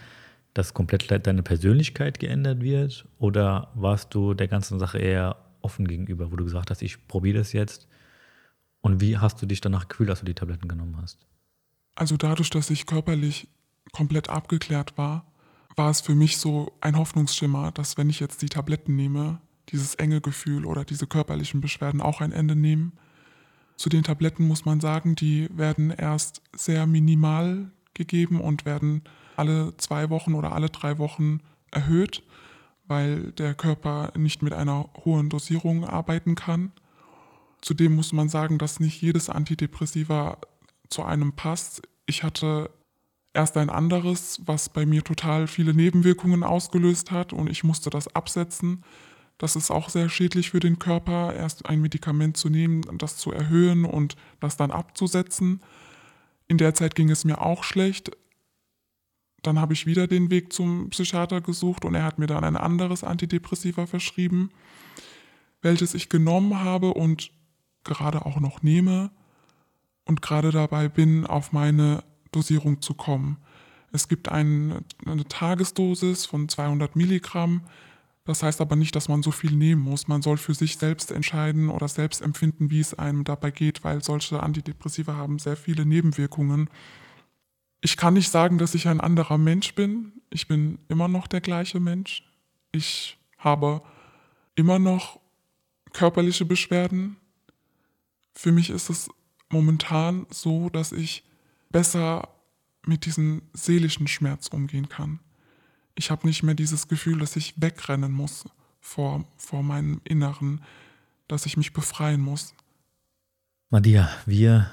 dass 0.54 0.74
komplett 0.74 1.26
deine 1.26 1.44
Persönlichkeit 1.44 2.20
geändert 2.20 2.62
wird? 2.62 3.06
Oder 3.18 3.70
warst 3.74 4.14
du 4.14 4.34
der 4.34 4.48
ganzen 4.48 4.80
Sache 4.80 5.00
eher 5.00 5.38
offen 5.62 5.88
gegenüber, 5.88 6.32
wo 6.32 6.36
du 6.36 6.44
gesagt 6.44 6.72
hast, 6.72 6.82
ich 6.82 7.08
probiere 7.08 7.40
das 7.40 7.54
jetzt? 7.54 7.88
Und 8.82 9.02
wie 9.02 9.18
hast 9.18 9.42
du 9.42 9.46
dich 9.46 9.62
danach 9.62 9.88
gefühlt, 9.88 10.10
als 10.10 10.20
du 10.20 10.26
die 10.26 10.34
Tabletten 10.34 10.68
genommen 10.68 10.98
hast? 11.02 11.26
Also 11.96 12.16
dadurch, 12.16 12.50
dass 12.50 12.70
ich 12.70 12.86
körperlich 12.86 13.48
komplett 13.92 14.30
abgeklärt 14.30 14.98
war, 14.98 15.26
war 15.76 15.90
es 15.90 16.02
für 16.02 16.16
mich 16.16 16.38
so 16.38 16.72
ein 16.82 16.98
Hoffnungsschimmer, 16.98 17.72
dass 17.72 17.98
wenn 17.98 18.10
ich 18.10 18.20
jetzt 18.20 18.42
die 18.42 18.50
Tabletten 18.50 18.96
nehme, 18.96 19.42
dieses 19.70 19.96
enge 19.96 20.22
Gefühl 20.22 20.66
oder 20.66 20.86
diese 20.86 21.08
körperlichen 21.08 21.62
Beschwerden 21.62 22.02
auch 22.02 22.22
ein 22.22 22.32
Ende 22.32 22.56
nehmen. 22.56 22.94
Zu 23.76 23.90
den 23.90 24.04
Tabletten 24.04 24.48
muss 24.48 24.66
man 24.66 24.80
sagen, 24.80 25.16
die 25.16 25.50
werden 25.56 25.92
erst 25.92 26.42
sehr 26.54 26.88
minimal 26.88 27.72
gegeben 27.94 28.42
und 28.42 28.66
werden 28.66 29.04
alle 29.36 29.76
zwei 29.78 30.10
Wochen 30.10 30.34
oder 30.34 30.54
alle 30.54 30.70
drei 30.70 30.98
Wochen 30.98 31.42
erhöht, 31.72 32.24
weil 32.88 33.32
der 33.34 33.54
Körper 33.54 34.12
nicht 34.18 34.42
mit 34.42 34.54
einer 34.54 34.90
hohen 35.06 35.30
Dosierung 35.30 35.86
arbeiten 35.86 36.36
kann. 36.36 36.72
Zudem 37.62 37.96
muss 37.96 38.14
man 38.14 38.30
sagen, 38.30 38.58
dass 38.58 38.80
nicht 38.80 39.02
jedes 39.02 39.30
Antidepressiva 39.30 40.38
zu 40.90 41.04
einem 41.04 41.34
passt. 41.34 41.82
Ich 42.06 42.24
hatte 42.24 42.70
erst 43.34 43.58
ein 43.58 43.70
anderes, 43.70 44.42
was 44.46 44.70
bei 44.70 44.86
mir 44.86 45.04
total 45.04 45.48
viele 45.48 45.74
Nebenwirkungen 45.74 46.44
ausgelöst 46.44 47.12
hat 47.12 47.34
und 47.34 47.50
ich 47.50 47.64
musste 47.64 47.90
das 47.90 48.14
absetzen. 48.16 48.84
Das 49.38 49.56
ist 49.56 49.70
auch 49.70 49.90
sehr 49.90 50.10
schädlich 50.10 50.50
für 50.50 50.60
den 50.60 50.80
Körper, 50.80 51.34
erst 51.34 51.68
ein 51.68 51.80
Medikament 51.80 52.38
zu 52.38 52.50
nehmen, 52.50 52.82
das 52.98 53.18
zu 53.18 53.32
erhöhen 53.32 53.86
und 53.86 54.16
das 54.40 54.58
dann 54.58 54.72
abzusetzen. 54.72 55.62
In 56.48 56.58
der 56.58 56.74
Zeit 56.74 56.96
ging 56.96 57.10
es 57.10 57.26
mir 57.26 57.42
auch 57.42 57.64
schlecht. 57.64 58.12
Dann 59.48 59.62
habe 59.62 59.72
ich 59.72 59.86
wieder 59.86 60.08
den 60.08 60.30
Weg 60.30 60.52
zum 60.52 60.90
Psychiater 60.90 61.40
gesucht 61.40 61.86
und 61.86 61.96
er 61.96 62.04
hat 62.04 62.20
mir 62.20 62.28
dann 62.28 62.44
ein 62.44 62.58
anderes 62.58 63.06
Antidepressiva 63.06 63.86
verschrieben, 63.86 64.50
welches 65.62 65.94
ich 65.94 66.10
genommen 66.10 66.60
habe 66.60 66.94
und 66.94 67.32
gerade 67.86 68.26
auch 68.26 68.42
noch 68.42 68.62
nehme 68.62 69.10
und 70.04 70.22
gerade 70.22 70.52
dabei 70.52 70.90
bin, 70.90 71.26
auf 71.26 71.54
meine 71.54 72.04
Dosierung 72.34 72.82
zu 72.82 72.94
kommen. 72.94 73.38
Es 73.94 74.10
gibt 74.10 74.28
eine, 74.28 74.84
eine 75.06 75.24
Tagesdosis 75.24 76.26
von 76.26 76.50
200 76.50 76.98
Milligramm, 76.98 77.62
das 78.26 78.44
heißt 78.44 78.60
aber 78.60 78.76
nicht, 78.76 78.98
dass 78.98 79.08
man 79.08 79.24
so 79.24 79.32
viel 79.32 79.54
nehmen 79.54 79.82
muss. 79.82 80.10
Man 80.10 80.22
soll 80.22 80.36
für 80.36 80.56
sich 80.56 80.76
selbst 80.76 81.10
entscheiden 81.10 81.70
oder 81.70 81.88
selbst 81.88 82.22
empfinden, 82.22 82.70
wie 82.70 82.82
es 82.82 82.94
einem 82.94 83.24
dabei 83.24 83.52
geht, 83.52 83.86
weil 83.86 84.04
solche 84.04 84.44
Antidepressiva 84.44 85.16
haben 85.16 85.40
sehr 85.40 85.56
viele 85.56 85.86
Nebenwirkungen. 85.86 86.70
Ich 87.82 87.98
kann 87.98 88.14
nicht 88.16 88.30
sagen, 88.30 88.58
dass 88.58 88.76
ich 88.76 88.88
ein 88.88 89.02
anderer 89.02 89.38
Mensch 89.38 89.76
bin. 89.76 90.14
Ich 90.30 90.48
bin 90.48 90.80
immer 90.88 91.08
noch 91.08 91.28
der 91.28 91.42
gleiche 91.42 91.80
Mensch. 91.80 92.24
Ich 92.72 93.18
habe 93.38 93.82
immer 94.56 94.80
noch 94.80 95.20
körperliche 95.94 96.46
Beschwerden. 96.46 97.18
Für 98.34 98.52
mich 98.52 98.70
ist 98.70 98.90
es 98.90 99.10
momentan 99.50 100.26
so, 100.30 100.70
dass 100.70 100.92
ich 100.92 101.24
besser 101.70 102.30
mit 102.86 103.06
diesem 103.06 103.42
seelischen 103.54 104.08
Schmerz 104.08 104.48
umgehen 104.48 104.90
kann. 104.90 105.20
Ich 105.96 106.12
habe 106.12 106.28
nicht 106.28 106.44
mehr 106.44 106.56
dieses 106.56 106.88
Gefühl, 106.88 107.20
dass 107.20 107.36
ich 107.36 107.60
wegrennen 107.62 108.12
muss 108.12 108.46
vor, 108.80 109.26
vor 109.38 109.64
meinem 109.64 110.02
Inneren, 110.04 110.62
dass 111.28 111.46
ich 111.46 111.58
mich 111.58 111.74
befreien 111.74 112.22
muss. 112.22 112.54
Madia, 113.70 114.10
wir 114.26 114.70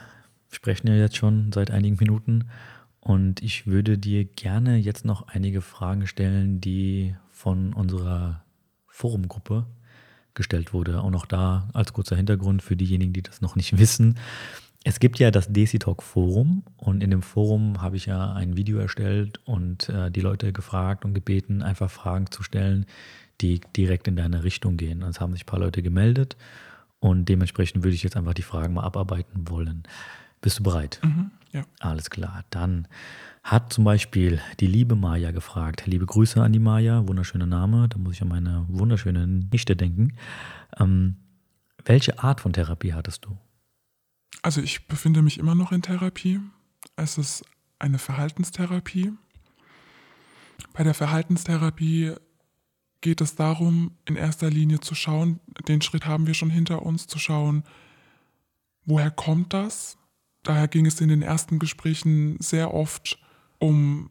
sprechen 0.50 0.86
ja 0.86 0.94
jetzt 0.94 1.16
schon 1.16 1.50
seit 1.52 1.70
einigen 1.70 1.96
Minuten 1.96 2.48
und 3.04 3.42
ich 3.42 3.66
würde 3.66 3.98
dir 3.98 4.24
gerne 4.24 4.78
jetzt 4.78 5.04
noch 5.04 5.28
einige 5.28 5.60
Fragen 5.60 6.06
stellen, 6.06 6.60
die 6.62 7.14
von 7.30 7.74
unserer 7.74 8.42
Forumgruppe 8.88 9.66
gestellt 10.32 10.72
wurde. 10.72 11.02
Auch 11.02 11.26
da 11.26 11.68
als 11.74 11.92
kurzer 11.92 12.16
Hintergrund 12.16 12.62
für 12.62 12.76
diejenigen, 12.76 13.12
die 13.12 13.22
das 13.22 13.42
noch 13.42 13.56
nicht 13.56 13.78
wissen. 13.78 14.18
Es 14.84 15.00
gibt 15.00 15.18
ja 15.18 15.30
das 15.30 15.52
Desitalk 15.52 16.02
Forum 16.02 16.62
und 16.78 17.02
in 17.02 17.10
dem 17.10 17.20
Forum 17.20 17.82
habe 17.82 17.96
ich 17.96 18.06
ja 18.06 18.32
ein 18.32 18.56
Video 18.56 18.78
erstellt 18.78 19.38
und 19.44 19.88
äh, 19.90 20.10
die 20.10 20.20
Leute 20.20 20.52
gefragt 20.52 21.04
und 21.04 21.12
gebeten, 21.12 21.62
einfach 21.62 21.90
Fragen 21.90 22.30
zu 22.30 22.42
stellen, 22.42 22.86
die 23.42 23.60
direkt 23.76 24.08
in 24.08 24.16
deine 24.16 24.44
Richtung 24.44 24.78
gehen. 24.78 25.02
Es 25.02 25.20
haben 25.20 25.32
sich 25.32 25.42
ein 25.42 25.46
paar 25.46 25.60
Leute 25.60 25.82
gemeldet 25.82 26.36
und 27.00 27.28
dementsprechend 27.28 27.84
würde 27.84 27.94
ich 27.94 28.02
jetzt 28.02 28.16
einfach 28.16 28.34
die 28.34 28.42
Fragen 28.42 28.74
mal 28.74 28.84
abarbeiten 28.84 29.48
wollen. 29.48 29.82
Bist 30.40 30.58
du 30.58 30.62
bereit? 30.62 31.00
Mhm, 31.02 31.30
ja. 31.54 31.64
Alles 31.78 32.10
klar. 32.10 32.44
Dann 32.50 32.88
hat 33.44 33.72
zum 33.72 33.84
Beispiel 33.84 34.40
die 34.60 34.66
liebe 34.66 34.96
Maja 34.96 35.30
gefragt. 35.30 35.86
Liebe 35.86 36.04
Grüße 36.04 36.42
an 36.42 36.52
die 36.52 36.58
Maja, 36.58 37.06
wunderschöner 37.06 37.46
Name. 37.46 37.88
Da 37.88 37.96
muss 37.96 38.14
ich 38.14 38.22
an 38.22 38.28
meine 38.28 38.66
wunderschöne 38.68 39.26
Nichte 39.26 39.76
denken. 39.76 40.16
Ähm, 40.78 41.16
welche 41.84 42.18
Art 42.18 42.40
von 42.40 42.52
Therapie 42.52 42.92
hattest 42.92 43.24
du? 43.24 43.38
Also 44.42 44.60
ich 44.60 44.88
befinde 44.88 45.22
mich 45.22 45.38
immer 45.38 45.54
noch 45.54 45.70
in 45.70 45.80
Therapie. 45.80 46.40
Es 46.96 47.18
ist 47.18 47.44
eine 47.78 47.98
Verhaltenstherapie. 47.98 49.12
Bei 50.72 50.82
der 50.82 50.94
Verhaltenstherapie 50.94 52.14
geht 53.00 53.20
es 53.20 53.36
darum, 53.36 53.92
in 54.06 54.16
erster 54.16 54.50
Linie 54.50 54.80
zu 54.80 54.94
schauen, 54.94 55.38
den 55.68 55.82
Schritt 55.82 56.06
haben 56.06 56.26
wir 56.26 56.34
schon 56.34 56.50
hinter 56.50 56.82
uns, 56.82 57.06
zu 57.06 57.18
schauen, 57.18 57.62
woher 58.86 59.10
kommt 59.10 59.52
das? 59.52 59.98
Daher 60.44 60.68
ging 60.68 60.86
es 60.86 61.00
in 61.00 61.08
den 61.08 61.22
ersten 61.22 61.58
Gesprächen 61.58 62.36
sehr 62.38 62.72
oft 62.72 63.18
um 63.58 64.10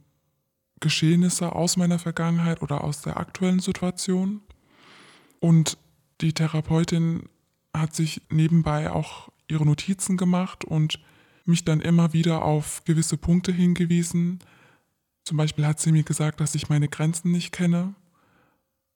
Geschehnisse 0.79 1.53
aus 1.53 1.77
meiner 1.77 1.99
Vergangenheit 1.99 2.61
oder 2.61 2.83
aus 2.83 3.01
der 3.01 3.17
aktuellen 3.17 3.59
Situation. 3.59 4.41
Und 5.39 5.77
die 6.21 6.33
Therapeutin 6.33 7.29
hat 7.75 7.95
sich 7.95 8.21
nebenbei 8.29 8.91
auch 8.91 9.29
ihre 9.47 9.65
Notizen 9.65 10.17
gemacht 10.17 10.65
und 10.65 10.99
mich 11.45 11.63
dann 11.63 11.81
immer 11.81 12.13
wieder 12.13 12.43
auf 12.43 12.83
gewisse 12.83 13.17
Punkte 13.17 13.51
hingewiesen. 13.51 14.39
Zum 15.23 15.37
Beispiel 15.37 15.65
hat 15.65 15.79
sie 15.79 15.91
mir 15.91 16.03
gesagt, 16.03 16.39
dass 16.39 16.55
ich 16.55 16.69
meine 16.69 16.87
Grenzen 16.87 17.31
nicht 17.31 17.51
kenne, 17.51 17.93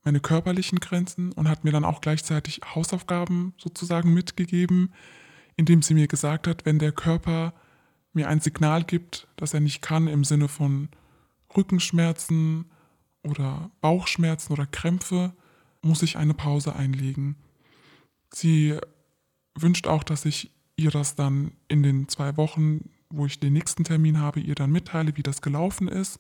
meine 0.04 0.20
körperlichen 0.20 0.80
Grenzen 0.80 1.32
und 1.34 1.48
hat 1.48 1.64
mir 1.64 1.72
dann 1.72 1.86
auch 1.86 2.02
gleichzeitig 2.02 2.62
Hausaufgaben 2.74 3.54
sozusagen 3.58 4.14
mitgegeben, 4.14 4.94
indem 5.58 5.82
sie 5.82 5.94
mir 5.94 6.08
gesagt 6.08 6.48
hat, 6.48 6.66
wenn 6.66 6.80
der 6.80 6.92
Körper 6.92 7.54
mir 8.14 8.30
ein 8.30 8.40
Signal 8.40 8.84
gibt, 8.84 9.28
dass 9.36 9.54
er 9.54 9.60
nicht 9.60 9.82
kann 9.82 10.08
im 10.08 10.24
Sinne 10.24 10.48
von 10.48 10.90
Rückenschmerzen 11.56 12.66
oder 13.24 13.70
Bauchschmerzen 13.82 14.54
oder 14.54 14.66
Krämpfe, 14.66 15.34
muss 15.82 16.04
ich 16.04 16.18
eine 16.18 16.34
Pause 16.34 16.76
einlegen. 16.76 17.36
Sie 18.34 18.78
wünscht 19.56 19.88
auch, 19.88 20.04
dass 20.04 20.26
ich 20.26 20.52
ihr 20.76 20.92
das 20.92 21.16
dann 21.16 21.52
in 21.68 21.84
den 21.84 22.08
zwei 22.08 22.38
Wochen, 22.38 22.90
wo 23.10 23.26
ich 23.26 23.40
den 23.40 23.54
nächsten 23.54 23.84
Termin 23.84 24.20
habe, 24.20 24.40
ihr 24.40 24.56
dann 24.56 24.72
mitteile, 24.72 25.16
wie 25.18 25.24
das 25.24 25.42
gelaufen 25.42 25.88
ist. 25.88 26.20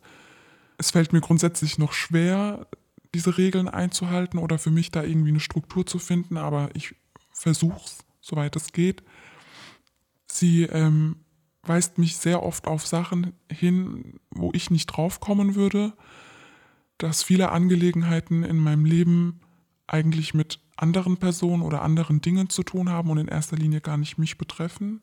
Es 0.77 0.91
fällt 0.91 1.13
mir 1.13 1.21
grundsätzlich 1.21 1.77
noch 1.77 1.93
schwer, 1.93 2.67
diese 3.13 3.37
Regeln 3.37 3.67
einzuhalten 3.67 4.39
oder 4.39 4.57
für 4.57 4.71
mich 4.71 4.91
da 4.91 5.03
irgendwie 5.03 5.29
eine 5.29 5.39
Struktur 5.39 5.85
zu 5.85 5.99
finden, 5.99 6.37
aber 6.37 6.69
ich 6.73 6.95
versuche 7.31 7.81
es, 7.83 7.99
soweit 8.21 8.55
es 8.55 8.71
geht. 8.71 9.03
Sie 10.31 10.63
ähm, 10.63 11.17
weist 11.63 11.97
mich 11.97 12.17
sehr 12.17 12.43
oft 12.43 12.67
auf 12.67 12.85
Sachen 12.85 13.33
hin, 13.51 14.19
wo 14.31 14.51
ich 14.53 14.71
nicht 14.71 14.87
drauf 14.87 15.19
kommen 15.19 15.55
würde, 15.55 15.93
dass 16.97 17.23
viele 17.23 17.51
Angelegenheiten 17.51 18.43
in 18.43 18.57
meinem 18.57 18.85
Leben 18.85 19.41
eigentlich 19.85 20.33
mit 20.33 20.59
anderen 20.75 21.17
Personen 21.17 21.63
oder 21.63 21.81
anderen 21.81 22.21
Dingen 22.21 22.49
zu 22.49 22.63
tun 22.63 22.89
haben 22.89 23.09
und 23.09 23.17
in 23.17 23.27
erster 23.27 23.55
Linie 23.55 23.81
gar 23.81 23.97
nicht 23.97 24.17
mich 24.17 24.37
betreffen. 24.37 25.01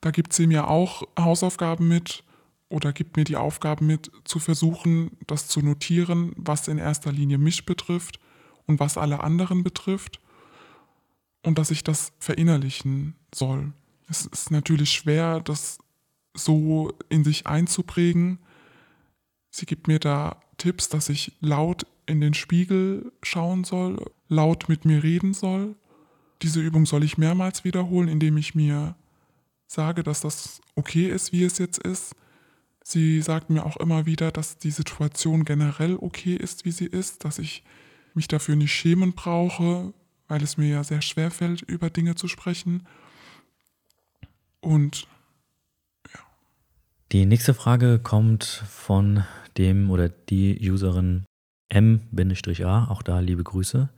Da 0.00 0.10
gibt 0.10 0.32
sie 0.32 0.46
mir 0.46 0.68
auch 0.68 1.02
Hausaufgaben 1.18 1.88
mit 1.88 2.22
oder 2.68 2.92
gibt 2.92 3.16
mir 3.16 3.24
die 3.24 3.36
Aufgabe 3.36 3.84
mit, 3.84 4.10
zu 4.24 4.38
versuchen, 4.38 5.12
das 5.26 5.48
zu 5.48 5.60
notieren, 5.60 6.32
was 6.36 6.68
in 6.68 6.78
erster 6.78 7.12
Linie 7.12 7.38
mich 7.38 7.66
betrifft 7.66 8.18
und 8.66 8.80
was 8.80 8.98
alle 8.98 9.22
anderen 9.22 9.62
betrifft 9.62 10.20
und 11.42 11.58
dass 11.58 11.70
ich 11.70 11.84
das 11.84 12.12
verinnerlichen 12.18 13.14
soll. 13.34 13.72
Es 14.08 14.26
ist 14.26 14.50
natürlich 14.50 14.90
schwer, 14.90 15.40
das 15.40 15.78
so 16.34 16.92
in 17.08 17.24
sich 17.24 17.46
einzuprägen. 17.46 18.38
Sie 19.50 19.66
gibt 19.66 19.88
mir 19.88 19.98
da 19.98 20.40
Tipps, 20.58 20.88
dass 20.88 21.08
ich 21.08 21.32
laut 21.40 21.86
in 22.06 22.20
den 22.20 22.34
Spiegel 22.34 23.12
schauen 23.22 23.64
soll, 23.64 24.10
laut 24.28 24.68
mit 24.68 24.84
mir 24.84 25.02
reden 25.02 25.34
soll. 25.34 25.74
Diese 26.42 26.60
Übung 26.60 26.86
soll 26.86 27.04
ich 27.04 27.18
mehrmals 27.18 27.64
wiederholen, 27.64 28.08
indem 28.08 28.36
ich 28.36 28.54
mir 28.54 28.94
sage, 29.66 30.02
dass 30.02 30.20
das 30.20 30.60
okay 30.74 31.08
ist, 31.08 31.32
wie 31.32 31.44
es 31.44 31.58
jetzt 31.58 31.78
ist. 31.78 32.14
Sie 32.84 33.20
sagt 33.20 33.50
mir 33.50 33.66
auch 33.66 33.76
immer 33.78 34.06
wieder, 34.06 34.30
dass 34.30 34.58
die 34.58 34.70
Situation 34.70 35.44
generell 35.44 35.96
okay 35.96 36.36
ist, 36.36 36.64
wie 36.64 36.70
sie 36.70 36.86
ist, 36.86 37.24
dass 37.24 37.38
ich 37.38 37.64
mich 38.14 38.28
dafür 38.28 38.54
nicht 38.54 38.72
schämen 38.72 39.12
brauche, 39.12 39.92
weil 40.28 40.42
es 40.42 40.56
mir 40.56 40.68
ja 40.68 40.84
sehr 40.84 41.02
schwer 41.02 41.30
fällt, 41.30 41.62
über 41.62 41.90
Dinge 41.90 42.14
zu 42.14 42.28
sprechen. 42.28 42.86
Und 44.60 45.06
ja. 46.12 46.20
Die 47.12 47.26
nächste 47.26 47.54
Frage 47.54 47.98
kommt 47.98 48.44
von 48.44 49.24
dem 49.58 49.90
oder 49.90 50.08
die 50.08 50.58
Userin 50.70 51.24
M-A, 51.68 52.88
auch 52.88 53.02
da 53.02 53.20
liebe 53.20 53.42
Grüße. 53.42 53.88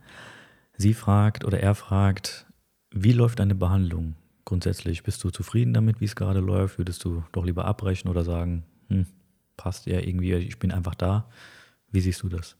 Sie 0.77 0.93
fragt 0.93 1.45
oder 1.45 1.59
er 1.59 1.75
fragt, 1.75 2.45
wie 2.91 3.11
läuft 3.11 3.39
deine 3.39 3.55
Behandlung 3.55 4.15
grundsätzlich? 4.45 5.03
Bist 5.03 5.23
du 5.23 5.29
zufrieden 5.29 5.73
damit, 5.73 6.01
wie 6.01 6.05
es 6.05 6.15
gerade 6.15 6.39
läuft? 6.39 6.77
Würdest 6.77 7.03
du 7.03 7.23
doch 7.31 7.45
lieber 7.45 7.65
abbrechen 7.65 8.09
oder 8.09 8.23
sagen, 8.23 8.63
hm, 8.87 9.05
passt 9.57 9.85
ja 9.85 9.99
irgendwie, 9.99 10.33
ich 10.33 10.57
bin 10.57 10.71
einfach 10.71 10.95
da? 10.95 11.29
Wie 11.91 12.01
siehst 12.01 12.23
du 12.23 12.29
das? 12.29 12.55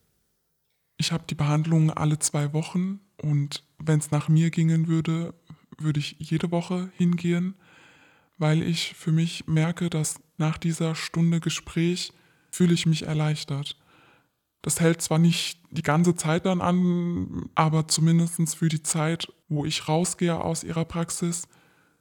Ich 0.98 1.12
habe 1.12 1.24
die 1.30 1.36
Behandlung 1.36 1.92
alle 1.92 2.20
zwei 2.20 2.54
Wochen 2.54 3.00
und 3.22 3.64
wenn 3.78 4.00
es 4.00 4.12
nach 4.12 4.28
mir 4.30 4.52
gingen 4.52 4.88
würde, 4.88 5.34
würde 5.78 6.00
ich 6.00 6.18
jede 6.20 6.52
Woche 6.52 6.92
hingehen, 6.96 7.56
weil 8.40 8.64
ich 8.64 8.96
für 8.96 9.12
mich 9.12 9.46
merke, 9.48 9.90
dass 9.90 10.20
nach 10.38 10.58
dieser 10.58 10.96
Stunde 10.96 11.40
Gespräch 11.40 12.12
fühle 12.50 12.74
ich 12.74 12.86
mich 12.86 13.04
erleichtert. 13.04 13.78
Das 14.62 14.80
hält 14.80 15.02
zwar 15.02 15.20
nicht 15.20 15.62
die 15.72 15.84
ganze 15.84 16.16
Zeit 16.16 16.46
dann 16.46 16.62
an, 16.62 17.50
aber 17.56 17.88
zumindest 17.88 18.56
für 18.56 18.70
die 18.70 18.84
Zeit, 18.84 19.32
wo 19.48 19.66
ich 19.66 19.88
rausgehe 19.88 20.42
aus 20.42 20.64
ihrer 20.64 20.86
Praxis, 20.86 21.48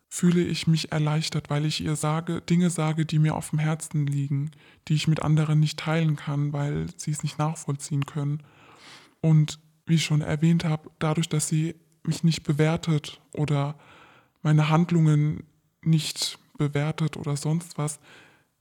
fühle 0.09 0.43
ich 0.43 0.67
mich 0.67 0.91
erleichtert, 0.91 1.51
weil 1.51 1.67
ich 1.67 1.83
ihr 1.83 1.95
sage, 1.95 2.41
Dinge 2.41 2.71
sage, 2.71 3.05
die 3.05 3.19
mir 3.19 3.35
auf 3.35 3.51
dem 3.51 3.59
Herzen 3.59 4.07
liegen, 4.07 4.53
die 4.89 4.95
ich 4.95 5.07
mit 5.07 5.23
anderen 5.23 5.61
nicht 5.61 5.79
teilen 5.79 6.17
kann, 6.17 6.53
weil 6.53 6.87
sie 6.97 7.11
es 7.11 7.23
nicht 7.23 7.39
nachvollziehen 7.39 8.07
können. 8.07 8.43
Und 9.21 9.59
wie 9.87 9.97
ich 9.97 10.05
schon 10.05 10.23
erwähnt 10.23 10.65
habe, 10.65 10.91
dadurch, 10.99 11.29
dass 11.29 11.49
sie 11.49 11.75
mich 12.05 12.25
nicht 12.25 12.43
bewertet 12.43 13.21
oder 13.35 13.79
meine 14.43 14.71
Handlungen 14.71 15.45
nicht 15.89 16.39
bewertet 16.57 17.17
oder 17.17 17.37
sonst 17.37 17.79
was, 17.79 17.99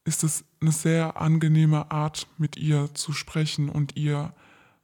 ist 0.05 0.23
es 0.23 0.45
eine 0.61 0.71
sehr 0.71 1.19
angenehme 1.19 1.91
Art, 1.91 2.27
mit 2.37 2.55
ihr 2.55 2.93
zu 2.93 3.11
sprechen 3.11 3.69
und 3.69 3.97
ihr 3.97 4.33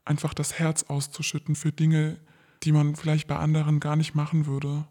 einfach 0.06 0.34
das 0.34 0.60
Herz 0.60 0.84
auszuschütten 0.84 1.56
für 1.56 1.72
Dinge, 1.72 2.18
die 2.64 2.72
man 2.72 2.96
vielleicht 2.96 3.28
bei 3.28 3.38
anderen 3.38 3.80
gar 3.80 3.96
nicht 3.96 4.16
machen 4.16 4.46
würde. 4.46 4.86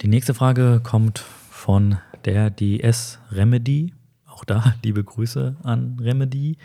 Die 0.00 0.08
nächste 0.08 0.34
Frage 0.34 0.80
kommt 0.82 1.18
von 1.18 1.98
der 2.24 2.50
DS 2.50 3.18
Remedy. 3.30 3.94
Auch 4.26 4.44
da 4.44 4.74
liebe 4.82 5.02
Grüße 5.02 5.56
an 5.62 5.98
Remedy. 6.00 6.56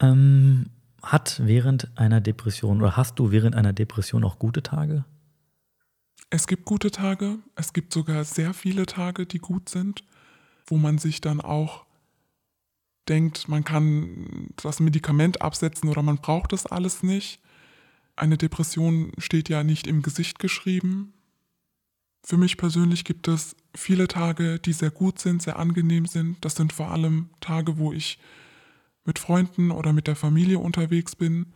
Ähm, 0.00 0.70
hat 1.02 1.40
während 1.44 1.90
einer 1.98 2.20
Depression 2.20 2.80
oder 2.80 2.96
hast 2.96 3.18
du 3.18 3.30
während 3.30 3.54
einer 3.54 3.72
Depression 3.72 4.24
auch 4.24 4.38
gute 4.38 4.62
Tage? 4.62 5.04
Es 6.34 6.46
gibt 6.46 6.64
gute 6.64 6.90
Tage. 6.90 7.38
Es 7.56 7.72
gibt 7.72 7.92
sogar 7.92 8.24
sehr 8.24 8.54
viele 8.54 8.86
Tage, 8.86 9.26
die 9.26 9.38
gut 9.38 9.68
sind 9.68 10.02
wo 10.66 10.78
man 10.78 10.98
sich 10.98 11.20
dann 11.20 11.40
auch 11.40 11.84
denkt, 13.08 13.48
man 13.48 13.64
kann 13.64 14.48
das 14.56 14.80
Medikament 14.80 15.42
absetzen 15.42 15.88
oder 15.88 16.02
man 16.02 16.16
braucht 16.18 16.52
das 16.52 16.66
alles 16.66 17.02
nicht. 17.02 17.40
Eine 18.16 18.38
Depression 18.38 19.12
steht 19.18 19.48
ja 19.48 19.64
nicht 19.64 19.86
im 19.86 20.02
Gesicht 20.02 20.38
geschrieben. 20.38 21.12
Für 22.24 22.36
mich 22.36 22.56
persönlich 22.56 23.04
gibt 23.04 23.26
es 23.26 23.56
viele 23.74 24.06
Tage, 24.06 24.60
die 24.60 24.72
sehr 24.72 24.90
gut 24.90 25.18
sind, 25.18 25.42
sehr 25.42 25.58
angenehm 25.58 26.06
sind. 26.06 26.44
Das 26.44 26.54
sind 26.54 26.72
vor 26.72 26.90
allem 26.90 27.30
Tage, 27.40 27.78
wo 27.78 27.92
ich 27.92 28.18
mit 29.04 29.18
Freunden 29.18 29.72
oder 29.72 29.92
mit 29.92 30.06
der 30.06 30.14
Familie 30.14 30.60
unterwegs 30.60 31.16
bin, 31.16 31.52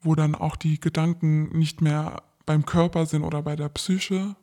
wo 0.00 0.14
dann 0.14 0.34
auch 0.34 0.56
die 0.56 0.80
Gedanken 0.80 1.56
nicht 1.56 1.82
mehr 1.82 2.22
beim 2.46 2.66
Körper 2.66 3.06
sind 3.06 3.22
oder 3.22 3.42
bei 3.42 3.56
der 3.56 3.68
Psyche. 3.68 4.36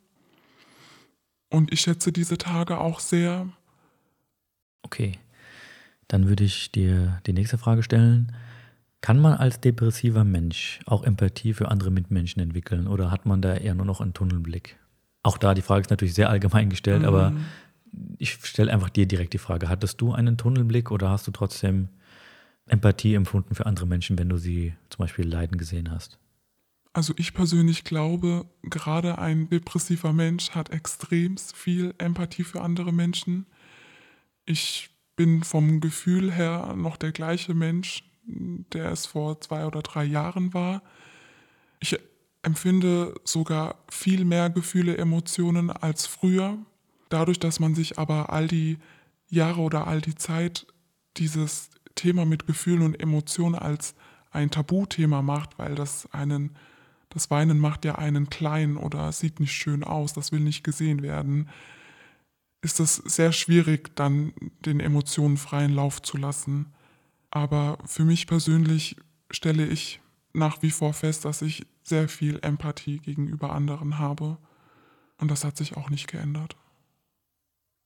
Und 1.50 1.72
ich 1.72 1.82
schätze 1.82 2.12
diese 2.12 2.38
Tage 2.38 2.78
auch 2.78 3.00
sehr. 3.00 3.48
Okay, 4.82 5.18
dann 6.08 6.28
würde 6.28 6.44
ich 6.44 6.72
dir 6.72 7.20
die 7.26 7.32
nächste 7.32 7.58
Frage 7.58 7.82
stellen. 7.82 8.32
Kann 9.00 9.18
man 9.18 9.34
als 9.34 9.60
depressiver 9.60 10.24
Mensch 10.24 10.80
auch 10.86 11.02
Empathie 11.02 11.54
für 11.54 11.70
andere 11.70 11.90
Mitmenschen 11.90 12.40
entwickeln 12.40 12.86
oder 12.86 13.10
hat 13.10 13.26
man 13.26 13.42
da 13.42 13.54
eher 13.54 13.74
nur 13.74 13.86
noch 13.86 14.00
einen 14.00 14.14
Tunnelblick? 14.14 14.78
Auch 15.22 15.38
da, 15.38 15.54
die 15.54 15.62
Frage 15.62 15.82
ist 15.82 15.90
natürlich 15.90 16.14
sehr 16.14 16.30
allgemein 16.30 16.70
gestellt, 16.70 17.00
mhm. 17.00 17.08
aber 17.08 17.32
ich 18.18 18.38
stelle 18.44 18.72
einfach 18.72 18.90
dir 18.90 19.06
direkt 19.06 19.34
die 19.34 19.38
Frage, 19.38 19.68
hattest 19.68 20.00
du 20.00 20.12
einen 20.12 20.36
Tunnelblick 20.36 20.90
oder 20.90 21.10
hast 21.10 21.26
du 21.26 21.30
trotzdem 21.30 21.88
Empathie 22.66 23.14
empfunden 23.14 23.54
für 23.54 23.66
andere 23.66 23.86
Menschen, 23.86 24.18
wenn 24.18 24.28
du 24.28 24.36
sie 24.36 24.74
zum 24.88 24.98
Beispiel 25.04 25.26
leiden 25.26 25.58
gesehen 25.58 25.90
hast? 25.90 26.18
Also 26.92 27.14
ich 27.16 27.32
persönlich 27.32 27.84
glaube, 27.84 28.46
gerade 28.62 29.18
ein 29.18 29.48
depressiver 29.48 30.12
Mensch 30.12 30.50
hat 30.50 30.70
extrem 30.70 31.38
viel 31.38 31.94
Empathie 31.98 32.44
für 32.44 32.60
andere 32.60 32.92
Menschen. 32.92 33.46
Ich 34.44 34.90
bin 35.16 35.42
vom 35.42 35.80
Gefühl 35.80 36.32
her 36.32 36.74
noch 36.76 36.96
der 36.96 37.12
gleiche 37.12 37.54
Mensch, 37.54 38.04
der 38.24 38.92
es 38.92 39.06
vor 39.06 39.40
zwei 39.40 39.66
oder 39.66 39.82
drei 39.82 40.04
Jahren 40.04 40.52
war. 40.52 40.82
Ich 41.80 41.98
empfinde 42.42 43.14
sogar 43.24 43.76
viel 43.88 44.24
mehr 44.24 44.50
Gefühle, 44.50 44.96
Emotionen 44.96 45.70
als 45.70 46.06
früher. 46.06 46.58
Dadurch, 47.08 47.38
dass 47.38 47.60
man 47.60 47.74
sich 47.74 47.98
aber 47.98 48.32
all 48.32 48.48
die 48.48 48.78
Jahre 49.28 49.60
oder 49.60 49.86
all 49.86 50.00
die 50.00 50.14
Zeit 50.14 50.66
dieses 51.16 51.70
Thema 51.94 52.24
mit 52.24 52.46
Gefühlen 52.46 52.82
und 52.82 53.00
Emotionen 53.00 53.54
als 53.54 53.94
ein 54.30 54.50
Tabuthema 54.50 55.22
macht, 55.22 55.58
weil 55.58 55.74
das 55.74 56.08
einen, 56.12 56.56
das 57.12 57.30
Weinen 57.30 57.58
macht 57.58 57.84
ja 57.84 57.96
einen 57.96 58.30
klein 58.30 58.76
oder 58.76 59.12
sieht 59.12 59.40
nicht 59.40 59.52
schön 59.52 59.84
aus, 59.84 60.12
das 60.12 60.32
will 60.32 60.40
nicht 60.40 60.64
gesehen 60.64 61.02
werden, 61.02 61.48
ist 62.62 62.80
es 62.80 62.96
sehr 62.96 63.32
schwierig, 63.32 63.94
dann 63.96 64.32
den 64.64 64.80
Emotionen 64.80 65.36
freien 65.36 65.74
Lauf 65.74 66.00
zu 66.00 66.16
lassen. 66.16 66.72
Aber 67.30 67.78
für 67.86 68.04
mich 68.04 68.26
persönlich 68.26 68.96
stelle 69.30 69.66
ich 69.66 70.00
nach 70.32 70.62
wie 70.62 70.70
vor 70.70 70.94
fest, 70.94 71.24
dass 71.24 71.42
ich 71.42 71.66
sehr 71.82 72.08
viel 72.08 72.38
Empathie 72.42 72.98
gegenüber 72.98 73.52
anderen 73.52 73.98
habe. 73.98 74.38
Und 75.18 75.30
das 75.30 75.44
hat 75.44 75.56
sich 75.56 75.76
auch 75.76 75.90
nicht 75.90 76.08
geändert. 76.08 76.56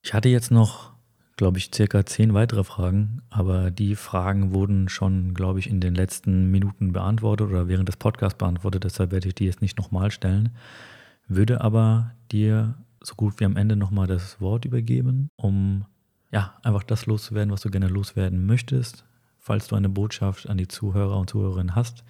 Ich 0.02 0.14
hatte 0.14 0.28
jetzt 0.28 0.50
noch 0.50 0.95
glaube 1.36 1.58
ich, 1.58 1.70
circa 1.74 2.04
zehn 2.06 2.32
weitere 2.32 2.64
Fragen, 2.64 3.22
aber 3.28 3.70
die 3.70 3.94
Fragen 3.94 4.54
wurden 4.54 4.88
schon, 4.88 5.34
glaube 5.34 5.58
ich, 5.58 5.68
in 5.68 5.80
den 5.80 5.94
letzten 5.94 6.50
Minuten 6.50 6.92
beantwortet 6.92 7.48
oder 7.48 7.68
während 7.68 7.88
des 7.88 7.98
Podcasts 7.98 8.38
beantwortet, 8.38 8.84
deshalb 8.84 9.12
werde 9.12 9.28
ich 9.28 9.34
die 9.34 9.44
jetzt 9.44 9.60
nicht 9.60 9.78
nochmal 9.78 10.10
stellen. 10.10 10.56
Würde 11.28 11.60
aber 11.60 12.12
dir 12.32 12.74
so 13.02 13.14
gut 13.14 13.38
wie 13.38 13.44
am 13.44 13.56
Ende 13.56 13.76
nochmal 13.76 14.06
das 14.06 14.40
Wort 14.40 14.64
übergeben, 14.64 15.28
um 15.36 15.84
ja, 16.32 16.54
einfach 16.62 16.82
das 16.82 17.06
loszuwerden, 17.06 17.52
was 17.52 17.60
du 17.60 17.70
gerne 17.70 17.88
loswerden 17.88 18.46
möchtest. 18.46 19.04
Falls 19.38 19.68
du 19.68 19.76
eine 19.76 19.88
Botschaft 19.88 20.48
an 20.48 20.56
die 20.58 20.68
Zuhörer 20.68 21.18
und 21.18 21.30
Zuhörerinnen 21.30 21.74
hast, 21.74 22.02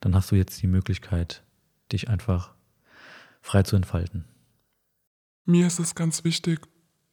dann 0.00 0.14
hast 0.14 0.30
du 0.30 0.36
jetzt 0.36 0.60
die 0.62 0.66
Möglichkeit, 0.66 1.42
dich 1.90 2.08
einfach 2.08 2.54
frei 3.40 3.62
zu 3.62 3.76
entfalten. 3.76 4.24
Mir 5.44 5.66
ist 5.66 5.80
es 5.80 5.94
ganz 5.94 6.22
wichtig, 6.22 6.60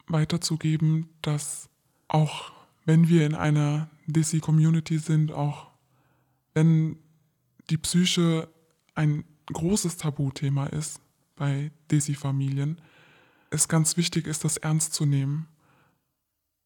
weiterzugeben, 0.10 1.10
dass 1.22 1.70
auch 2.08 2.52
wenn 2.86 3.08
wir 3.08 3.26
in 3.26 3.36
einer 3.36 3.90
DC-Community 4.08 4.98
sind, 4.98 5.32
auch 5.32 5.68
wenn 6.54 6.98
die 7.70 7.78
Psyche 7.78 8.50
ein 8.96 9.24
großes 9.54 9.98
Tabuthema 9.98 10.66
ist 10.68 11.00
bei 11.36 11.72
DC-Familien, 11.92 12.82
es 13.52 13.68
ganz 13.68 13.98
wichtig 13.98 14.28
ist, 14.28 14.44
das 14.44 14.58
ernst 14.58 14.94
zu 14.94 15.06
nehmen. 15.06 15.48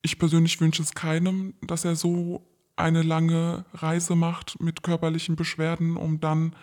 Ich 0.01 0.17
persönlich 0.19 0.59
wünsche 0.59 0.81
es 0.81 0.93
keinem, 0.93 1.53
dass 1.61 1.85
er 1.85 1.95
so 1.95 2.45
eine 2.75 3.03
lange 3.03 3.65
Reise 3.73 4.15
macht 4.15 4.59
mit 4.59 4.83
körperlichen 4.83 5.35
Beschwerden, 5.35 5.95
um 5.95 6.19
dann 6.19 6.55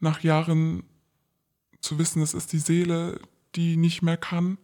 nach 0.00 0.20
Jahren 0.22 0.82
zu 1.80 1.98
wissen, 1.98 2.22
es 2.22 2.34
ist 2.34 2.52
die 2.52 2.58
Seele, 2.58 3.20
die 3.54 3.76
nicht 3.76 4.02
mehr 4.02 4.16
kann 4.16 4.58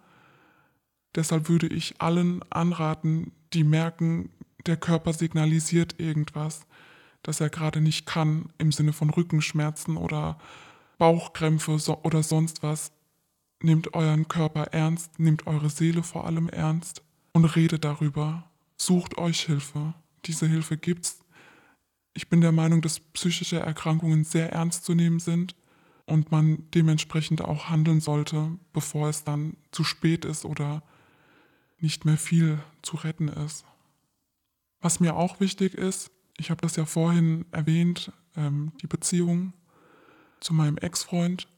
Deshalb 1.15 1.49
würde 1.49 1.67
ich 1.67 2.01
allen 2.01 2.43
anraten, 2.51 3.33
die 3.53 3.65
merken, 3.65 4.31
der 4.67 4.77
Körper 4.77 5.13
signalisiert 5.13 5.99
irgendwas, 5.99 6.67
dass 7.23 7.41
er 7.41 7.51
gerade 7.51 7.81
nicht 7.81 8.07
kann, 8.07 8.53
im 8.59 8.73
Sinne 8.73 8.93
von 8.93 9.11
Rückenschmerzen 9.11 9.97
oder 9.97 10.39
Bauchkrämpfe 10.99 11.79
oder 12.03 12.23
sonst 12.23 12.63
was. 12.63 12.93
Nehmt 13.63 13.95
euren 13.95 14.29
Körper 14.29 14.65
ernst, 14.73 15.19
nehmt 15.19 15.47
eure 15.47 15.69
Seele 15.69 16.03
vor 16.03 16.27
allem 16.27 16.49
ernst 16.49 17.03
und 17.33 17.45
redet 17.45 17.85
darüber. 17.85 18.51
Sucht 18.77 19.19
euch 19.19 19.43
Hilfe. 19.43 19.95
Diese 20.25 20.47
Hilfe 20.47 20.77
gibt's. 20.77 21.21
Ich 22.15 22.29
bin 22.29 22.41
der 22.41 22.53
Meinung, 22.53 22.81
dass 22.83 23.01
psychische 23.01 23.61
Erkrankungen 23.61 24.25
sehr 24.25 24.53
ernst 24.53 24.85
zu 24.85 24.95
nehmen 24.95 25.21
sind 25.21 25.55
und 26.07 26.31
man 26.31 26.65
dementsprechend 26.75 27.43
auch 27.43 27.69
handeln 27.69 28.01
sollte, 28.01 28.59
bevor 28.73 29.09
es 29.09 29.25
dann 29.25 29.57
zu 29.73 29.85
spät 29.85 30.25
ist 30.25 30.45
oder 30.45 30.83
nicht 31.83 32.05
mehr 32.05 32.17
viel 32.17 32.59
zu 32.83 32.97
retten 32.97 33.29
ist. 33.29 33.65
Was 34.81 35.01
mir 35.01 35.17
auch 35.17 35.41
wichtig 35.41 35.75
ist, 35.75 36.11
ich 36.39 36.51
habe 36.51 36.63
das 36.63 36.77
ja 36.77 36.87
vorhin 36.87 37.45
erwähnt, 37.51 38.13
ähm, 38.37 38.73
die 38.83 38.87
Beziehung 38.87 39.53
zu 40.41 40.55
meinem 40.55 40.79
Ex-Freund. 40.79 41.49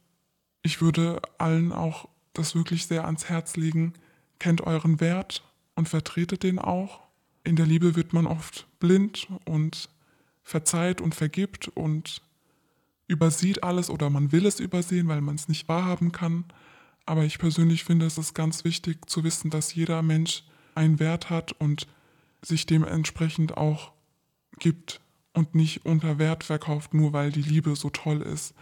Ich 0.63 0.81
würde 0.81 1.23
allen 1.39 1.73
auch 1.73 2.09
das 2.33 2.55
wirklich 2.55 2.87
sehr 2.87 3.05
ans 3.05 3.29
Herz 3.29 3.57
legen. 3.57 3.95
Kennt 4.39 4.61
euren 4.63 5.01
Wert 5.01 5.45
und 5.77 5.89
vertretet 5.89 6.43
den 6.43 6.59
auch. 6.59 7.01
In 7.45 7.57
der 7.57 7.67
Liebe 7.67 7.95
wird 7.97 8.13
man 8.13 8.27
oft 8.27 8.67
blind 8.81 9.29
und 9.45 9.89
verzeiht 10.43 11.01
und 11.01 11.15
vergibt 11.15 11.69
und 11.69 12.23
übersieht 13.07 13.63
alles 13.63 13.91
oder 13.91 14.11
man 14.11 14.33
will 14.33 14.47
es 14.47 14.61
übersehen, 14.61 15.09
weil 15.09 15.21
man 15.21 15.35
es 15.35 15.49
nicht 15.49 15.69
wahrhaben 15.69 16.13
kann. 16.13 16.45
Aber 17.05 17.25
ich 17.25 17.39
persönlich 17.39 17.85
finde, 17.85 18.07
es 18.07 18.19
ist 18.19 18.35
ganz 18.35 18.65
wichtig 18.65 19.09
zu 19.09 19.25
wissen, 19.25 19.51
dass 19.51 19.75
jeder 19.75 20.03
Mensch 20.03 20.45
einen 20.75 21.01
Wert 21.01 21.31
hat 21.31 21.53
und 21.53 21.87
sich 22.43 22.67
dementsprechend 22.67 23.57
auch 23.57 23.93
gibt 24.59 25.01
und 25.33 25.55
nicht 25.55 25.85
unter 25.85 26.19
Wert 26.19 26.45
verkauft, 26.45 26.95
nur 26.95 27.13
weil 27.13 27.33
die 27.33 27.43
Liebe 27.43 27.75
so 27.77 27.91
toll 27.91 28.23
ist. 28.23 28.55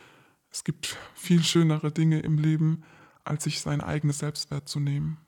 Es 0.50 0.64
gibt 0.64 0.96
viel 1.14 1.42
schönere 1.42 1.92
Dinge 1.92 2.20
im 2.20 2.38
Leben, 2.38 2.82
als 3.24 3.44
sich 3.44 3.60
sein 3.60 3.80
eigenes 3.80 4.18
Selbstwert 4.18 4.68
zu 4.68 4.80
nehmen. 4.80 5.18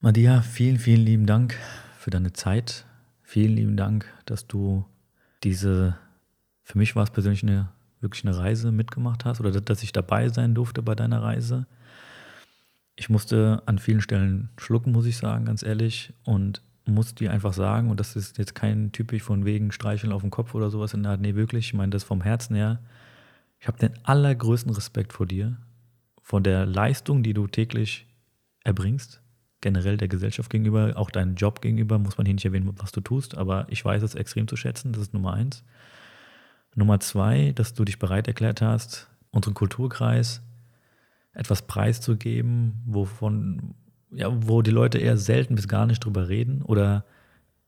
Madia, 0.00 0.42
vielen, 0.42 0.78
vielen 0.78 1.04
lieben 1.04 1.26
Dank 1.26 1.58
für 1.98 2.10
deine 2.10 2.32
Zeit. 2.32 2.86
Vielen 3.22 3.54
lieben 3.54 3.76
Dank, 3.76 4.12
dass 4.26 4.46
du 4.46 4.84
diese, 5.42 5.98
für 6.62 6.78
mich 6.78 6.96
war 6.96 7.04
es 7.04 7.10
persönlich 7.10 7.42
eine 7.42 7.72
wirklich 8.02 8.24
eine 8.24 8.36
Reise 8.36 8.72
mitgemacht 8.72 9.24
hast 9.24 9.40
oder 9.40 9.60
dass 9.60 9.82
ich 9.82 9.92
dabei 9.92 10.28
sein 10.28 10.54
durfte 10.54 10.82
bei 10.82 10.94
deiner 10.94 11.22
Reise. 11.22 11.66
Ich 12.96 13.08
musste 13.08 13.62
an 13.66 13.78
vielen 13.78 14.00
Stellen 14.00 14.50
schlucken, 14.58 14.92
muss 14.92 15.06
ich 15.06 15.16
sagen, 15.16 15.44
ganz 15.44 15.62
ehrlich. 15.62 16.12
Und 16.24 16.62
muss 16.84 17.14
dir 17.14 17.30
einfach 17.30 17.52
sagen, 17.52 17.90
und 17.90 18.00
das 18.00 18.16
ist 18.16 18.38
jetzt 18.38 18.54
kein 18.54 18.92
typisch 18.92 19.22
von 19.22 19.44
wegen 19.44 19.72
Streicheln 19.72 20.12
auf 20.12 20.22
dem 20.22 20.30
Kopf 20.30 20.54
oder 20.54 20.70
sowas 20.70 20.94
in 20.94 21.02
der 21.02 21.12
Art, 21.12 21.20
nee, 21.20 21.34
wirklich, 21.34 21.66
ich 21.66 21.74
meine 21.74 21.90
das 21.90 22.04
vom 22.04 22.22
Herzen 22.22 22.56
her. 22.56 22.80
Ich 23.60 23.68
habe 23.68 23.78
den 23.78 23.92
allergrößten 24.02 24.72
Respekt 24.72 25.12
vor 25.12 25.26
dir, 25.26 25.56
vor 26.20 26.40
der 26.40 26.66
Leistung, 26.66 27.22
die 27.22 27.34
du 27.34 27.46
täglich 27.46 28.06
erbringst, 28.64 29.20
generell 29.60 29.96
der 29.96 30.08
Gesellschaft 30.08 30.50
gegenüber, 30.50 30.94
auch 30.96 31.10
deinem 31.10 31.36
Job 31.36 31.60
gegenüber, 31.60 31.98
muss 31.98 32.18
man 32.18 32.26
hier 32.26 32.34
nicht 32.34 32.44
erwähnen, 32.44 32.72
was 32.76 32.90
du 32.90 33.00
tust, 33.00 33.36
aber 33.36 33.66
ich 33.70 33.84
weiß 33.84 34.02
es 34.02 34.16
extrem 34.16 34.48
zu 34.48 34.56
schätzen, 34.56 34.92
das 34.92 35.02
ist 35.02 35.14
Nummer 35.14 35.34
eins. 35.34 35.62
Nummer 36.74 37.00
zwei, 37.00 37.52
dass 37.54 37.74
du 37.74 37.84
dich 37.84 37.98
bereit 37.98 38.28
erklärt 38.28 38.62
hast, 38.62 39.08
unseren 39.30 39.54
Kulturkreis 39.54 40.42
etwas 41.34 41.66
preiszugeben, 41.66 42.82
wovon, 42.86 43.74
ja, 44.10 44.28
wo 44.30 44.62
die 44.62 44.70
Leute 44.70 44.98
eher 44.98 45.16
selten 45.16 45.54
bis 45.54 45.68
gar 45.68 45.86
nicht 45.86 46.04
drüber 46.04 46.28
reden 46.28 46.62
oder 46.62 47.04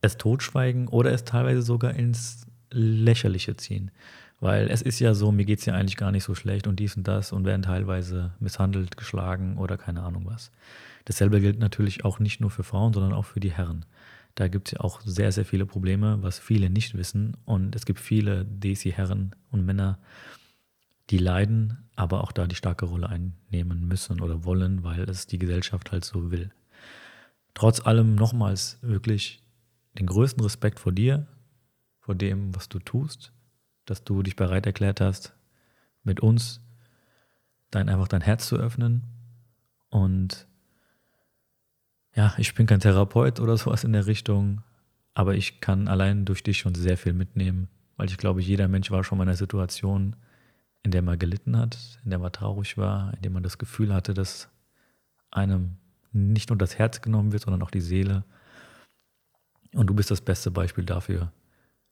es 0.01 0.17
totschweigen 0.17 0.89
oder 0.89 1.13
es 1.13 1.25
teilweise 1.25 1.63
sogar 1.63 1.95
ins 1.95 2.47
Lächerliche 2.71 3.57
ziehen. 3.57 3.91
Weil 4.41 4.69
es 4.69 4.83
ist 4.83 4.99
ja 4.99 5.15
so, 5.15 5.33
mir 5.33 5.45
geht 5.47 5.61
es 5.61 5.65
ja 5.65 5.75
eigentlich 5.75 5.97
gar 5.97 6.11
nicht 6.11 6.25
so 6.25 6.35
schlecht 6.35 6.67
und 6.67 6.79
dies 6.79 6.97
und 6.97 7.09
das 7.09 7.33
und 7.33 7.45
werden 7.45 7.63
teilweise 7.63 8.33
misshandelt, 8.41 8.97
geschlagen 8.97 9.57
oder 9.57 9.79
keine 9.79 10.03
Ahnung 10.03 10.27
was. 10.27 10.51
Dasselbe 11.07 11.41
gilt 11.41 11.59
natürlich 11.59 12.05
auch 12.05 12.19
nicht 12.19 12.41
nur 12.41 12.51
für 12.51 12.65
Frauen, 12.65 12.93
sondern 12.93 13.13
auch 13.13 13.25
für 13.25 13.41
die 13.41 13.53
Herren. 13.53 13.87
Da 14.35 14.49
gibt 14.49 14.69
es 14.69 14.73
ja 14.73 14.81
auch 14.81 15.01
sehr, 15.03 15.31
sehr 15.33 15.45
viele 15.45 15.67
Probleme, 15.67 16.23
was 16.23 16.39
viele 16.39 16.71
nicht 16.71 16.95
wissen. 16.95 17.37
Und 17.45 17.77
es 17.77 17.87
gibt 17.87 18.01
viele 18.01 18.45
Desi-Herren 18.45 19.35
und 19.51 19.65
Männer, 19.65 19.99
die 21.11 21.19
leiden, 21.19 21.89
aber 21.95 22.25
auch 22.25 22.33
da 22.33 22.47
die 22.47 22.57
starke 22.57 22.87
Rolle 22.87 23.09
einnehmen 23.09 23.87
müssen 23.87 24.21
oder 24.21 24.45
wollen, 24.45 24.83
weil 24.83 25.03
es 25.09 25.27
die 25.27 25.39
Gesellschaft 25.39 25.93
halt 25.93 26.05
so 26.05 26.31
will. 26.31 26.51
Trotz 27.53 27.87
allem 27.87 28.17
nochmals 28.17 28.79
wirklich 28.83 29.43
den 29.99 30.07
größten 30.07 30.43
Respekt 30.43 30.81
vor 30.81 30.93
dir, 30.93 31.27
vor 32.01 32.15
dem, 32.15 32.55
was 32.55 32.69
du 32.69 32.81
tust, 32.81 33.33
dass 33.85 34.03
du 34.03 34.23
dich 34.23 34.35
bereit 34.35 34.67
erklärt 34.67 35.01
hast, 35.01 35.35
mit 36.03 36.21
uns 36.21 36.61
dein, 37.71 37.89
einfach 37.89 38.09
dein 38.09 38.21
Herz 38.21 38.49
zu 38.49 38.57
öffnen. 38.57 39.05
Und 39.89 40.49
ja, 42.15 42.35
ich 42.39 42.55
bin 42.55 42.67
kein 42.67 42.81
Therapeut 42.81 43.41
oder 43.41 43.57
sowas 43.57 43.85
in 43.85 43.93
der 43.93 44.07
Richtung, 44.07 44.63
aber 45.15 45.35
ich 45.35 45.61
kann 45.61 45.89
allein 45.89 46.25
durch 46.25 46.43
dich 46.43 46.59
schon 46.59 46.75
sehr 46.75 46.97
viel 46.97 47.13
mitnehmen, 47.13 47.69
weil 47.97 48.09
ich 48.09 48.17
glaube, 48.19 48.41
jeder 48.41 48.69
Mensch 48.69 48.91
war 48.91 49.05
schon 49.05 49.19
mal 49.19 49.25
in 49.25 49.31
einer 49.31 49.37
Situation, 49.37 50.17
in 50.83 50.91
der 50.91 51.03
man 51.03 51.19
gelitten 51.19 51.57
hat, 51.57 51.79
in 52.05 52.11
der 52.11 52.19
man 52.19 52.33
traurig 52.33 52.77
war, 52.77 53.15
in 53.15 53.23
der 53.23 53.31
man 53.31 53.43
das 53.43 53.59
Gefühl 53.59 53.93
hatte, 53.93 54.15
dass 54.15 54.49
einem 55.31 55.77
nicht 56.13 56.51
nur 56.51 56.59
das 56.59 56.79
Herz 56.79 57.01
genommen 57.01 57.33
wird, 57.33 57.43
sondern 57.43 57.63
auch 57.63 57.71
die 57.71 57.81
Seele. 57.81 58.25
Und 59.73 59.89
du 59.89 59.95
bist 59.95 60.11
das 60.11 60.21
beste 60.21 60.51
Beispiel 60.51 60.85
dafür, 60.85 61.33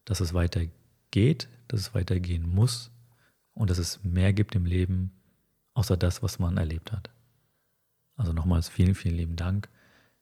dass 0.05 0.21
es 0.21 0.33
weitergeht, 0.33 1.49
dass 1.67 1.81
es 1.81 1.93
weitergehen 1.93 2.47
muss 2.47 2.91
und 3.53 3.69
dass 3.69 3.77
es 3.77 4.03
mehr 4.03 4.31
gibt 4.31 4.55
im 4.55 4.65
Leben, 4.65 5.11
außer 5.73 5.97
das, 5.97 6.23
was 6.23 6.39
man 6.39 6.57
erlebt 6.57 6.91
hat. 6.91 7.09
Also 8.15 8.31
nochmals 8.31 8.69
vielen, 8.69 8.95
vielen 8.95 9.15
lieben 9.15 9.35
Dank. 9.35 9.69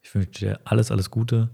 Ich 0.01 0.13
wünsche 0.13 0.31
dir 0.31 0.59
alles, 0.65 0.91
alles 0.91 1.09
Gute. 1.09 1.49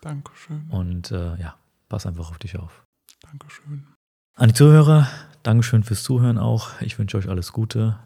Dankeschön. 0.00 0.68
Und 0.70 1.10
äh, 1.10 1.36
ja, 1.36 1.56
pass 1.88 2.06
einfach 2.06 2.30
auf 2.30 2.38
dich 2.38 2.58
auf. 2.58 2.84
Dankeschön. 3.20 3.86
An 4.34 4.48
die 4.48 4.54
Zuhörer, 4.54 5.08
Dankeschön 5.42 5.82
fürs 5.82 6.02
Zuhören 6.02 6.38
auch. 6.38 6.80
Ich 6.80 6.98
wünsche 6.98 7.16
euch 7.16 7.28
alles 7.28 7.52
Gute. 7.52 7.98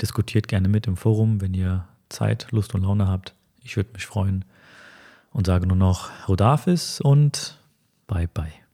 Diskutiert 0.00 0.48
gerne 0.48 0.68
mit 0.68 0.86
im 0.86 0.96
Forum, 0.96 1.40
wenn 1.40 1.54
ihr 1.54 1.86
Zeit, 2.08 2.48
Lust 2.50 2.74
und 2.74 2.82
Laune 2.82 3.08
habt. 3.08 3.34
Ich 3.62 3.76
würde 3.76 3.90
mich 3.92 4.06
freuen 4.06 4.44
und 5.32 5.46
sage 5.46 5.66
nur 5.66 5.76
noch 5.76 6.10
Rodafis 6.28 7.00
und 7.00 7.58
bye 8.06 8.28
bye. 8.28 8.65